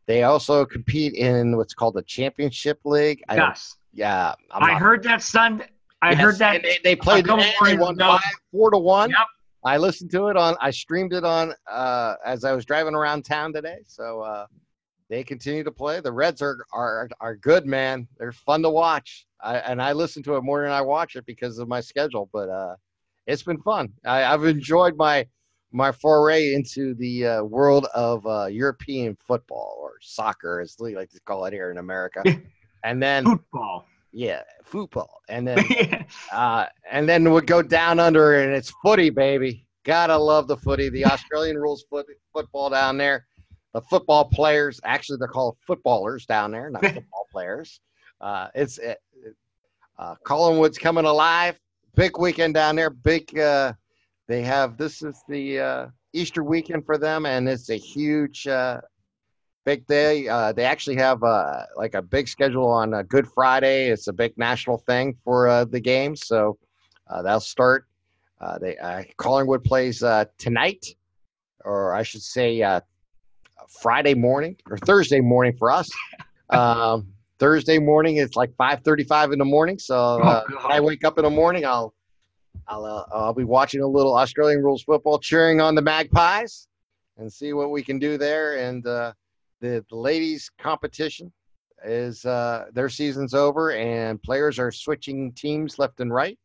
they 0.07 0.23
also 0.23 0.65
compete 0.65 1.13
in 1.13 1.57
what's 1.57 1.73
called 1.73 1.95
the 1.95 2.03
Championship 2.03 2.79
League. 2.85 3.23
Yes. 3.31 3.77
Yeah, 3.93 4.33
I'm 4.51 4.63
I 4.63 4.77
heard 4.77 5.03
that 5.03 5.21
Sunday. 5.21 5.69
I 6.01 6.11
yes, 6.11 6.21
heard 6.21 6.37
that 6.39 6.61
they, 6.61 6.79
they, 6.83 6.95
played 6.95 7.25
won 7.27 7.39
five, 7.97 8.21
four 8.51 8.69
to 8.69 8.77
one. 8.77 9.09
Yep. 9.09 9.19
I 9.65 9.77
listened 9.77 10.11
to 10.11 10.27
it 10.27 10.37
on. 10.37 10.55
I 10.61 10.69
streamed 10.69 11.11
it 11.11 11.23
on 11.25 11.53
uh, 11.69 12.15
as 12.23 12.43
I 12.43 12.53
was 12.53 12.65
driving 12.65 12.93
around 12.93 13.25
town 13.25 13.51
today. 13.51 13.79
So 13.87 14.21
uh, 14.21 14.45
they 15.09 15.23
continue 15.23 15.63
to 15.63 15.71
play. 15.71 15.99
The 15.99 16.11
Reds 16.11 16.41
are 16.43 16.59
are 16.71 17.09
are 17.19 17.35
good, 17.35 17.65
man. 17.65 18.07
They're 18.19 18.31
fun 18.31 18.61
to 18.61 18.69
watch. 18.69 19.25
I, 19.41 19.57
and 19.57 19.81
I 19.81 19.93
listen 19.93 20.21
to 20.23 20.35
it 20.35 20.43
more 20.43 20.61
than 20.61 20.71
I 20.71 20.81
watch 20.81 21.15
it 21.15 21.25
because 21.25 21.57
of 21.57 21.67
my 21.67 21.81
schedule. 21.81 22.29
But 22.31 22.49
uh, 22.49 22.75
it's 23.25 23.41
been 23.41 23.61
fun. 23.61 23.91
I, 24.05 24.19
have 24.19 24.45
enjoyed 24.45 24.95
my 24.97 25.25
my 25.71 25.91
foray 25.91 26.53
into 26.53 26.93
the 26.93 27.25
uh, 27.25 27.43
world 27.43 27.87
of 27.95 28.25
uh, 28.27 28.45
European 28.45 29.17
football 29.27 29.79
or 29.81 29.93
soccer, 29.99 30.61
as 30.61 30.75
we 30.79 30.95
like 30.95 31.09
to 31.09 31.19
call 31.21 31.43
it 31.45 31.53
here 31.53 31.71
in 31.71 31.79
America. 31.79 32.23
and 32.83 33.01
then 33.01 33.25
football. 33.25 33.87
Yeah, 34.15 34.41
football. 34.63 35.21
And 35.29 35.47
then 35.47 36.05
uh, 36.31 36.65
and 36.89 37.07
then 37.07 37.31
we 37.31 37.41
go 37.41 37.61
down 37.61 37.99
under 37.99 38.41
and 38.41 38.53
it's 38.53 38.73
footy, 38.81 39.09
baby. 39.09 39.65
Gotta 39.83 40.17
love 40.17 40.47
the 40.47 40.57
footy. 40.57 40.89
The 40.89 41.05
Australian 41.13 41.57
rules 41.57 41.85
foot, 41.89 42.07
football 42.33 42.69
down 42.69 42.97
there 42.97 43.25
the 43.75 43.81
football 43.81 44.23
players. 44.23 44.79
Actually, 44.85 45.17
they're 45.19 45.27
called 45.27 45.57
footballers 45.67 46.25
down 46.25 46.49
there, 46.49 46.69
not 46.69 46.81
football 46.93 47.27
players. 47.29 47.81
Uh, 48.21 48.47
it's 48.55 48.77
it, 48.77 48.99
uh, 49.99 50.15
Collingwood's 50.23 50.77
coming 50.77 51.03
alive. 51.03 51.59
Big 51.93 52.17
weekend 52.17 52.53
down 52.53 52.77
there. 52.77 52.89
Big. 52.89 53.37
Uh, 53.37 53.73
they 54.29 54.41
have 54.41 54.77
this 54.77 55.03
is 55.03 55.21
the 55.27 55.59
uh, 55.59 55.87
Easter 56.13 56.41
weekend 56.41 56.85
for 56.85 56.97
them, 56.97 57.25
and 57.25 57.49
it's 57.49 57.69
a 57.69 57.75
huge, 57.75 58.47
uh, 58.47 58.79
big 59.65 59.85
day. 59.87 60.27
Uh, 60.27 60.51
they 60.53 60.63
actually 60.63 60.95
have 60.95 61.23
uh, 61.23 61.63
like 61.75 61.95
a 61.95 62.01
big 62.01 62.27
schedule 62.27 62.67
on 62.67 62.93
uh, 62.93 63.01
Good 63.01 63.27
Friday. 63.27 63.89
It's 63.89 64.07
a 64.07 64.13
big 64.13 64.37
national 64.37 64.77
thing 64.77 65.17
for 65.23 65.47
uh, 65.47 65.65
the 65.65 65.79
game, 65.79 66.15
so 66.15 66.57
uh, 67.09 67.21
that'll 67.21 67.39
start. 67.39 67.87
Uh, 68.39 68.57
they 68.59 68.77
uh, 68.77 69.03
Collingwood 69.17 69.63
plays 69.63 70.03
uh, 70.03 70.25
tonight, 70.37 70.85
or 71.63 71.93
I 71.93 72.03
should 72.03 72.21
say 72.21 72.61
uh, 72.61 72.81
Friday 73.81 74.13
morning 74.13 74.55
or 74.69 74.77
Thursday 74.77 75.19
morning 75.19 75.55
for 75.57 75.71
us. 75.71 75.89
Um, 76.51 77.07
Thursday 77.39 77.79
morning 77.79 78.17
it's 78.17 78.35
like 78.35 78.51
5:35 78.51 79.33
in 79.33 79.39
the 79.39 79.45
morning. 79.45 79.79
So 79.79 79.95
oh, 79.95 80.43
I 80.69 80.79
wake 80.79 81.03
up 81.03 81.17
in 81.17 81.23
the 81.23 81.29
morning, 81.31 81.65
I'll 81.65 81.95
I'll 82.67 82.85
uh, 82.85 83.03
I'll 83.11 83.33
be 83.33 83.43
watching 83.43 83.81
a 83.81 83.87
little 83.87 84.15
Australian 84.15 84.61
rules 84.61 84.83
football, 84.83 85.17
cheering 85.17 85.61
on 85.61 85.73
the 85.73 85.81
Magpies, 85.81 86.67
and 87.17 87.33
see 87.33 87.53
what 87.53 87.71
we 87.71 87.83
can 87.83 87.97
do 87.97 88.19
there. 88.19 88.57
And 88.57 88.85
uh, 88.85 89.13
the 89.61 89.85
the 89.89 89.95
ladies 89.95 90.49
competition 90.59 91.31
is 91.83 92.25
uh, 92.25 92.65
their 92.73 92.89
season's 92.89 93.33
over, 93.33 93.71
and 93.71 94.21
players 94.21 94.59
are 94.59 94.71
switching 94.71 95.31
teams 95.33 95.77
left 95.79 95.99
and 95.99 96.13
right. 96.13 96.37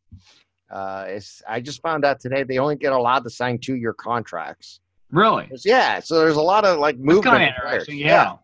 Uh, 0.71 1.07
it's, 1.09 1.43
I 1.49 1.61
just 1.61 1.83
found 1.83 2.05
out 2.05 2.21
today 2.21 2.45
they 2.45 2.59
only 2.59 2.77
get 2.77 2.93
allowed 2.93 3.25
to 3.25 3.31
sign 3.31 3.59
two 3.59 3.75
year 3.75 3.93
contracts. 3.93 4.81
Really? 5.11 5.51
Yeah. 5.65 6.01
So 6.01 6.19
there's 6.21 6.37
a 6.37 6.43
lot 6.43 6.65
of 6.65 6.79
like 6.79 6.99
movement. 6.99 7.25
kind 7.25 7.43
of 7.43 7.49
interesting. 7.49 7.99
Yeah. 7.99 8.07
yeah. 8.07 8.37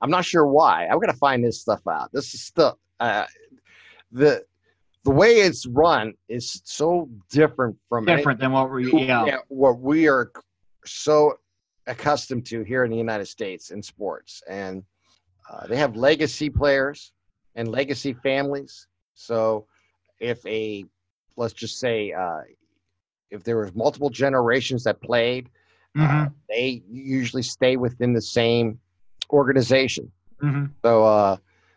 I'm 0.00 0.10
not 0.10 0.24
sure 0.24 0.46
why. 0.46 0.86
I'm 0.86 0.98
gonna 1.00 1.12
find 1.14 1.44
this 1.44 1.60
stuff 1.60 1.80
out. 1.88 2.10
This 2.12 2.34
is 2.34 2.42
stuff. 2.42 2.76
Uh, 3.00 3.26
the 4.12 4.44
the 5.04 5.10
way 5.10 5.40
it's 5.40 5.66
run 5.66 6.14
is 6.28 6.60
so 6.64 7.08
different 7.30 7.76
from 7.88 8.04
different 8.04 8.38
than 8.38 8.52
what 8.52 8.70
we 8.70 8.92
yeah. 8.92 9.38
what 9.48 9.80
we 9.80 10.08
are 10.08 10.30
so 10.84 11.34
accustomed 11.86 12.46
to 12.46 12.62
here 12.62 12.84
in 12.84 12.90
the 12.90 12.96
United 12.96 13.26
States 13.26 13.70
in 13.70 13.82
sports, 13.82 14.42
and 14.48 14.82
uh, 15.50 15.66
they 15.66 15.76
have 15.76 15.96
legacy 15.96 16.48
players 16.48 17.12
and 17.54 17.68
legacy 17.68 18.12
families. 18.12 18.86
So 19.14 19.66
if 20.20 20.44
a 20.46 20.84
let's 21.36 21.54
just 21.54 21.78
say 21.78 22.12
uh, 22.12 22.42
if 23.30 23.42
there 23.42 23.58
was 23.58 23.74
multiple 23.74 24.10
generations 24.10 24.84
that 24.84 25.00
played 25.00 25.48
Mm-hmm. 25.96 26.22
Uh, 26.22 26.28
they 26.48 26.82
usually 26.90 27.42
stay 27.42 27.76
within 27.76 28.12
the 28.12 28.20
same 28.20 28.78
organization. 29.30 30.10
Mm-hmm. 30.42 30.66
So 30.82 31.04
uh, 31.04 31.36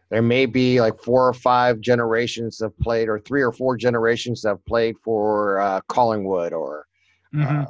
there 0.10 0.22
may 0.22 0.46
be 0.46 0.80
like 0.80 1.00
four 1.02 1.28
or 1.28 1.34
five 1.34 1.82
generations 1.82 2.60
have 2.60 2.78
played, 2.80 3.10
or 3.10 3.20
three 3.20 3.42
or 3.42 3.52
four 3.52 3.76
generations 3.76 4.44
have 4.44 4.64
played 4.66 4.96
for 5.04 5.60
uh, 5.60 5.82
Collingwood 5.88 6.54
or 6.54 6.88
mm-hmm. 7.34 7.62
Uh, 7.62 7.66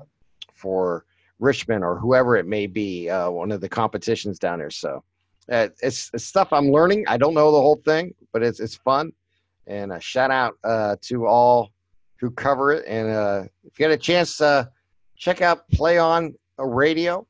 for 0.54 1.06
Richmond 1.40 1.84
or 1.84 1.98
whoever 1.98 2.36
it 2.38 2.46
may 2.46 2.68
be, 2.68 3.10
uh, 3.10 3.30
one 3.30 3.52
of 3.52 3.62
the 3.62 3.70
competitions 3.70 4.40
down 4.40 4.60
there. 4.60 4.70
So 4.70 5.04
uh, 5.52 5.70
it's, 5.82 6.10
it's, 6.14 6.24
stuff 6.24 6.54
I'm 6.54 6.72
learning. 6.72 7.06
I 7.08 7.18
don't 7.18 7.34
know 7.34 7.52
the 7.52 7.62
whole 7.62 7.82
thing, 7.86 8.14
but 8.32 8.42
it's 8.44 8.60
it's 8.60 8.76
fun. 8.76 9.12
And 9.68 9.92
a 9.92 10.00
shout 10.00 10.32
out 10.32 11.02
to 11.04 11.26
all 11.26 11.72
who 12.20 12.32
cover 12.32 12.72
it. 12.72 12.86
And 12.88 13.48
if 13.64 13.80
you 13.80 13.88
get 13.88 13.92
a 13.92 13.98
chance, 13.98 14.42
check 15.18 15.42
out 15.42 15.68
Play 15.70 15.98
On 15.98 16.34
Radio. 16.58 17.28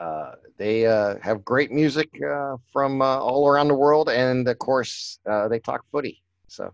Uh, 0.00 0.32
they 0.56 0.86
uh, 0.86 1.16
have 1.22 1.44
great 1.44 1.70
music 1.70 2.10
uh, 2.22 2.56
from 2.72 3.00
uh, 3.02 3.18
all 3.18 3.48
around 3.48 3.68
the 3.68 3.74
world, 3.74 4.08
and 4.08 4.46
of 4.46 4.58
course, 4.58 5.18
uh, 5.28 5.48
they 5.48 5.58
talk 5.58 5.84
footy. 5.90 6.22
So 6.48 6.72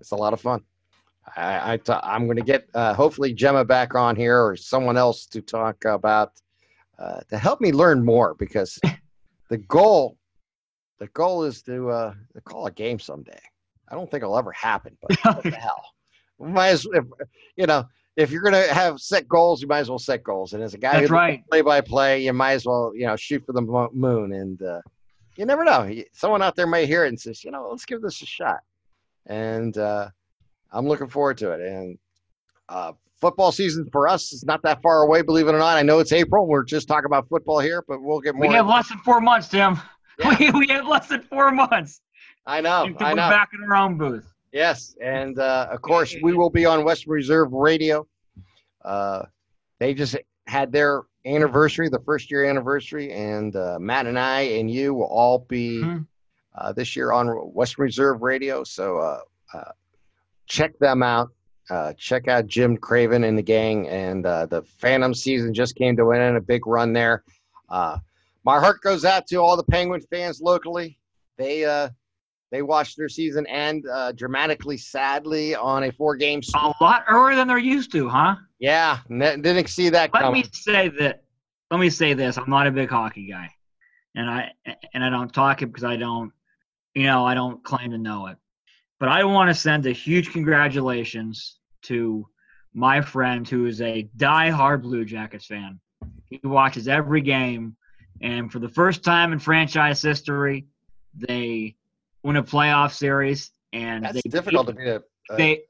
it's 0.00 0.12
a 0.12 0.16
lot 0.16 0.32
of 0.32 0.40
fun. 0.40 0.62
I, 1.36 1.74
I 1.74 1.76
t- 1.76 1.92
I'm 1.92 2.26
going 2.26 2.36
to 2.36 2.42
get 2.42 2.68
uh, 2.74 2.94
hopefully 2.94 3.32
Gemma 3.32 3.64
back 3.64 3.94
on 3.94 4.16
here 4.16 4.40
or 4.40 4.56
someone 4.56 4.96
else 4.96 5.26
to 5.26 5.40
talk 5.40 5.84
about 5.84 6.32
to 7.28 7.38
help 7.38 7.60
me 7.60 7.72
learn 7.72 8.04
more 8.04 8.34
because 8.34 8.78
the 9.50 9.58
goal 9.58 10.16
the 10.98 11.06
goal 11.08 11.44
is 11.44 11.62
to, 11.62 12.14
to 12.34 12.40
call 12.42 12.66
a 12.66 12.72
game 12.72 12.98
someday. 12.98 13.38
I 13.88 13.94
don't 13.94 14.10
think 14.10 14.22
it'll 14.22 14.36
ever 14.36 14.52
happen, 14.52 14.96
but 15.00 15.16
what 15.22 15.42
the 15.44 15.50
hell? 15.52 15.84
Might 16.40 16.68
as 16.68 16.86
if, 16.92 17.04
you 17.56 17.66
know 17.66 17.86
if 18.18 18.32
you're 18.32 18.42
gonna 18.42 18.66
have 18.74 19.00
set 19.00 19.28
goals, 19.28 19.62
you 19.62 19.68
might 19.68 19.78
as 19.78 19.88
well 19.88 19.98
set 19.98 20.24
goals. 20.24 20.52
And 20.52 20.62
as 20.62 20.74
a 20.74 20.78
guy 20.78 21.00
who 21.00 21.06
right. 21.06 21.40
play 21.48 21.62
by 21.62 21.80
play, 21.80 22.24
you 22.24 22.32
might 22.32 22.54
as 22.54 22.66
well 22.66 22.92
you 22.94 23.06
know 23.06 23.14
shoot 23.14 23.46
for 23.46 23.52
the 23.52 23.62
moon. 23.62 24.32
And 24.32 24.60
uh, 24.60 24.80
you 25.36 25.46
never 25.46 25.64
know. 25.64 25.88
Someone 26.12 26.42
out 26.42 26.56
there 26.56 26.66
may 26.66 26.84
hear 26.84 27.04
it 27.04 27.10
and 27.10 27.20
says, 27.20 27.44
you 27.44 27.52
know, 27.52 27.68
let's 27.70 27.84
give 27.84 28.02
this 28.02 28.20
a 28.20 28.26
shot. 28.26 28.58
And 29.26 29.78
uh, 29.78 30.08
I'm 30.72 30.86
looking 30.86 31.08
forward 31.08 31.38
to 31.38 31.52
it. 31.52 31.60
And 31.60 31.98
uh, 32.68 32.92
football 33.20 33.52
season 33.52 33.88
for 33.90 34.08
us 34.08 34.32
is 34.32 34.44
not 34.44 34.62
that 34.62 34.82
far 34.82 35.02
away, 35.02 35.22
believe 35.22 35.48
it 35.48 35.54
or 35.54 35.58
not. 35.58 35.76
I 35.76 35.82
know 35.82 35.98
it's 35.98 36.12
April. 36.12 36.46
We're 36.46 36.64
just 36.64 36.88
talking 36.88 37.06
about 37.06 37.28
football 37.28 37.60
here, 37.60 37.82
but 37.86 38.02
we'll 38.02 38.20
get 38.20 38.34
more. 38.34 38.48
We 38.48 38.54
have 38.54 38.66
less 38.66 38.88
than 38.88 38.98
four 38.98 39.20
months, 39.20 39.48
Tim. 39.48 39.78
Yeah. 40.20 40.36
We, 40.36 40.50
we 40.50 40.66
have 40.66 40.84
less 40.84 41.06
than 41.06 41.22
four 41.22 41.52
months. 41.52 42.00
I 42.44 42.60
know. 42.60 42.92
I 42.98 43.14
know. 43.14 43.30
Back 43.30 43.50
in 43.54 43.62
our 43.62 43.76
own 43.76 43.96
booth. 43.96 44.26
Yes, 44.50 44.96
and 45.00 45.38
uh, 45.38 45.68
of 45.70 45.80
course 45.80 46.16
we 46.24 46.32
will 46.32 46.50
be 46.50 46.66
on 46.66 46.82
Western 46.82 47.12
Reserve 47.12 47.52
Radio. 47.52 48.04
Uh, 48.84 49.26
they 49.78 49.94
just 49.94 50.16
had 50.48 50.72
their 50.72 51.02
anniversary, 51.24 51.88
the 51.88 52.00
first 52.00 52.32
year 52.32 52.44
anniversary, 52.46 53.12
and 53.12 53.54
uh, 53.54 53.78
Matt 53.78 54.06
and 54.06 54.18
I 54.18 54.40
and 54.40 54.68
you 54.68 54.94
will 54.94 55.06
all 55.06 55.40
be 55.48 55.82
mm-hmm. 55.82 56.02
uh, 56.56 56.72
this 56.72 56.96
year 56.96 57.12
on 57.12 57.28
Western 57.28 57.84
Reserve 57.84 58.22
Radio. 58.22 58.64
So 58.64 58.98
uh, 58.98 59.20
uh, 59.54 59.70
check 60.48 60.78
them 60.78 61.02
out. 61.02 61.30
Uh, 61.70 61.92
check 61.98 62.28
out 62.28 62.46
Jim 62.46 62.76
Craven 62.76 63.24
and 63.24 63.36
the 63.36 63.42
gang, 63.42 63.88
and 63.88 64.24
the 64.24 64.64
Phantom 64.78 65.12
season 65.14 65.52
just 65.52 65.76
came 65.76 65.96
to 65.96 66.10
an 66.10 66.20
end. 66.20 66.36
A 66.36 66.40
big 66.40 66.66
run 66.66 66.92
there. 66.92 67.22
my 67.70 68.00
heart 68.44 68.80
goes 68.82 69.04
out 69.04 69.26
to 69.28 69.36
all 69.36 69.56
the 69.56 69.64
Penguin 69.64 70.00
fans 70.10 70.40
locally. 70.40 70.98
They 71.36 71.64
they 72.50 72.62
watched 72.62 72.96
their 72.96 73.08
season 73.08 73.46
end 73.46 73.84
uh, 73.92 74.12
dramatically, 74.12 74.78
sadly, 74.78 75.54
on 75.54 75.84
a 75.84 75.92
four-game. 75.92 76.40
A 76.54 76.72
lot 76.80 77.04
earlier 77.08 77.36
than 77.36 77.46
they're 77.48 77.58
used 77.58 77.92
to, 77.92 78.08
huh? 78.08 78.36
Yeah, 78.58 78.98
didn't 79.08 79.68
see 79.68 79.90
that. 79.90 80.12
Let 80.14 80.22
coming. 80.22 80.42
me 80.42 80.48
say 80.52 80.88
that. 81.00 81.24
Let 81.70 81.80
me 81.80 81.90
say 81.90 82.14
this: 82.14 82.38
I'm 82.38 82.48
not 82.48 82.66
a 82.66 82.70
big 82.70 82.88
hockey 82.88 83.28
guy, 83.30 83.50
and 84.14 84.28
I 84.28 84.52
and 84.94 85.04
I 85.04 85.10
don't 85.10 85.32
talk 85.32 85.62
it 85.62 85.66
because 85.66 85.84
I 85.84 85.96
don't, 85.96 86.32
you 86.94 87.04
know, 87.04 87.26
I 87.26 87.34
don't 87.34 87.62
claim 87.62 87.90
to 87.90 87.98
know 87.98 88.28
it. 88.28 88.38
But 89.00 89.08
I 89.08 89.24
want 89.24 89.48
to 89.48 89.54
send 89.54 89.86
a 89.86 89.92
huge 89.92 90.32
congratulations 90.32 91.58
to 91.82 92.26
my 92.74 93.00
friend 93.00 93.48
who 93.48 93.66
is 93.66 93.80
a 93.80 94.08
die-hard 94.16 94.82
Blue 94.82 95.04
Jackets 95.04 95.46
fan. 95.46 95.80
He 96.26 96.40
watches 96.44 96.88
every 96.88 97.20
game, 97.20 97.76
and 98.20 98.50
for 98.50 98.58
the 98.58 98.68
first 98.68 99.04
time 99.04 99.32
in 99.32 99.38
franchise 99.38 100.02
history, 100.02 100.66
they 101.14 101.76
win 102.22 102.36
a 102.36 102.42
playoff 102.42 102.92
series, 102.92 103.50
and 103.72 104.04
that's 104.04 104.20
they 104.22 104.30
difficult 104.30 104.66
beat, 104.66 104.76
to 104.84 105.02
beat. 105.28 105.32
A, 105.34 105.36
they 105.36 105.60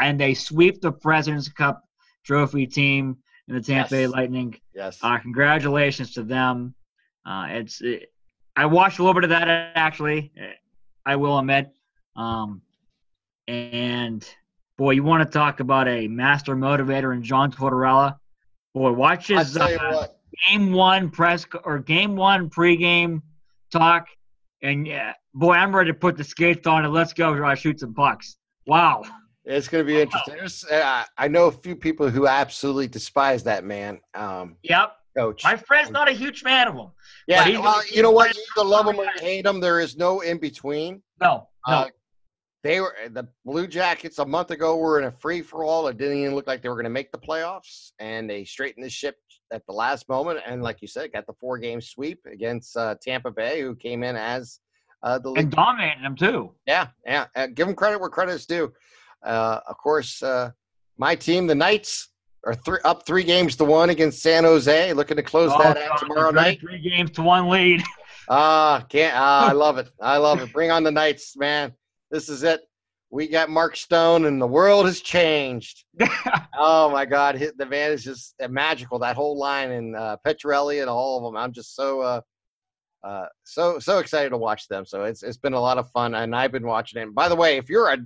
and 0.00 0.18
they 0.18 0.34
sweep 0.34 0.80
the 0.80 0.92
Presidents 0.92 1.48
Cup 1.48 1.84
trophy 2.24 2.66
team 2.66 3.16
in 3.48 3.54
the 3.54 3.60
Tampa 3.60 3.90
Bay 3.90 4.06
Lightning. 4.06 4.58
Yes. 4.74 4.98
Uh, 5.02 5.18
congratulations 5.18 6.12
to 6.14 6.22
them. 6.22 6.74
Uh, 7.26 7.46
it's 7.50 7.80
it, 7.80 8.12
I 8.56 8.66
watched 8.66 8.98
a 8.98 9.02
little 9.02 9.14
bit 9.14 9.24
of 9.24 9.30
that 9.30 9.48
actually. 9.74 10.32
I 11.06 11.16
will 11.16 11.38
admit. 11.38 11.70
Um, 12.16 12.62
and 13.48 14.28
boy, 14.76 14.92
you 14.92 15.02
want 15.02 15.26
to 15.26 15.38
talk 15.38 15.60
about 15.60 15.88
a 15.88 16.06
master 16.06 16.54
motivator 16.54 17.14
in 17.14 17.22
John 17.22 17.50
Tortorella. 17.50 18.18
Boy, 18.74 18.92
watch 18.92 19.28
his 19.28 19.56
uh, 19.56 20.06
game 20.46 20.72
one 20.72 21.10
press 21.10 21.46
or 21.64 21.78
game 21.78 22.14
one 22.14 22.50
pregame 22.50 23.22
talk, 23.72 24.06
and 24.62 24.86
yeah, 24.86 25.14
boy, 25.34 25.54
I'm 25.54 25.74
ready 25.74 25.90
to 25.90 25.98
put 25.98 26.16
the 26.16 26.24
skates 26.24 26.66
on 26.66 26.84
and 26.84 26.92
let's 26.92 27.12
go 27.12 27.32
uh, 27.42 27.54
shoot 27.54 27.80
some 27.80 27.94
pucks. 27.94 28.36
Wow. 28.66 29.02
It's 29.44 29.66
going 29.66 29.82
to 29.82 29.90
be 29.90 29.98
interesting. 29.98 30.36
Uh, 30.70 31.04
I 31.16 31.26
know 31.26 31.46
a 31.46 31.52
few 31.52 31.74
people 31.74 32.10
who 32.10 32.26
absolutely 32.26 32.86
despise 32.86 33.42
that 33.44 33.64
man. 33.64 33.98
Um, 34.12 34.56
yep. 34.62 34.92
coach. 35.16 35.42
My 35.42 35.56
friend's 35.56 35.90
not 35.90 36.06
a 36.06 36.12
huge 36.12 36.42
fan 36.42 36.68
of 36.68 36.74
him. 36.74 36.88
yeah, 37.26 37.48
well, 37.58 37.80
you 37.86 38.02
know 38.02 38.10
what? 38.10 38.36
You 38.36 38.42
either 38.58 38.68
love 38.68 38.84
them 38.84 39.00
or 39.00 39.06
hate 39.18 39.46
him. 39.46 39.58
There 39.58 39.80
is 39.80 39.96
no 39.96 40.20
in 40.20 40.36
between. 40.36 41.00
No, 41.18 41.48
no. 41.66 41.74
Uh, 41.74 41.88
they 42.62 42.80
were 42.80 42.94
the 43.10 43.28
Blue 43.44 43.66
Jackets 43.66 44.18
a 44.18 44.26
month 44.26 44.50
ago 44.50 44.76
were 44.76 44.98
in 44.98 45.06
a 45.06 45.12
free 45.12 45.42
for 45.42 45.64
all. 45.64 45.86
It 45.86 45.96
didn't 45.96 46.18
even 46.18 46.34
look 46.34 46.46
like 46.46 46.62
they 46.62 46.68
were 46.68 46.74
going 46.74 46.84
to 46.84 46.90
make 46.90 47.12
the 47.12 47.18
playoffs, 47.18 47.92
and 47.98 48.28
they 48.28 48.44
straightened 48.44 48.84
the 48.84 48.90
ship 48.90 49.16
at 49.52 49.64
the 49.66 49.72
last 49.72 50.08
moment. 50.08 50.40
And 50.46 50.62
like 50.62 50.82
you 50.82 50.88
said, 50.88 51.12
got 51.12 51.26
the 51.26 51.34
four 51.40 51.58
game 51.58 51.80
sweep 51.80 52.20
against 52.30 52.76
uh, 52.76 52.96
Tampa 53.00 53.30
Bay, 53.30 53.60
who 53.60 53.76
came 53.76 54.02
in 54.02 54.16
as 54.16 54.60
uh, 55.02 55.18
the 55.18 55.32
and 55.32 55.50
dominating 55.50 56.02
them 56.02 56.16
too. 56.16 56.52
Yeah, 56.66 56.88
yeah. 57.06 57.26
Uh, 57.36 57.46
give 57.46 57.66
them 57.66 57.76
credit 57.76 58.00
where 58.00 58.10
credit 58.10 58.32
is 58.32 58.46
due. 58.46 58.72
Uh, 59.24 59.60
of 59.68 59.76
course, 59.78 60.22
uh, 60.22 60.50
my 60.96 61.14
team, 61.14 61.46
the 61.46 61.54
Knights, 61.54 62.08
are 62.44 62.54
three, 62.54 62.78
up 62.84 63.06
three 63.06 63.24
games 63.24 63.56
to 63.56 63.64
one 63.64 63.90
against 63.90 64.22
San 64.22 64.44
Jose, 64.44 64.92
looking 64.92 65.16
to 65.16 65.22
close 65.22 65.50
Oh, 65.54 65.58
that 65.58 65.76
out 65.76 65.98
tomorrow 65.98 66.30
night. 66.30 66.60
Three 66.60 66.80
games 66.80 67.10
to 67.12 67.22
one 67.22 67.48
lead. 67.48 67.82
Ah, 68.28 68.84
can't. 68.88 69.14
Ah, 69.16 69.48
I 69.48 69.52
love 69.64 69.78
it. 69.78 69.88
I 70.00 70.16
love 70.18 70.40
it. 70.40 70.52
Bring 70.52 70.70
on 70.70 70.82
the 70.82 70.90
Knights, 70.90 71.36
man. 71.36 71.72
This 72.10 72.28
is 72.28 72.42
it. 72.42 72.60
We 73.10 73.26
got 73.26 73.48
Mark 73.48 73.74
Stone, 73.76 74.26
and 74.26 74.40
the 74.40 74.46
world 74.46 74.86
has 74.86 75.00
changed. 75.00 75.84
Oh 76.60 76.90
my 76.90 77.06
God, 77.06 77.36
hit 77.36 77.56
the 77.56 77.64
man 77.66 77.92
is 77.92 78.02
just 78.02 78.34
magical. 78.50 78.98
That 78.98 79.14
whole 79.14 79.38
line 79.38 79.70
and 79.70 79.94
uh, 79.94 80.16
Petrelli 80.26 80.80
and 80.80 80.90
all 80.90 81.16
of 81.16 81.22
them. 81.22 81.40
I'm 81.40 81.52
just 81.52 81.76
so 81.76 82.00
uh, 82.00 82.20
uh, 83.04 83.26
so 83.44 83.78
so 83.78 83.98
excited 84.00 84.30
to 84.30 84.36
watch 84.36 84.66
them. 84.66 84.84
So 84.84 85.04
it's 85.04 85.22
it's 85.22 85.36
been 85.36 85.52
a 85.52 85.60
lot 85.60 85.78
of 85.78 85.88
fun, 85.92 86.16
and 86.16 86.34
I've 86.34 86.50
been 86.50 86.66
watching 86.66 87.00
it. 87.00 87.04
And 87.04 87.14
by 87.14 87.28
the 87.28 87.36
way, 87.36 87.58
if 87.58 87.70
you're 87.70 87.90
a 87.92 87.98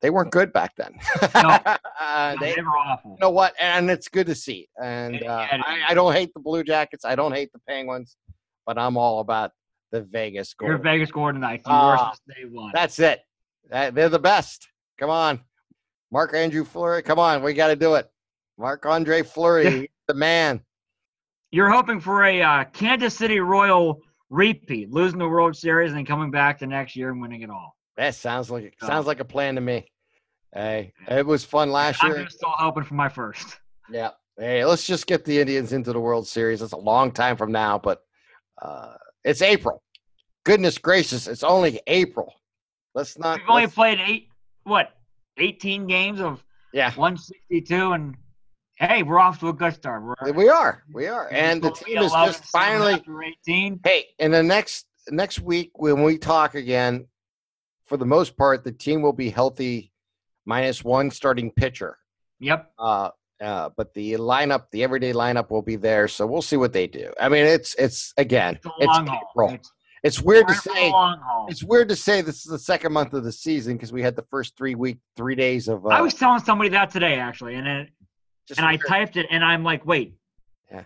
they 0.01 0.09
weren't 0.09 0.31
good 0.31 0.51
back 0.53 0.75
then. 0.75 0.93
Uh, 1.33 2.35
they, 2.39 2.55
they 2.55 2.61
were 2.61 2.69
awful. 2.77 3.11
you 3.11 3.17
know 3.21 3.29
what? 3.29 3.53
And 3.59 3.89
it's 3.91 4.07
good 4.07 4.27
to 4.27 4.35
see. 4.35 4.67
And 4.81 5.23
uh, 5.23 5.47
I, 5.51 5.81
I 5.89 5.93
don't 5.93 6.13
hate 6.13 6.33
the 6.33 6.39
Blue 6.39 6.63
Jackets. 6.63 7.05
I 7.05 7.15
don't 7.15 7.33
hate 7.33 7.51
the 7.53 7.59
Penguins, 7.67 8.17
but 8.65 8.77
I'm 8.79 8.97
all 8.97 9.19
about 9.19 9.51
the 9.91 10.01
Vegas 10.01 10.55
Your 10.61 10.75
goal. 10.77 10.83
Vegas 10.83 11.09
scored 11.09 11.35
tonight. 11.35 11.63
The 11.63 11.69
Ah, 11.71 12.09
worst 12.09 12.21
day 12.27 12.45
one. 12.49 12.71
That's 12.73 12.97
it. 12.99 13.21
They're 13.69 14.09
the 14.09 14.19
best. 14.19 14.67
Come 14.99 15.09
on, 15.09 15.41
Mark 16.11 16.33
Andrew 16.33 16.63
Fleury. 16.65 17.01
Come 17.03 17.19
on, 17.19 17.43
we 17.43 17.53
got 17.53 17.67
to 17.67 17.75
do 17.75 17.95
it. 17.95 18.07
Marc-André 18.57 19.25
Fleury, 19.25 19.89
the 20.13 20.19
man. 20.19 20.61
You're 21.51 21.69
hoping 21.69 21.99
for 21.99 22.23
a 22.23 22.41
uh, 22.41 22.63
Kansas 22.65 23.15
City 23.15 23.39
Royal 23.39 24.01
repeat, 24.29 24.89
losing 24.91 25.19
the 25.19 25.27
World 25.27 25.55
Series 25.55 25.89
and 25.91 25.97
then 25.97 26.05
coming 26.05 26.31
back 26.31 26.59
the 26.59 26.67
next 26.67 26.95
year 26.95 27.09
and 27.11 27.21
winning 27.21 27.41
it 27.41 27.49
all. 27.49 27.75
That 27.97 28.15
sounds 28.15 28.49
like 28.49 28.73
Oh. 28.81 28.87
sounds 28.87 29.07
like 29.07 29.19
a 29.19 29.25
plan 29.25 29.55
to 29.55 29.61
me. 29.61 29.85
Hey, 30.53 30.93
it 31.07 31.25
was 31.25 31.43
fun 31.45 31.71
last 31.71 32.03
I'm 32.03 32.11
year. 32.11 32.23
just 32.25 32.37
still 32.37 32.49
hoping 32.51 32.83
for 32.83 32.93
my 32.95 33.09
first. 33.09 33.57
Yeah. 33.89 34.11
Hey, 34.37 34.63
let's 34.65 34.85
just 34.87 35.07
get 35.07 35.23
the 35.25 35.39
Indians 35.39 35.73
into 35.73 35.91
the 35.93 35.99
World 35.99 36.27
Series. 36.27 36.61
It's 36.61 36.73
a 36.73 36.77
long 36.77 37.11
time 37.11 37.35
from 37.37 37.51
now, 37.51 37.77
but 37.77 38.01
uh, 38.61 38.93
it's 39.23 39.41
April. 39.41 39.81
Goodness 40.45 40.77
gracious, 40.77 41.27
it's 41.27 41.43
only 41.43 41.79
April. 41.87 42.33
Let's 42.95 43.17
not. 43.19 43.39
We've 43.39 43.49
only 43.49 43.61
let's- 43.63 43.75
played 43.75 43.99
eight, 43.99 44.27
what, 44.63 44.93
18 45.37 45.87
games 45.87 46.19
of 46.21 46.43
yeah, 46.73 46.87
162, 46.95 47.91
and 47.91 48.15
hey, 48.81 49.03
we're 49.03 49.19
off 49.19 49.39
to 49.39 49.49
a 49.49 49.53
good 49.53 49.73
start. 49.73 50.03
We're, 50.03 50.31
we 50.33 50.49
are. 50.49 50.83
We 50.91 51.07
are, 51.07 51.29
and 51.31 51.61
the 51.61 51.71
team 51.71 51.99
is 51.99 52.11
just 52.11 52.45
finally. 52.45 53.01
18. 53.47 53.79
Hey, 53.83 54.07
in 54.19 54.31
the 54.31 54.43
next 54.43 54.87
next 55.09 55.39
week 55.39 55.71
when 55.75 56.03
we 56.03 56.17
talk 56.17 56.55
again, 56.55 57.07
for 57.85 57.97
the 57.97 58.05
most 58.05 58.35
part, 58.35 58.63
the 58.63 58.71
team 58.71 59.01
will 59.01 59.13
be 59.13 59.29
healthy, 59.29 59.91
minus 60.45 60.83
one 60.83 61.11
starting 61.11 61.51
pitcher. 61.51 61.97
Yep. 62.39 62.71
uh, 62.79 63.09
uh, 63.39 63.69
but 63.75 63.93
the 63.93 64.13
lineup, 64.13 64.65
the 64.71 64.83
everyday 64.83 65.13
lineup, 65.13 65.51
will 65.51 65.61
be 65.61 65.75
there. 65.75 66.07
So 66.07 66.25
we'll 66.25 66.41
see 66.41 66.57
what 66.57 66.73
they 66.73 66.87
do. 66.87 67.11
I 67.19 67.29
mean, 67.29 67.45
it's 67.45 67.75
it's 67.75 68.13
again, 68.17 68.59
It's 68.63 68.75
it's. 68.79 69.09
April. 69.09 69.51
It's, 69.51 69.71
It's 70.03 70.21
weird 70.21 70.47
to 70.47 70.53
we're 70.53 70.55
in 70.55 70.61
for 70.61 70.69
the 70.69 70.75
say. 70.75 70.91
It's 71.49 71.63
weird 71.63 71.89
to 71.89 71.95
say 71.95 72.21
this 72.21 72.37
is 72.37 72.51
the 72.51 72.59
second 72.59 72.91
month 72.91 73.13
of 73.13 73.23
the 73.23 73.31
season 73.31 73.73
because 73.73 73.93
we 73.93 74.01
had 74.01 74.15
the 74.15 74.25
first 74.31 74.57
three 74.57 74.73
week, 74.73 74.97
three 75.15 75.35
days 75.35 75.67
of. 75.67 75.85
Uh, 75.85 75.89
I 75.89 76.01
was 76.01 76.15
telling 76.15 76.41
somebody 76.41 76.69
that 76.71 76.89
today, 76.89 77.15
actually, 77.15 77.55
and 77.55 77.67
then 77.67 77.87
just 78.47 78.59
and 78.59 78.67
I 78.67 78.77
typed 78.77 79.17
it, 79.17 79.27
and 79.29 79.43
I'm 79.43 79.63
like, 79.63 79.85
wait. 79.85 80.13
Yeah. 80.71 80.83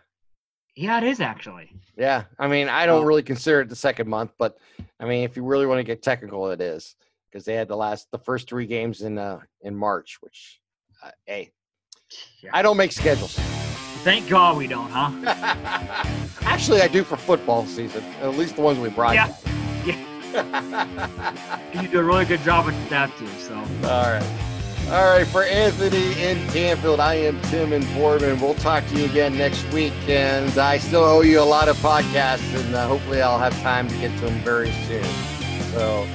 Yeah, 0.75 0.97
it 0.97 1.03
is 1.03 1.19
actually. 1.21 1.71
Yeah, 1.97 2.23
I 2.37 2.47
mean, 2.47 2.67
I 2.67 2.85
don't 2.85 3.05
really 3.05 3.23
consider 3.23 3.61
it 3.61 3.69
the 3.69 3.75
second 3.75 4.09
month, 4.09 4.33
but 4.37 4.57
I 4.99 5.05
mean, 5.05 5.23
if 5.23 5.37
you 5.37 5.43
really 5.43 5.65
want 5.65 5.79
to 5.79 5.83
get 5.83 6.01
technical, 6.01 6.49
it 6.51 6.59
is 6.61 6.95
because 7.31 7.45
they 7.45 7.53
had 7.55 7.67
the 7.67 7.77
last, 7.77 8.09
the 8.11 8.17
first 8.19 8.49
three 8.49 8.65
games 8.65 9.01
in 9.01 9.17
uh 9.17 9.39
in 9.61 9.75
March, 9.75 10.17
which, 10.21 10.59
uh, 11.03 11.11
hey, 11.25 11.51
Yeah. 12.41 12.51
I 12.53 12.61
don't 12.61 12.77
make 12.77 12.91
schedules. 12.91 13.35
Thank 14.03 14.29
God 14.29 14.57
we 14.57 14.67
don't, 14.67 14.89
huh? 14.91 15.09
Actually, 16.41 16.81
I 16.81 16.87
do 16.87 17.03
for 17.03 17.17
football 17.17 17.65
season, 17.65 18.03
at 18.21 18.35
least 18.37 18.55
the 18.55 18.61
ones 18.61 18.77
we 18.77 18.89
broadcast. 18.89 19.45
Yeah, 19.47 19.51
you 21.81 21.87
do 21.87 21.99
a 21.99 22.03
really 22.03 22.25
good 22.25 22.41
job 22.41 22.65
with 22.65 22.89
that 22.89 23.15
too. 23.17 23.27
So 23.39 23.55
All 23.55 24.03
right. 24.03 24.54
All 24.89 25.05
right. 25.05 25.25
For 25.25 25.43
Anthony 25.43 26.21
in 26.21 26.47
Canfield, 26.49 26.99
I 26.99 27.15
am 27.15 27.41
Tim 27.43 27.73
in 27.73 27.83
Boardman. 27.95 28.39
We'll 28.39 28.55
talk 28.55 28.85
to 28.87 28.95
you 28.99 29.05
again 29.05 29.37
next 29.37 29.71
week. 29.73 29.93
And 30.07 30.57
I 30.57 30.77
still 30.77 31.03
owe 31.03 31.21
you 31.21 31.39
a 31.39 31.43
lot 31.43 31.67
of 31.67 31.77
podcasts, 31.77 32.53
and 32.59 32.75
uh, 32.75 32.87
hopefully 32.87 33.21
I'll 33.21 33.39
have 33.39 33.59
time 33.61 33.87
to 33.87 33.95
get 33.97 34.15
to 34.19 34.25
them 34.25 34.39
very 34.41 34.71
soon. 34.87 35.03
So 35.71 36.07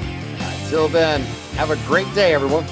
until 0.62 0.88
then, 0.88 1.20
have 1.56 1.70
a 1.70 1.76
great 1.86 2.12
day, 2.14 2.32
everyone. 2.32 2.64